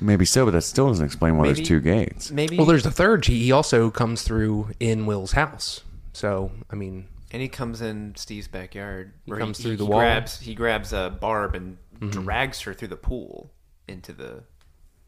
[0.00, 2.30] Maybe so, but that still doesn't explain why Maybe- there's two gates.
[2.30, 2.56] Maybe.
[2.56, 3.24] Well, there's the third.
[3.24, 5.82] He he also comes through in Will's house.
[6.12, 9.12] So I mean, and he comes in Steve's backyard.
[9.24, 9.98] He where comes through the wall.
[9.98, 12.10] Grabs, he grabs a barb and mm-hmm.
[12.10, 13.50] drags her through the pool
[13.86, 14.44] into the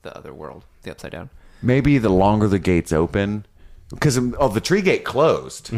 [0.02, 1.30] the other world, the upside down.
[1.62, 3.44] Maybe the longer the gates open,
[3.90, 5.70] because oh, the tree gate closed,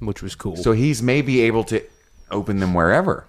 [0.00, 0.56] which was cool.
[0.56, 1.82] so he's maybe able to
[2.30, 3.26] open them wherever,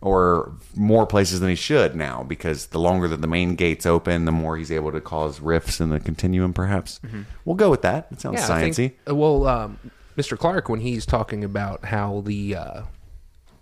[0.00, 2.22] or more places than he should now.
[2.22, 5.80] Because the longer that the main gates open, the more he's able to cause rifts
[5.80, 6.52] in the continuum.
[6.52, 7.00] Perhaps
[7.44, 8.08] we'll go with that.
[8.10, 8.74] It sounds yeah, sciencey.
[8.74, 9.78] think, uh, well, um,
[10.16, 10.38] Mr.
[10.38, 12.82] Clark, when he's talking about how the uh,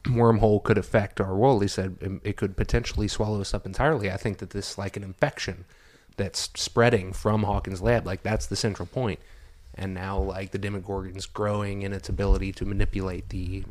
[0.05, 4.11] wormhole could affect our world, he said it could potentially swallow us up entirely.
[4.11, 5.65] I think that this is like an infection
[6.17, 8.07] that's spreading from Hawkins' lab.
[8.07, 9.19] Like that's the central point.
[9.77, 13.65] And now, like the Demogorgon's growing in its ability to manipulate the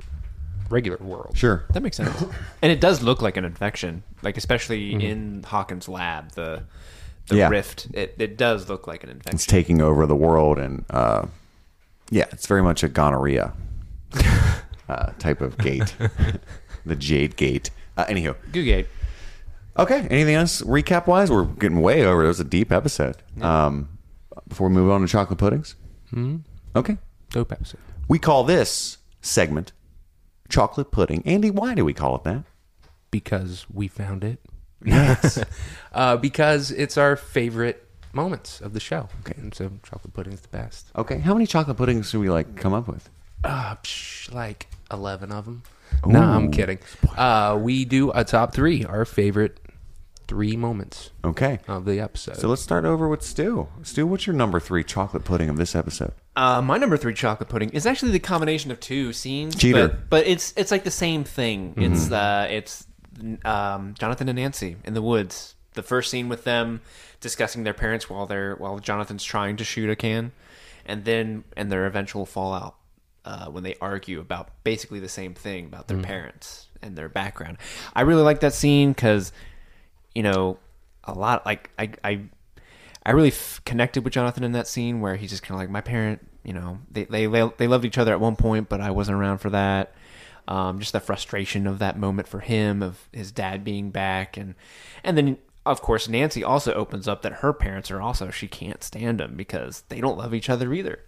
[0.69, 1.37] regular world.
[1.37, 1.63] Sure.
[1.73, 2.23] That makes sense.
[2.61, 6.63] and it does look like an infection, like especially in Hawkins' lab, the
[7.27, 7.49] the Yeah.
[7.49, 7.87] rift.
[7.93, 9.35] It it does look like an infection.
[9.35, 11.27] It's taking over the world, and uh,
[12.09, 13.53] yeah, it's very much a gonorrhea
[14.89, 15.95] uh, type of gate,
[16.85, 17.69] the Jade Gate.
[17.95, 18.87] Uh, anywho, Goo gate.
[19.77, 20.05] Okay.
[20.09, 21.31] Anything else recap wise?
[21.31, 22.23] We're getting way over.
[22.25, 23.15] It was a deep episode.
[23.41, 23.89] Um,
[24.47, 25.75] before we move on to chocolate puddings.
[26.13, 26.37] Mm-hmm.
[26.75, 26.97] Okay.
[27.29, 27.79] Dope episode.
[28.07, 29.71] We call this segment
[30.49, 31.23] chocolate pudding.
[31.25, 32.43] Andy, why do we call it that?
[33.11, 34.39] Because we found it.
[34.85, 35.41] Yes.
[35.93, 39.07] uh, because it's our favorite moments of the show.
[39.21, 39.33] Okay.
[39.39, 40.87] And so chocolate pudding's the best.
[40.93, 41.19] okay.
[41.19, 43.09] How many chocolate puddings do we like come up with?
[43.45, 45.63] Uh, psh, like 11 of them.
[46.05, 46.79] No, I'm kidding.
[47.15, 49.57] Uh, we do a top three, our favorite
[50.33, 51.59] three moments Okay.
[51.67, 52.37] of the episode.
[52.37, 53.67] So let's start over with Stu.
[53.83, 56.11] Stu, what's your number three chocolate pudding of this episode?
[56.35, 59.55] Uh, my number three chocolate pudding is actually the combination of two scenes.
[59.55, 59.89] Cheater.
[59.89, 61.75] But, but it's it's like the same thing.
[61.77, 62.87] It's uh it's
[63.45, 65.53] um, Jonathan and Nancy in the woods.
[65.73, 66.81] The first scene with them
[67.19, 70.31] discussing their parents while they're while Jonathan's trying to shoot a can,
[70.87, 72.75] and then and their eventual fallout.
[73.25, 77.57] uh, when they argue about basically the same thing about their parents and their background.
[77.93, 79.31] I really like that scene because,
[80.15, 80.57] you know,
[81.03, 82.21] a lot like I I
[83.05, 85.69] I really f- connected with Jonathan in that scene where he's just kind of like
[85.69, 86.27] my parent.
[86.43, 87.25] You know, they they
[87.57, 89.93] they loved each other at one point, but I wasn't around for that.
[90.47, 94.55] Um, just the frustration of that moment for him of his dad being back, and
[95.03, 98.83] and then of course Nancy also opens up that her parents are also she can't
[98.83, 100.99] stand them because they don't love each other either.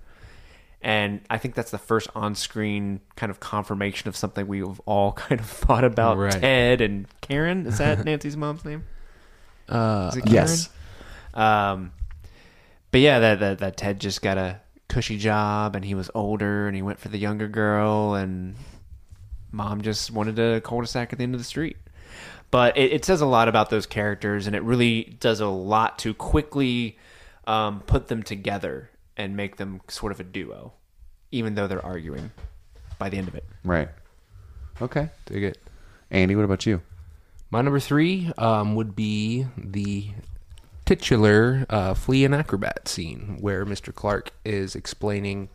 [0.82, 5.42] And I think that's the first on-screen kind of confirmation of something we've all kind
[5.42, 6.32] of thought about Right.
[6.32, 7.66] Ted and Karen.
[7.66, 8.84] Is that Nancy's mom's name?
[9.70, 10.70] Uh, Yes.
[11.34, 11.92] Um,
[12.92, 16.68] but yeah, that, that that Ted just got a cushy job, and he was older,
[16.68, 18.56] and he went for the younger girl, and
[19.52, 21.78] mom just wanted a cul-de-sac at the end of the street.
[22.52, 26.00] But it, it says a lot about those characters, and it really does a lot
[26.00, 26.98] to quickly
[27.48, 30.74] um, put them together and make them sort of a duo,
[31.32, 32.32] even though they're arguing
[32.98, 33.46] by the end of it.
[33.64, 33.90] Right.
[34.82, 35.10] Okay.
[35.26, 35.58] dig it.
[36.12, 36.82] Andy, what about you?
[37.50, 40.10] My number three um, would be the
[40.86, 43.94] titular uh, flea and acrobat scene where Mr.
[43.94, 45.50] Clark is explaining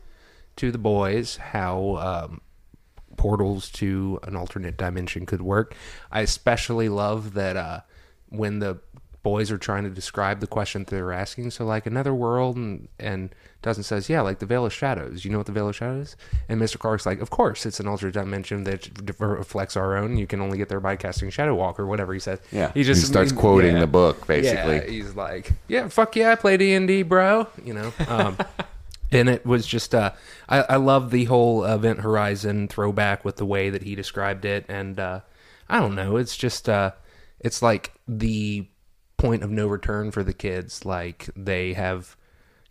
[0.57, 2.41] to the boys how um,
[3.17, 5.75] portals to an alternate dimension could work.
[6.11, 7.81] I especially love that uh,
[8.29, 8.81] when the
[9.23, 11.51] boys are trying to describe the question that they're asking.
[11.51, 15.25] So, like another world, and and Dustin says, "Yeah, like the Veil of Shadows.
[15.25, 16.17] You know what the Veil of Shadows?" is?
[16.49, 18.89] And Mister Clark's like, "Of course, it's an alternate dimension that
[19.19, 20.17] reflects our own.
[20.17, 22.73] You can only get there by casting Shadow Walk or whatever he says." Yeah.
[22.73, 24.77] he just He starts quoting the book, basically.
[24.77, 27.93] Yeah, he's like, "Yeah, fuck yeah, I play D and D, bro." You know.
[28.09, 28.39] Um,
[29.13, 30.13] and it was just uh,
[30.49, 34.65] I, I love the whole Event Horizon throwback with the way that he described it,
[34.69, 35.21] and uh,
[35.69, 36.93] I don't know, it's just uh,
[37.41, 38.67] it's like the
[39.21, 40.85] point of no return for the kids.
[40.85, 42.17] Like they have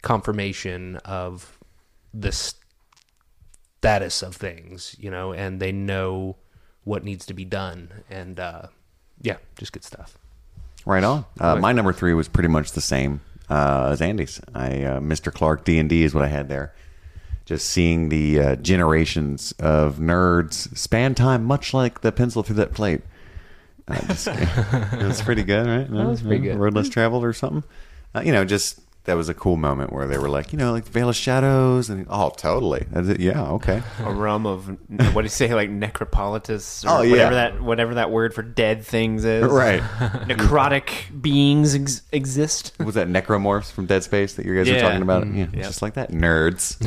[0.02, 1.58] confirmation of
[2.14, 6.38] the status of things, you know, and they know
[6.84, 8.64] what needs to be done, and uh,
[9.22, 10.18] yeah, just good stuff.
[10.86, 11.26] Right on.
[11.40, 14.42] Uh, my number three was pretty much the same uh, as Andy's.
[14.56, 15.32] I uh, Mr.
[15.32, 16.74] Clark D and D is what I had there.
[17.46, 22.74] Just seeing the uh, generations of nerds span time, much like the pencil through that
[22.74, 23.02] plate.
[25.00, 25.90] It was pretty good, right?
[25.90, 26.58] That was pretty good.
[26.58, 27.64] Road less traveled or something.
[28.16, 30.72] Uh, you know, just that was a cool moment where they were like, you know,
[30.72, 32.86] like Veil of Shadows, and oh, totally.
[32.94, 33.82] I said, yeah, okay.
[34.04, 34.68] A realm of
[35.16, 37.12] what do you say, like necropolitus, or Oh, yeah.
[37.12, 39.46] whatever that whatever that word for dead things is.
[39.50, 39.82] Right.
[40.28, 42.74] Necrotic beings ex- exist.
[42.84, 45.24] Was that Necromorphs from Dead Space that you guys were talking about?
[45.24, 45.38] Mhm.
[45.38, 45.64] Yeah, Yep.
[45.66, 46.12] just like that.
[46.12, 46.78] Nerds.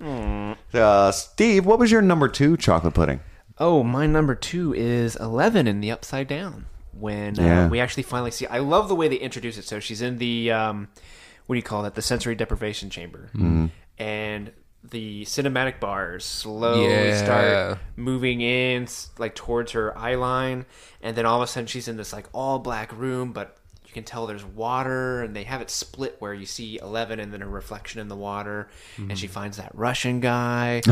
[0.74, 3.20] uh, Steve, what was your number two chocolate pudding?
[3.60, 6.66] Oh, my number two is Eleven in the Upside Down.
[6.92, 7.64] When Yeah.
[7.66, 9.64] uh, we actually finally see, I love the way they introduce it.
[9.64, 10.88] So she's in the um,
[11.46, 11.94] what do you call that?
[11.94, 13.30] The sensory deprivation chamber,
[13.98, 14.52] and
[14.84, 17.16] the cinematic bars slowly Yeah.
[17.24, 18.86] start moving in
[19.18, 20.66] like towards her eye line,
[21.02, 23.56] and then all of a sudden she's in this like all black room, but
[23.86, 27.32] you can tell there's water, and they have it split where you see Eleven and
[27.32, 28.68] then a reflection in the water,
[28.98, 30.82] and she finds that Russian guy.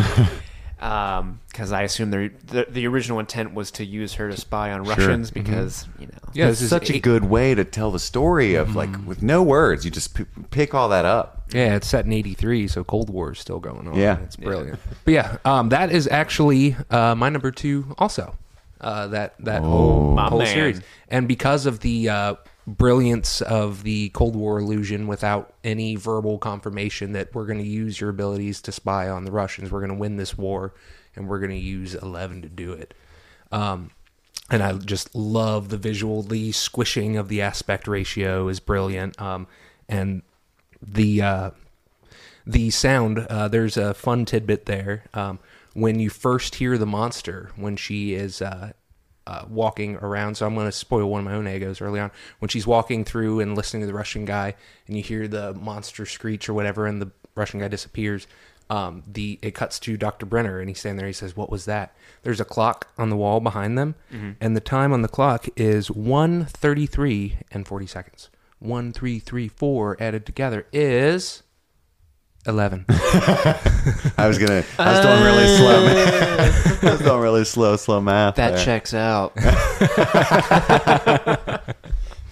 [0.79, 4.85] because I assume the, the the original intent was to use her to spy on
[4.85, 7.91] Russians because you know Yeah, It's this is such a eight- good way to tell
[7.91, 9.85] the story of like with no words.
[9.85, 11.45] You just p- pick all that up.
[11.53, 13.95] Yeah, it's set in '83, so Cold War is still going on.
[13.95, 14.19] Yeah.
[14.21, 14.79] it's brilliant.
[15.05, 17.95] But yeah, um, that is actually uh, my number two.
[17.99, 18.35] Also,
[18.81, 22.35] uh, that that whole whole series, and because of the uh,
[22.67, 28.01] brilliance of the Cold War illusion, without any verbal confirmation that we're going to use
[28.01, 30.75] your abilities to spy on the Russians, we're going to win this war,
[31.15, 32.95] and we're going to use Eleven to do it.
[33.53, 33.91] Um,
[34.51, 36.23] and I just love the visual.
[36.23, 39.21] The squishing of the aspect ratio is brilliant.
[39.21, 39.47] Um,
[39.89, 40.23] and
[40.81, 41.51] the uh,
[42.47, 43.19] the sound.
[43.19, 45.05] Uh, there's a fun tidbit there.
[45.15, 45.39] Um,
[45.75, 48.73] when you first hear the monster, when she is uh,
[49.27, 52.11] uh, walking around, so I'm going to spoil one of my own Eggos early on.
[52.39, 54.55] When she's walking through and listening to the Russian guy,
[54.87, 58.27] and you hear the monster screech or whatever, and the Russian guy disappears.
[58.69, 60.27] Um, the it cuts to Dr.
[60.27, 61.07] Brenner, and he's standing there.
[61.07, 63.95] He says, "What was that?" There's a clock on the wall behind them,
[64.41, 68.29] and the time on the clock is 1:33 and 40 seconds.
[68.59, 71.43] One, three, three, four added together is
[72.47, 72.85] 11.
[72.89, 74.65] I was gonna.
[74.79, 75.85] I was doing really slow.
[75.87, 76.85] math.
[76.85, 78.37] I was doing really slow, slow math.
[78.37, 78.65] that there.
[78.65, 79.33] checks out.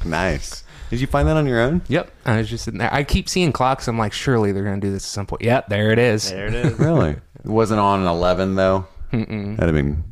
[0.05, 0.65] Nice.
[0.91, 1.81] Did you find that on your own?
[1.89, 2.11] Yep.
[2.27, 2.93] I was just sitting there.
[2.93, 3.89] I keep seeing clocks.
[3.89, 5.43] I'm like, surely they're going to do this at some point.
[5.43, 6.31] Yep, there it is.
[6.31, 6.79] there it is.
[6.79, 7.13] Really?
[7.13, 8.87] It wasn't on an eleven though.
[9.11, 10.05] That'd have been.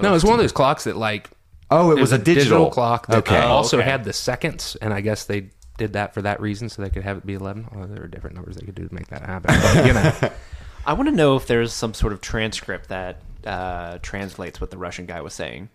[0.00, 1.28] No, it's one of those clocks that like
[1.70, 3.38] Oh, it was a digital, clock that Okay.
[3.38, 3.88] uh, also okay.
[3.88, 5.48] had the seconds, and I guess they
[5.82, 7.68] did that for that reason, so they could have it be 11.
[7.74, 9.52] Oh, there are different numbers they could do to make that happen.
[9.60, 10.32] But, you know,
[10.86, 14.78] I want to know if there's some sort of transcript that uh, translates what the
[14.78, 15.70] Russian guy was saying.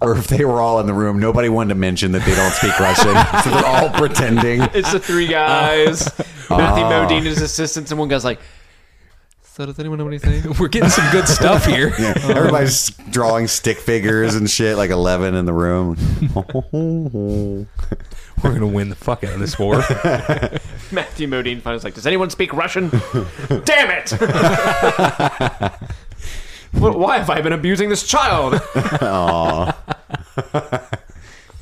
[0.00, 2.52] Or if they were all in the room, nobody wanted to mention that they don't
[2.52, 4.62] speak Russian, so they're all pretending.
[4.72, 6.04] It's the three guys.
[6.50, 8.38] Matthew Modine is assistants, and one guy's like,
[9.52, 11.92] "So does anyone know what he's saying?" We're getting some good stuff here.
[11.98, 15.96] Yeah, um, everybody's drawing stick figures and shit, like eleven in the room.
[18.42, 19.76] We're gonna win the fuck out of this war.
[20.92, 22.88] Matthew Modine finally like, "Does anyone speak Russian?"
[23.64, 24.10] Damn it!
[26.72, 28.54] Wh- Why have I been abusing this child?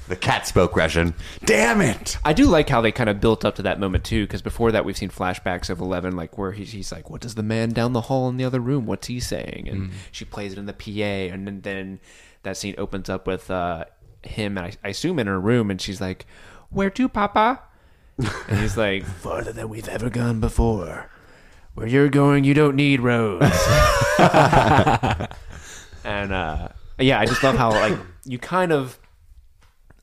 [0.09, 1.15] The cat spoke Russian.
[1.45, 2.19] Damn it!
[2.25, 4.73] I do like how they kind of built up to that moment too, because before
[4.73, 7.71] that we've seen flashbacks of Eleven, like where he's, he's like, "What does the man
[7.71, 8.87] down the hall in the other room?
[8.87, 12.01] What's he saying?" And she plays it in the PA, and then, then
[12.43, 13.85] that scene opens up with uh,
[14.23, 16.27] him, and I, I assume in her room, and she's like,
[16.71, 17.61] "Where to, Papa?"
[18.19, 21.11] and he's like, "Farther than we've ever gone before.
[21.75, 23.45] Where you're going, you don't need roads."
[26.05, 26.69] and uh,
[26.99, 28.99] yeah, I just love how like you kind of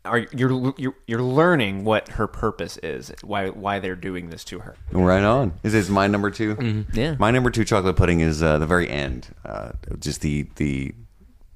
[0.06, 4.60] are you're you're you're learning what her purpose is, why why they're doing this to
[4.60, 4.76] her.
[4.92, 5.54] Right on.
[5.64, 7.16] Is this my number 2 Yeah.
[7.20, 9.28] My number two chocolate pudding is uh, the very end.
[9.44, 10.94] Uh, just the the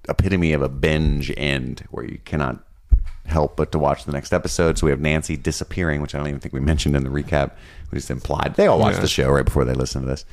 [0.08, 2.64] epitome of a binge end where you cannot
[3.26, 4.78] help but to watch the next episode.
[4.78, 7.52] So we have Nancy disappearing, which I don't even think we mentioned in the recap.
[7.92, 10.26] We just implied they all watch the show right before they listen to this.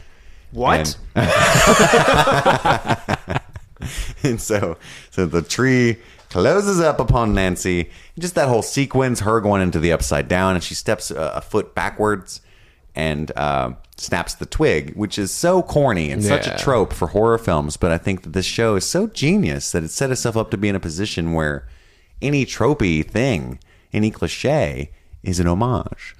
[0.52, 0.96] What?
[1.14, 1.30] And,
[4.22, 4.76] and so
[5.10, 5.98] so the tree
[6.30, 7.90] closes up upon Nancy.
[8.18, 11.40] Just that whole sequence, her going into the upside down, and she steps a, a
[11.40, 12.40] foot backwards
[12.94, 16.56] and uh, snaps the twig, which is so corny and such a Yeah.
[16.56, 17.76] trope for horror films.
[17.76, 20.56] But I think that this show is so genius that it set itself up to
[20.56, 21.66] be in a position where
[22.22, 23.58] any tropey thing,
[23.92, 24.90] any cliche,
[25.22, 26.16] is an homage.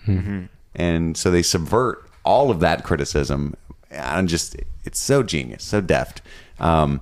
[0.74, 3.54] And so they subvert all of that criticism.
[3.90, 6.20] And just, it's so genius, so deft.
[6.60, 7.00] Um,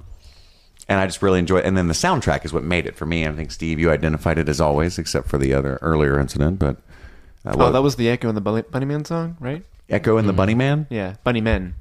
[0.89, 1.65] and I just really enjoy it.
[1.65, 3.27] And then the soundtrack is what made it for me.
[3.27, 6.59] I think, Steve, you identified it as always, except for the other earlier incident.
[6.59, 6.77] But
[7.45, 9.65] uh, Oh, that was the Echo and the Bunny, Bunny Man song, right?
[9.89, 10.87] Echo and the Bunny Man.
[10.91, 11.75] Yeah, Bunny Men.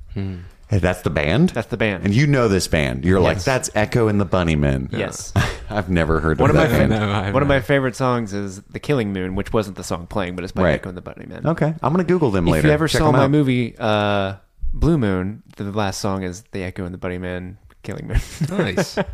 [0.69, 1.49] Hey, that's the band?
[1.49, 2.03] That's the band.
[2.05, 3.05] And you know this band.
[3.05, 4.91] You're like, that's Echo and the Bunnymen.
[4.91, 5.31] Yes.
[5.69, 6.91] I've never heard One of of my that band.
[6.99, 10.07] No, I've one of my favorite songs is "The Killing Moon," which wasn't the song
[10.07, 10.73] playing, but it's by Right.
[10.75, 11.45] Echo and the Bunny Men.
[11.47, 11.73] Okay.
[11.81, 12.67] I'm going to Google them If later.
[12.67, 13.31] If you ever Check saw my out.
[13.31, 14.35] movie uh,
[14.73, 18.19] Blue Moon, the last song is "The Echo and the Bunny Man." Killing Moon.
[18.49, 18.97] nice.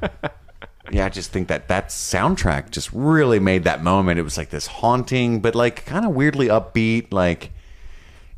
[0.92, 4.18] Yeah, I just think that that soundtrack just really made that moment.
[4.20, 7.14] It was like this haunting, but like kind of weirdly upbeat.
[7.14, 7.52] Like,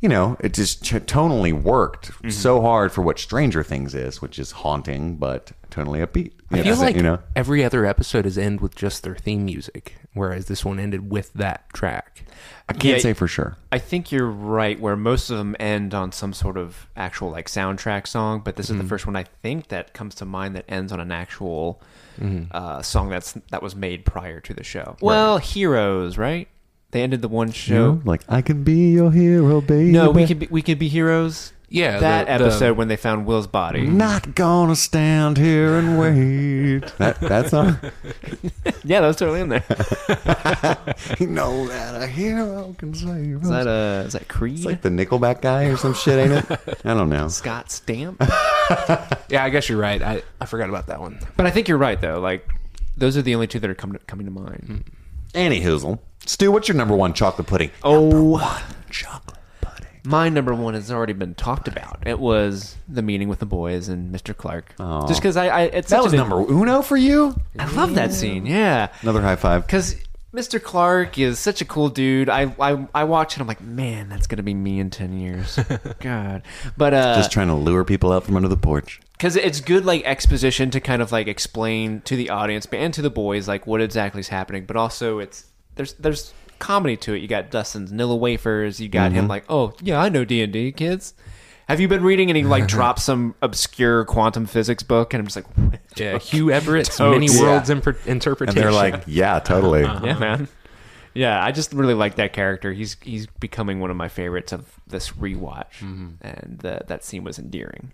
[0.02, 2.28] you know, it just ch- tonally worked Mm-hmm.
[2.28, 6.32] so hard for what Stranger Things is, which is haunting but tonally upbeat.
[6.50, 9.94] I feel like you know, every other episode is end with just their theme music,
[10.12, 12.24] whereas this one ended with that track.
[12.68, 13.56] I can't Yeah, say for sure.
[13.70, 14.78] I think you're right.
[14.80, 18.70] Where most of them end on some sort of actual like soundtrack song, but this
[18.70, 21.80] is the first one I think that comes to mind that ends on an actual
[22.52, 24.96] uh, song that's that was made prior to the show.
[25.00, 26.48] Well, Heroes, right?
[26.92, 27.92] They ended the one You show.
[27.94, 29.90] know, like I can be your hero, baby.
[29.90, 31.52] No, we could be, we could be heroes.
[31.72, 33.86] Yeah, that the- the- episode when they found Will's body.
[33.86, 36.86] Not gonna stand here and wait.
[36.98, 37.78] that that song.
[38.84, 39.64] Yeah, that was totally in there.
[41.20, 43.64] you know that a hero can save Is us.
[43.64, 44.56] that uh, is that Creed?
[44.56, 46.80] It's like the Nickelback guy or some shit, ain't it?
[46.84, 47.28] I don't know.
[47.28, 48.16] Scott Stapp.
[49.28, 50.02] Yeah, I guess you're right.
[50.02, 51.20] I, I forgot about that one.
[51.36, 52.18] but I think you're right though.
[52.18, 52.48] Like
[52.96, 54.84] those are the only two that are coming to, coming to mind.
[55.34, 56.00] Annie Hoozle.
[56.26, 57.70] Stu, what's your number one chocolate pudding?
[57.84, 58.38] Oh,
[58.90, 59.41] Chocolate pudding.
[60.04, 62.02] My number one has already been talked about.
[62.06, 64.36] It was the meeting with the boys and Mr.
[64.36, 64.74] Clark.
[64.78, 65.06] Aw.
[65.06, 67.34] Just because I, I it's That was number uno for you?
[67.58, 68.46] I love that scene.
[68.46, 69.66] Yeah, Another high five.
[69.66, 69.96] because
[70.34, 70.60] Mr.
[70.62, 72.28] Clark is such a cool dude.
[72.30, 73.40] I I, I watch it.
[73.40, 75.58] I'm like, man, that's gonna be me in ten years.
[76.00, 76.42] God,
[76.76, 78.98] but uh, Just trying to lure people out from under the porch.
[79.12, 83.02] because it's good like exposition to kind of like explain to the audience and to
[83.02, 85.44] the boys like what exactly is happening but also it's
[85.76, 86.32] there's there's
[86.62, 87.18] comedy to it.
[87.20, 88.80] You got dustin's nilla wafers.
[88.80, 91.12] You got him like oh yeah i know d&d kids.
[91.68, 95.12] Have you been reading and he like drops some obscure quantum physics book?
[95.12, 95.80] And i'm just like what?
[95.96, 97.18] Yeah, Hugh Everett's Totes.
[97.18, 98.60] many worlds imper- And interpretation.
[98.62, 99.82] they're like, yeah, totally.
[99.82, 100.48] yeah man.
[101.14, 102.72] Yeah i just really like that character.
[102.72, 105.80] He's he's becoming one of my favorites of this rewatch.
[106.22, 107.92] And uh, that scene was endearing.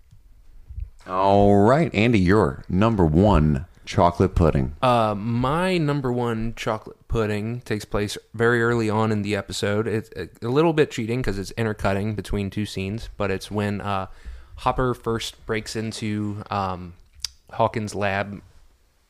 [1.07, 4.75] All right, Andy, your number one chocolate pudding.
[4.83, 9.89] Uh, my number one chocolate pudding takes place very early on in the episode.
[9.89, 13.81] It's a, a little bit cheating because it's intercutting between two scenes, but it's when
[13.81, 14.09] uh,
[14.57, 16.93] Hopper first breaks into um,
[17.51, 18.43] Hawkins' lab,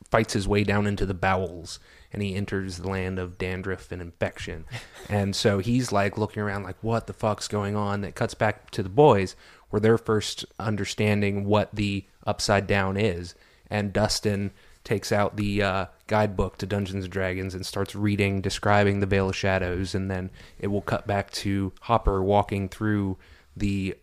[0.09, 1.79] fights his way down into the bowels,
[2.13, 4.63] and he enters the land of dandruff and infection.
[5.09, 7.99] and so he's like looking around, like, what the fuck's going on?
[7.99, 9.35] That cuts back to the boys,
[9.71, 13.35] where they're first understanding what the upside down is.
[13.69, 14.51] And Dustin
[14.83, 19.29] takes out the uh, guidebook to Dungeons and Dragons and starts reading, describing the Veil
[19.29, 23.17] of Shadows, and then it will cut back to Hopper walking through
[23.55, 23.95] the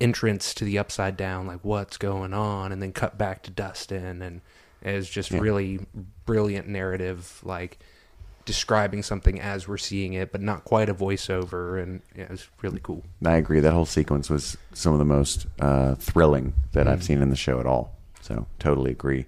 [0.00, 4.22] entrance to the upside down, like what's going on, and then cut back to Dustin,
[4.22, 4.40] and
[4.80, 5.86] it's just really
[6.26, 7.78] brilliant narrative, like
[8.44, 12.48] describing something as we're seeing it, but not quite a voiceover, and yeah, it was
[12.62, 13.04] really cool.
[13.24, 13.60] I agree.
[13.60, 17.36] That whole sequence was some of the most uh, thrilling that I've seen in the
[17.36, 17.94] show at all.
[18.20, 19.26] So totally agree.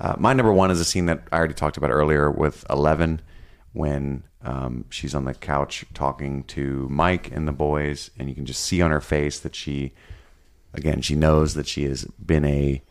[0.00, 3.20] Uh, my number one is a scene that I already talked about earlier with Eleven
[3.72, 8.46] when um, she's on the couch talking to Mike and the boys, and you can
[8.46, 9.92] just see on her face that she,
[10.72, 12.82] again, she knows that she has been a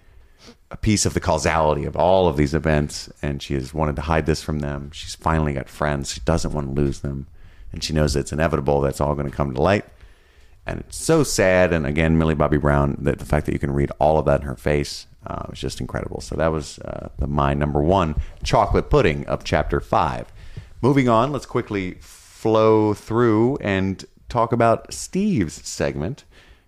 [0.70, 4.02] a piece of the causality of all of these events, and she has wanted to
[4.04, 4.92] hide this from them.
[4.92, 6.14] She's finally got friends.
[6.14, 7.28] She doesn't want to lose them,
[7.72, 8.82] and she knows it's inevitable.
[8.82, 9.86] That's all going to come to light
[10.68, 11.72] and it's so sad.
[11.72, 14.42] And again, Millie Bobby Brown, that the fact that you can read all of that
[14.42, 16.22] in her face uh, was just incredible.
[16.22, 20.32] So that was uh, the my number one chocolate pudding of chapter five.
[20.82, 26.24] Moving on, let's quickly flow through and talk about Steve's segment.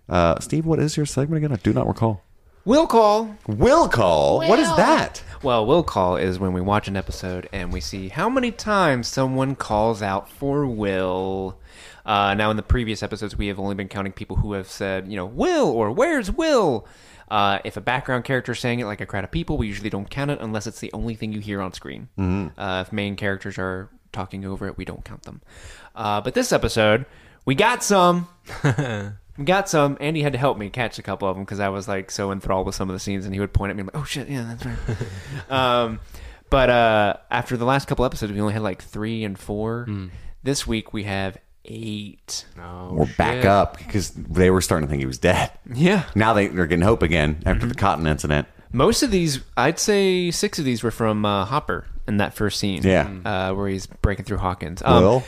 [0.08, 1.52] Uh, Steve, what is your segment again?
[1.56, 2.22] I do not recall.
[2.64, 3.36] Will call.
[3.46, 4.38] Will call.
[4.40, 5.22] What is that?
[5.42, 9.08] Well, will call is when we watch an episode and we see how many times
[9.08, 11.58] someone calls out for Will.
[12.04, 15.08] Uh, now, in the previous episodes, we have only been counting people who have said,
[15.08, 16.86] you know, Will or Where's Will?
[17.30, 19.90] Uh, if a background character is saying it like a crowd of people, we usually
[19.90, 22.08] don't count it unless it's the only thing you hear on screen.
[22.58, 25.40] Uh, if main characters are talking over it, we don't count them.
[25.94, 27.06] Uh, but this episode,
[27.44, 28.26] we got some.
[29.38, 29.96] we got some.
[30.00, 32.32] Andy had to help me catch a couple of them because I was like so
[32.32, 34.28] enthralled with some of the scenes, and he would point at me like, "Oh shit,
[34.28, 36.00] yeah, that's right." um,
[36.50, 39.86] but uh, after the last couple episodes, we only had like three and four.
[40.42, 42.44] This week we have eight.
[42.60, 45.50] Oh, We're back up because they were starting to think he was dead.
[45.72, 46.04] Yeah.
[46.14, 48.48] Now they, they're getting hope again after the cotton incident.
[48.72, 52.58] Most of these, I'd say six of these were from uh, Hopper in that first
[52.60, 52.82] scene.
[52.82, 53.08] Yeah.
[53.24, 54.80] uh, where he's breaking through Hawkins.
[54.84, 55.22] Um, Will?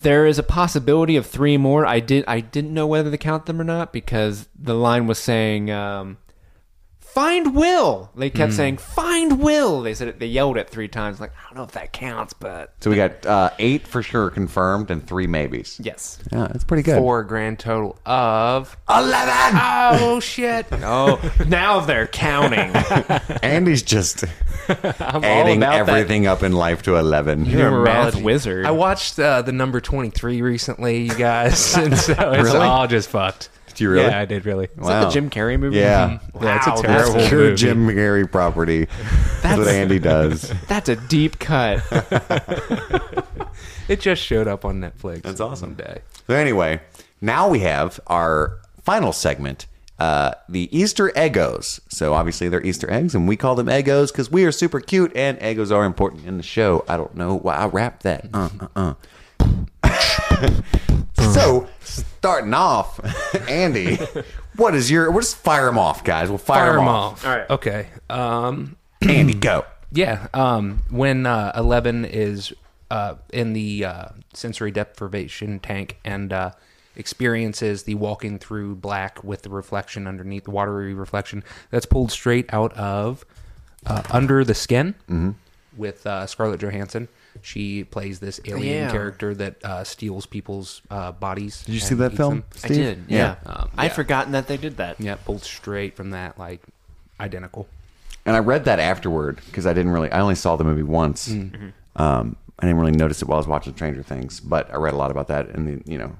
[0.00, 1.86] there is a possibility of three more.
[1.86, 2.24] I did.
[2.26, 6.18] I didn't know whether to count them or not because the line was saying, um,
[7.16, 11.18] "Find Will." They kept saying, "Find Will." They said it, they yelled it three times.
[11.18, 14.28] Like I don't know if that counts, but So we got uh, eight for sure
[14.28, 15.80] confirmed and three maybes.
[15.82, 16.18] yes.
[16.30, 16.98] Yeah, that's pretty good.
[16.98, 19.58] For a grand total of Eleven.
[20.02, 20.66] oh shit!
[20.88, 21.18] Oh,
[21.48, 22.70] now they're counting.
[23.42, 24.24] Andy's just
[24.68, 25.88] I'm adding all about that.
[25.88, 27.44] everything up in life to eleven.
[27.46, 28.22] You're a math Numerology.
[28.22, 28.66] wizard.
[28.66, 32.58] I watched uh, the number twenty three recently, you guys, and so it's Really?
[32.58, 33.48] all just fucked.
[33.76, 34.06] Did you really?
[34.06, 34.64] Yeah, I did really.
[34.64, 35.76] Is that the Jim Carrey movie?
[35.76, 36.18] Yeah.
[36.40, 37.56] Yeah, it's a terrible that's Pure movie.
[37.56, 38.86] Jim Carrey property.
[39.42, 40.50] That's what Andy does.
[40.66, 41.82] That's a deep cut.
[43.88, 45.22] It just showed up on Netflix.
[45.22, 45.74] That's awesome.
[45.74, 46.00] Day.
[46.26, 46.80] So anyway,
[47.20, 49.66] now we have our final segment,
[49.98, 51.80] uh, the Easter Eggos.
[51.88, 55.12] So obviously they're Easter eggs, and we call them Eggos because we are super cute,
[55.14, 56.84] and Eggos are important in the show.
[56.88, 58.26] I don't know why I wrapped that.
[58.34, 58.94] Uh, uh,
[59.84, 60.62] uh.
[61.32, 61.68] so
[62.04, 63.00] starting off,
[63.48, 63.96] Andy,
[64.56, 65.10] what is your?
[65.10, 66.28] We'll just fire them off, guys.
[66.28, 67.12] We'll fire, Fire them them off.
[67.12, 67.26] off.
[67.26, 67.50] All right.
[67.50, 67.88] Okay.
[68.10, 69.64] Um, Andy, go.
[69.92, 70.26] Yeah.
[70.34, 72.52] Um, when uh, Eleven is
[72.90, 74.04] uh, in the uh,
[74.34, 76.50] sensory deprivation tank and uh,
[76.96, 82.52] experiences the walking through black with the reflection underneath, the watery reflection, that's pulled straight
[82.52, 83.24] out of
[83.86, 84.94] uh, Under the Skin
[85.76, 87.08] with uh, Scarlett Johansson.
[87.42, 88.90] She plays this alien Yeah.
[88.90, 91.62] character that uh, steals people's uh, bodies.
[91.64, 92.44] Did you see that film?
[92.54, 92.76] I Steve?
[92.76, 93.04] did.
[93.08, 93.36] Yeah.
[93.46, 93.92] Um, I'd yeah.
[93.92, 95.00] forgotten that they did that.
[95.00, 96.62] Yeah, pulled straight from that, like
[97.20, 97.68] identical.
[98.24, 100.10] And I read that afterward because I didn't really.
[100.10, 101.28] I only saw the movie once.
[101.96, 104.94] Um, I didn't really notice it while I was watching Stranger Things, but I read
[104.94, 106.16] a lot about that in the you know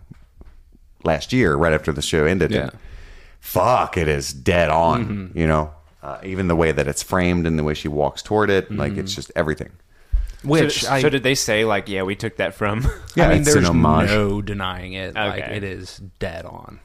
[1.05, 2.51] last year, right after the show ended.
[2.53, 2.61] Yeah.
[2.63, 2.73] And
[3.41, 5.33] fuck, it is dead on.
[5.35, 5.73] You know,
[6.03, 8.97] uh, even the way that it's framed and the way she walks toward it, like
[8.97, 9.71] it's just everything.
[10.47, 12.87] Which so, I, so did they say like, yeah, we took that from?
[13.15, 14.11] Yeah, I mean, it's there's an homage.
[14.11, 15.15] no denying it.
[15.15, 16.81] Like it is dead on.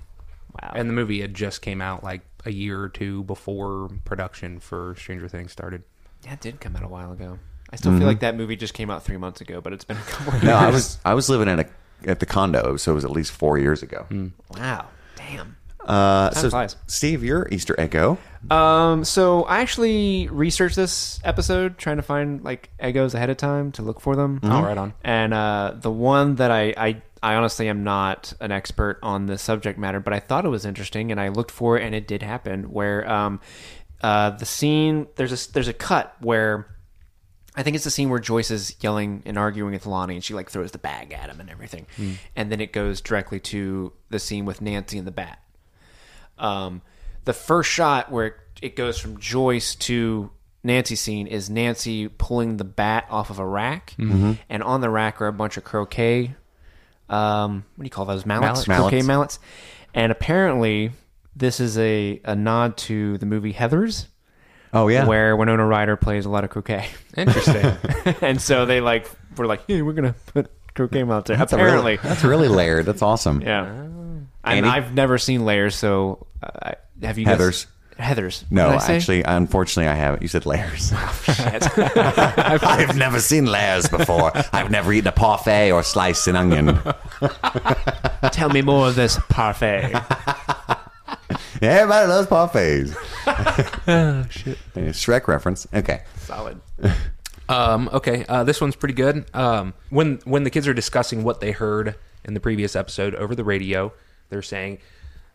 [0.62, 0.72] Wow.
[0.76, 4.96] And the movie had just came out like a year or two before production for
[4.98, 5.84] Stranger Things started.
[6.24, 7.40] Yeah, it did come out a while ago.
[7.70, 8.08] I still feel mm-hmm.
[8.08, 10.34] like that movie just came out three months ago, but it's been a couple.
[10.34, 10.62] Of No, years.
[10.62, 11.66] I was I was living in a
[12.06, 14.06] at the condo, so it was at least four years ago.
[14.10, 14.28] Hmm.
[14.56, 15.58] Wow, damn.
[15.86, 16.76] Uh, so, flies.
[16.88, 18.18] Steve, your Easter egg go.
[18.50, 23.72] Um, so I actually researched this episode, trying to find like Eggos ahead of time
[23.74, 24.40] to look for them.
[24.44, 24.94] Oh, right on.
[25.04, 29.38] And uh, the one that I, I I honestly am not an expert on the
[29.38, 32.08] subject matter, but I thought it was interesting, and I looked for it, and it
[32.08, 32.72] did happen.
[32.72, 33.40] Where um,
[34.02, 36.68] uh, the scene there's a there's a cut where.
[37.54, 40.34] I think it's the scene where Joyce is yelling and arguing with Lonnie, and she
[40.34, 41.86] like throws the bag at him and everything,
[42.34, 45.40] and then it goes directly to the scene with Nancy and the bat.
[46.42, 46.82] Um,
[47.26, 50.30] the first shot where it, it goes from Joyce to
[50.64, 54.38] Nancy scene is Nancy pulling the bat off of a rack, Mhm.
[54.50, 56.36] and on the rack are a bunch of croquet.
[57.10, 58.68] Um, what do you call those mallets?
[58.68, 58.82] Mallets.
[58.90, 59.08] Croquet Mallets.
[59.08, 59.40] mallets.
[59.94, 60.92] And apparently,
[61.36, 64.08] this is a, a nod to the movie Heathers.
[64.74, 65.06] Oh, yeah.
[65.06, 66.86] where Winona Ryder plays a lot of croquet.
[67.18, 67.76] Interesting.
[68.22, 69.06] and so they like
[69.36, 71.36] were like, hey, we're gonna put croquet mallets there.
[71.36, 72.86] That's apparently, really, that's really layered.
[72.86, 73.42] That's awesome.
[73.42, 73.66] yeah.
[73.66, 74.26] Andy?
[74.44, 77.26] And I've never seen layers, so uh, have you?
[77.26, 77.66] Heathers.
[77.98, 78.44] Guys, Heathers.
[78.50, 80.22] No, I actually, unfortunately, I haven't.
[80.22, 80.92] You said layers.
[80.94, 81.78] Oh, Shit.
[81.98, 84.32] I've never seen layers before.
[84.52, 86.80] I've never eaten a parfait or sliced an onion.
[88.32, 89.94] Tell me more of this parfait.
[91.62, 92.96] Everybody loves parfaits.
[93.88, 94.58] oh shit.
[94.76, 95.68] Shrek reference.
[95.74, 96.02] Okay.
[96.18, 96.60] Solid.
[97.48, 99.26] Um, okay, uh, this one's pretty good.
[99.36, 103.36] Um, when when the kids are discussing what they heard in the previous episode over
[103.36, 103.94] the radio,
[104.30, 104.80] they're saying,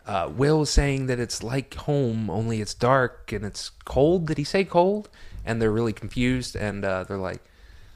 [0.07, 4.45] uh, "Will's saying that it's like home, only it's dark and it's cold." Did he
[4.45, 5.09] say cold?
[5.45, 7.41] And they're really confused, and uh, they're like,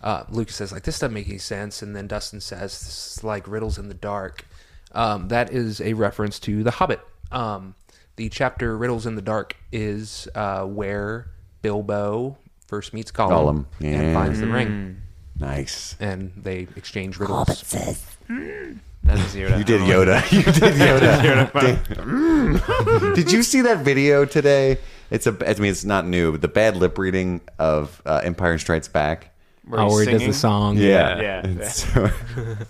[0.02, 3.24] uh, Lucas says, "Like this doesn't make any sense," and then Dustin says, "This is
[3.24, 4.46] like riddles in the dark."
[4.92, 7.00] Um, that is a reference to The Hobbit.
[7.32, 7.74] Um,
[8.16, 11.28] the chapter "Riddles in the Dark" is uh, where
[11.62, 13.64] Bilbo first meets Gollum, Gollum.
[13.80, 13.90] Yeah.
[13.90, 15.00] and finds the ring.
[15.38, 15.96] Nice.
[16.00, 17.46] And they exchange riddles.
[17.48, 18.76] That
[19.08, 19.58] is Yoda.
[19.58, 20.32] You did Yoda.
[20.32, 21.52] You did Yoda.
[23.14, 24.78] Did- did you see that video today?
[25.10, 25.30] It's a.
[25.48, 26.32] I mean, it's not new.
[26.32, 29.28] But the bad lip reading of uh, Empire Strikes Back.
[29.72, 30.76] Oh, where he does the song.
[30.78, 31.42] Yeah, Yeah.
[31.44, 32.10] It's so-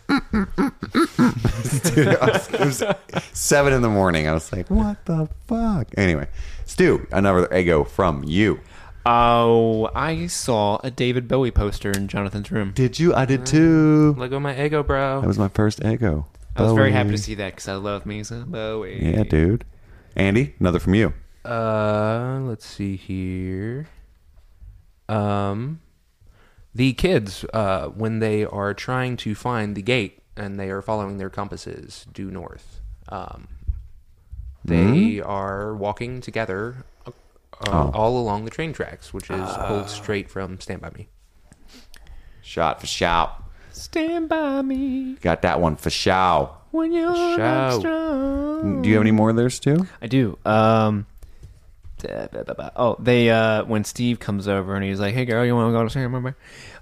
[1.94, 2.82] Dude, was- it was
[3.32, 4.28] seven in the morning.
[4.28, 6.27] I was like, "What the fuck?" Anyway,
[6.66, 8.61] Stu, another Eggo from you.
[9.07, 12.73] Oh, I saw a David Bowie poster in Jonathan's room.
[12.75, 13.15] Did you?
[13.15, 14.15] I did too.
[14.19, 15.21] Let go my Eggo, bro.
[15.21, 16.27] That was my first Eggo.
[16.57, 18.99] I was very happy to see that because I love me some Bowie.
[19.01, 19.65] Yeah, dude.
[20.17, 21.15] Andy, another from you.
[21.45, 23.89] Uh, let's see here.
[25.09, 25.81] Um,
[26.75, 31.17] the kids, uh, when they are trying to find the gate and they are following
[31.17, 33.49] their compasses due north, um,
[34.65, 36.85] they are walking together
[37.66, 37.91] uh, Oh.
[37.95, 41.09] all along the train tracks, which is pulled straight from Stand By Me.
[42.43, 43.45] Shot for shout.
[43.73, 46.51] Stand by me Got that one for show.
[46.70, 47.39] when you're Shout.
[47.39, 48.82] not strong.
[48.82, 49.87] Do you have any more there, too?
[50.03, 50.37] I do.
[50.45, 51.07] Um,
[51.99, 52.70] da- da- da- da.
[52.77, 55.73] oh, they uh, when Steve comes over and he's like, "Hey, girl, you want to
[55.73, 56.37] go to see remember?"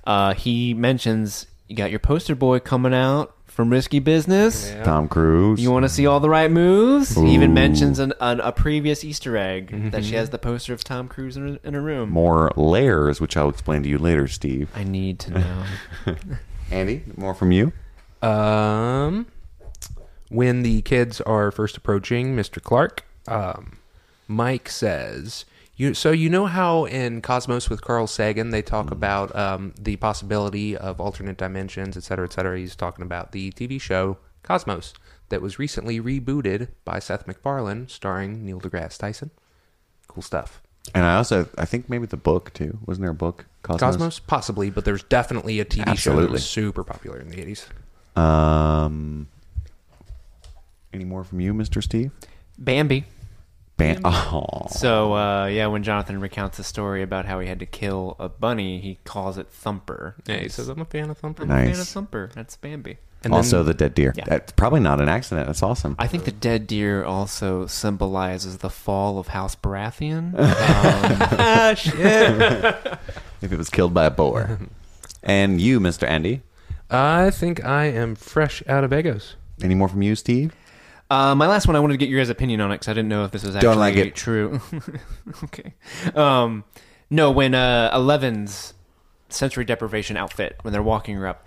[0.06, 4.72] Uh, he mentions you got your poster boy coming out from Risky Business.
[4.84, 5.60] Tom Cruise.
[5.60, 7.16] You want to see all the right moves?
[7.16, 7.26] He Ooh.
[7.26, 11.08] even mentions an, an, a previous Easter egg that she has the poster of Tom
[11.08, 12.08] Cruise in her, in her room.
[12.08, 14.70] more layers, which I'll explain to you later, Steve.
[14.76, 15.64] I need to know.
[16.70, 17.72] Andy, more from you.
[18.22, 19.26] Um,
[20.28, 22.62] when the kids are first approaching Mr.
[22.62, 23.78] Clark, um,
[24.28, 25.46] Mike says,
[25.78, 29.96] "You so you know how in Cosmos with Carl Sagan they talk about um, the
[29.96, 32.58] possibility of alternate dimensions, et cetera, et cetera.
[32.58, 34.92] He's talking about the TV show Cosmos
[35.30, 39.30] that was recently rebooted by Seth MacFarlane, starring Neil deGrasse Tyson.
[40.08, 40.60] Cool stuff.
[40.94, 42.78] And I also, I think maybe the book too.
[42.86, 43.46] Wasn't there a book?
[43.62, 43.80] Cosmos.
[43.80, 47.66] Cosmos, possibly, but there's definitely a TV show that was super popular in the eighties.
[48.16, 49.28] Um.
[50.92, 52.10] Any more from you, Mister Steve?
[52.58, 53.04] Bambi.
[53.78, 57.66] Ban- oh, So uh, yeah, when Jonathan recounts the story about how he had to
[57.66, 60.16] kill a bunny, he calls it Thumper.
[60.26, 61.80] Yeah, he says, "I'm a fan of Thumper." I'm a fan Nice.
[61.80, 62.30] of Thumper.
[62.34, 62.98] That's Bambi.
[63.24, 64.12] And also then- the dead deer.
[64.16, 64.24] Yeah.
[64.26, 65.46] That's probably not an accident.
[65.48, 65.96] That's awesome.
[65.98, 70.34] I think the dead deer also symbolizes the fall of House Baratheon.
[70.38, 71.94] Ah, shit.
[73.42, 74.58] if it was killed by a boar.
[75.22, 76.42] and you, Mister Andy.
[76.90, 79.34] I think I am fresh out of Eggos.
[79.62, 80.52] Any more from you, Steve?
[81.10, 82.92] Uh, my last one, I wanted to get your guys' opinion on it because I
[82.92, 84.14] didn't know if this was actually Don't like it.
[84.14, 84.60] true.
[85.44, 85.74] okay.
[86.14, 86.64] Um,
[87.10, 88.74] no, when uh, Eleven's
[89.30, 91.46] sensory deprivation outfit, when they're walking her up,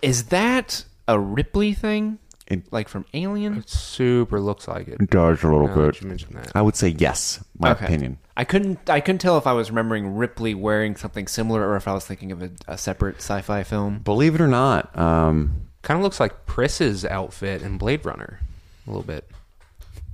[0.00, 2.18] is that a Ripley thing?
[2.46, 3.58] It- like from Alien?
[3.58, 5.00] It super looks like it.
[5.00, 6.02] It does a little Now that bit.
[6.02, 6.52] you mention that.
[6.54, 7.42] I would say yes.
[7.58, 7.84] My Okay.
[7.84, 8.18] opinion.
[8.36, 8.88] I couldn't.
[8.90, 12.04] I couldn't tell if I was remembering Ripley wearing something similar or if I was
[12.06, 13.98] thinking of a, a separate sci-fi film.
[13.98, 18.40] Believe it or not, um, Kind of looks like Pris's outfit in Blade Runner,
[18.86, 19.28] a little bit.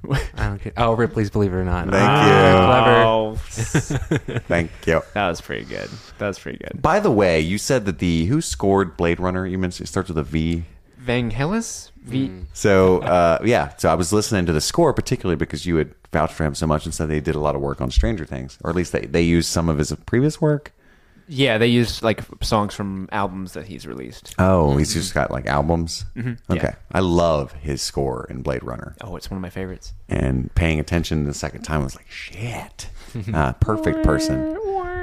[0.10, 0.72] I don't care.
[0.76, 1.88] Oh, Ripley's Believe It or Not.
[1.90, 2.34] Thank you.
[2.34, 3.34] Oh,
[4.46, 5.02] thank you.
[5.14, 5.90] that was pretty good.
[6.18, 6.80] That was pretty good.
[6.80, 9.46] By the way, you said that the who scored Blade Runner?
[9.46, 10.64] You mentioned it starts with a V.
[11.04, 11.90] Vangelis?
[12.04, 12.30] V.
[12.52, 16.34] So uh, yeah, so I was listening to the score particularly because you had vouched
[16.34, 18.58] for him so much and said they did a lot of work on Stranger Things,
[18.62, 20.72] or at least they they used some of his previous work.
[21.28, 24.34] Yeah, they used like songs from albums that he's released.
[24.38, 26.04] Oh, he's just got like albums.
[26.16, 26.74] Mhm, Okay, yeah.
[26.90, 29.92] I love his score in Blade Runner, Oh, it's one of my favorites.
[30.08, 32.88] and paying attention the second time I was like, shit,
[33.34, 34.56] uh, perfect person.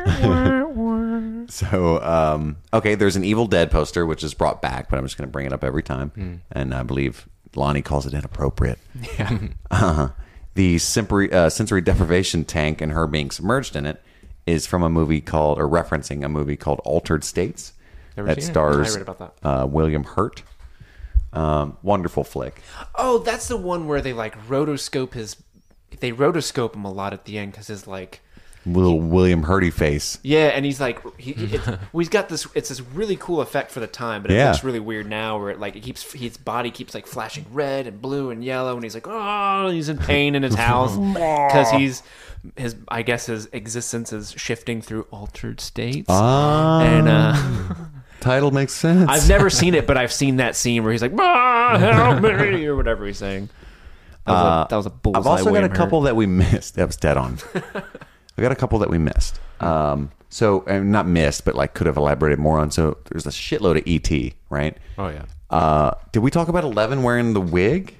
[1.49, 5.17] so, um, okay, there's an Evil Dead poster which is brought back, but I'm just
[5.17, 6.39] going to bring it up every time, Mm.
[6.51, 8.79] and I believe Lonnie calls it inappropriate.
[9.19, 9.37] Yeah.
[9.71, 10.09] Uh,
[10.55, 14.01] the sensory, uh, sensory deprivation tank and her being submerged in it
[14.45, 17.73] is from a movie called, or referencing a movie called Altered States.
[18.15, 18.53] Never that seen it.
[18.53, 19.47] stars I read about that.
[19.47, 20.43] Uh, William Hurt.
[21.33, 22.61] Um, wonderful flick.
[22.95, 25.35] Oh, that's the one where they like rotoscope his.
[25.99, 28.21] They rotoscope him a lot at the end because his like.
[28.65, 30.17] Little William Hurdy face.
[30.23, 32.47] Yeah, and he's like, he, it's, well, he's got this.
[32.55, 34.51] It's this really cool effect for the time, but it Yeah.
[34.51, 35.37] looks really weird now.
[35.37, 38.73] Where it like it keeps his body keeps like flashing red and blue and yellow,
[38.73, 42.01] and he's like, oh, he's in pain in his house because he's
[42.55, 42.75] his.
[42.87, 46.07] I guess his existence is shifting through altered states.
[46.09, 46.81] Ah.
[46.81, 47.75] and uh,
[48.19, 49.07] Title makes sense.
[49.07, 52.65] I've never seen it, but I've seen that scene where he's like, ah, help me,
[52.65, 53.49] or whatever he's saying.
[54.25, 55.19] That was, Uh, a, that was a bullseye.
[55.19, 55.77] I've also got a William Hurt.
[55.77, 56.73] couple that we missed.
[56.75, 57.37] That was dead on.
[58.37, 59.39] I got a couple that we missed.
[59.59, 62.71] Um, so and not missed, but like could have elaborated more on.
[62.71, 64.77] So there's a shitload of ET, right?
[64.97, 65.25] Oh, yeah.
[65.49, 67.95] Uh, did we talk about Eleven wearing the wig,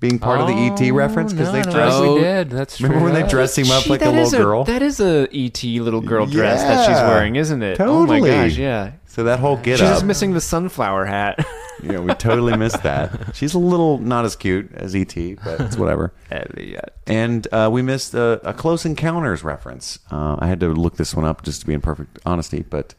[0.00, 1.98] being part of the ET reference because no, they I don't dress?
[1.98, 2.50] think we did.
[2.50, 3.12] That's remember true.
[3.12, 4.64] when they dressed him up like a that little is girl?
[4.64, 7.08] That is a ET little girl dress that she's Yeah.
[7.08, 7.76] wearing, isn't it?
[7.76, 8.18] Totally.
[8.18, 8.92] Oh my gosh, yeah.
[9.14, 9.94] So that whole get She's up.
[9.94, 11.46] just missing the sunflower hat.
[11.84, 13.12] yeah, we totally missed that.
[13.36, 15.14] She's a little not as cute as ET,
[15.44, 16.12] but it's whatever.
[17.06, 20.00] And uh, we missed a, a Close Encounters reference.
[20.10, 22.94] Uh, I had to look this one up just to be in perfect honesty, but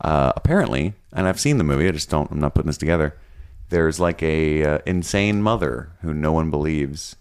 [0.00, 1.86] uh, apparently, and I've seen the movie.
[1.86, 2.28] I just don't.
[2.32, 3.16] I'm not putting this together.
[3.68, 7.14] There's like a uh, insane mother who no one believes,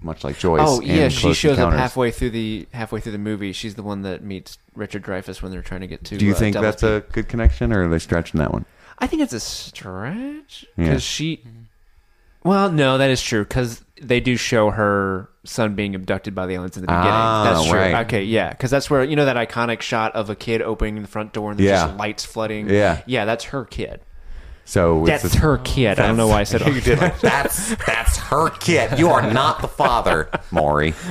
[0.00, 0.60] much like Joyce.
[0.62, 3.52] oh yeah, she Close shows up halfway through the halfway through the movie.
[3.52, 6.16] She's the one that meets Richard Dreyfuss when they're trying to get to.
[6.16, 8.64] Do you uh, think Devil's that's a good connection, or are they stretching that one?
[8.98, 10.84] I think it's a stretch Yeah.
[10.84, 11.44] because she.
[12.44, 16.54] Well, no, that is true because they do show her son being abducted by the
[16.54, 17.08] aliens in the beginning.
[17.10, 17.78] Ah, that's true.
[17.78, 18.06] right.
[18.06, 21.08] Okay, yeah, because that's where you know that iconic shot of a kid opening the
[21.08, 21.86] front door and there's Yeah.
[21.86, 22.70] just lights flooding.
[22.70, 23.02] Yeah.
[23.06, 24.00] yeah, that's her kid.
[24.64, 25.98] So it's That's a- her kid.
[25.98, 28.98] I don't know why I said you did like, that's that's her kid.
[28.98, 30.94] You are not the father, Maury.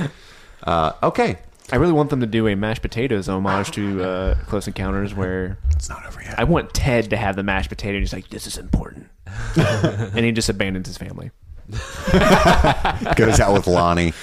[0.60, 1.38] Uh, okay,
[1.70, 5.58] I really want them to do a mashed potatoes homage to uh, Close Encounters, where
[5.70, 6.38] it's not over yet.
[6.38, 7.94] I want Ted to have the mashed potato.
[7.96, 9.08] and He's like, "This is important,"
[9.56, 11.30] and he just abandons his family.
[13.16, 14.14] Goes out with Lonnie.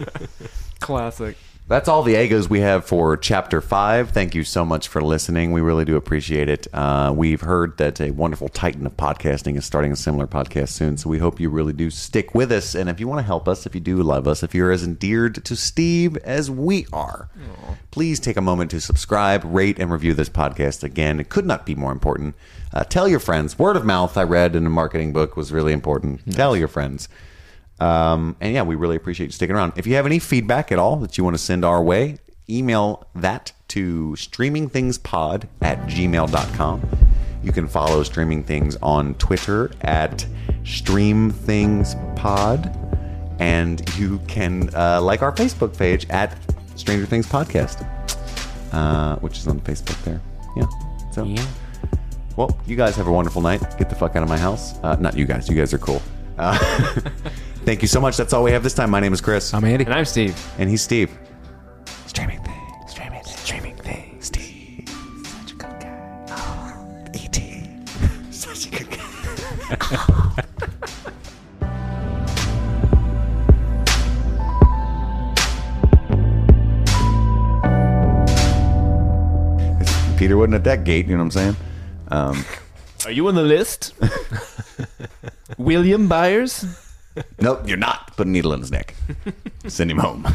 [0.80, 1.36] Classic.
[1.68, 4.10] That's all the egos we have for chapter five.
[4.10, 5.50] Thank you so much for listening.
[5.50, 6.68] We really do appreciate it.
[6.72, 10.96] Uh, we've heard that a wonderful titan of podcasting is starting a similar podcast soon,
[10.96, 12.76] so we hope you really do stick with us.
[12.76, 14.84] And if you want to help us, if you do love us, if you're as
[14.84, 17.30] endeared to Steve as we are,
[17.90, 20.84] please take a moment to subscribe, rate, and review this podcast.
[20.84, 22.36] Again, it could not be more important.
[22.72, 23.58] Uh, tell your friends.
[23.58, 26.32] Word of mouth, I read in a marketing book, was really important.
[26.32, 27.08] Tell your friends.
[27.78, 29.74] Um, and yeah, we really appreciate you sticking around.
[29.76, 32.16] If you have any feedback at all that you want to send our way,
[32.48, 36.82] email that to streamingthingspod at gmail.com.
[37.42, 40.26] You can follow Streaming Things on Twitter at
[40.62, 42.82] StreamThingsPod.
[43.38, 46.36] And you can uh, like our Facebook page at
[46.74, 47.86] Stranger Things Podcast,
[48.72, 50.20] uh, which is on the Facebook there.
[50.56, 50.66] Yeah.
[51.12, 51.46] So, yeah.
[52.36, 53.60] well, you guys have a wonderful night.
[53.78, 54.78] Get the fuck out of my house.
[54.78, 55.48] Uh, not you guys.
[55.48, 56.02] You guys are cool.
[57.66, 58.16] Thank you so much.
[58.16, 58.90] That's all we have this time.
[58.90, 59.52] My name is Chris.
[59.52, 59.84] I'm Andy.
[59.84, 60.40] And I'm Steve.
[60.56, 61.10] And he's Steve.
[62.06, 62.62] Streaming thing.
[62.86, 63.36] Streaming thing.
[63.38, 64.18] Streaming thing.
[64.20, 64.88] Steve.
[65.26, 66.26] Such a good guy.
[66.30, 67.64] Oh, E.T.
[68.30, 69.02] Such a good guy.
[80.16, 81.56] Peter wasn't at that gate, you know what I'm saying?
[82.12, 82.44] Um,
[83.06, 83.92] Are you on the list?
[85.58, 86.64] William Byers?
[87.40, 88.16] nope, you're not.
[88.16, 88.94] Put a needle in his neck.
[89.66, 90.26] Send him home.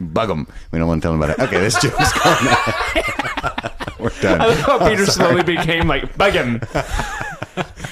[0.00, 0.46] Bug him.
[0.72, 1.42] We don't want to tell him about it.
[1.42, 2.36] Okay, this joke's going
[3.98, 4.40] We're done.
[4.40, 6.60] I love how Peter slowly became like, bug him.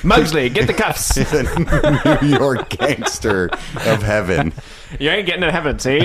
[0.03, 1.15] Mugsley, get the cuffs.
[1.15, 3.49] He's a New York gangster
[3.86, 4.53] of heaven.
[4.99, 5.99] You ain't getting to heaven, see?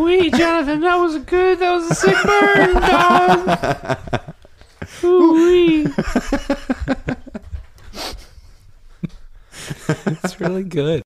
[0.00, 1.58] Wee, Jonathan, that was good.
[1.58, 4.34] That was a sick burn, dog.
[5.02, 5.86] Ooh-wee.
[10.24, 11.02] It's really good.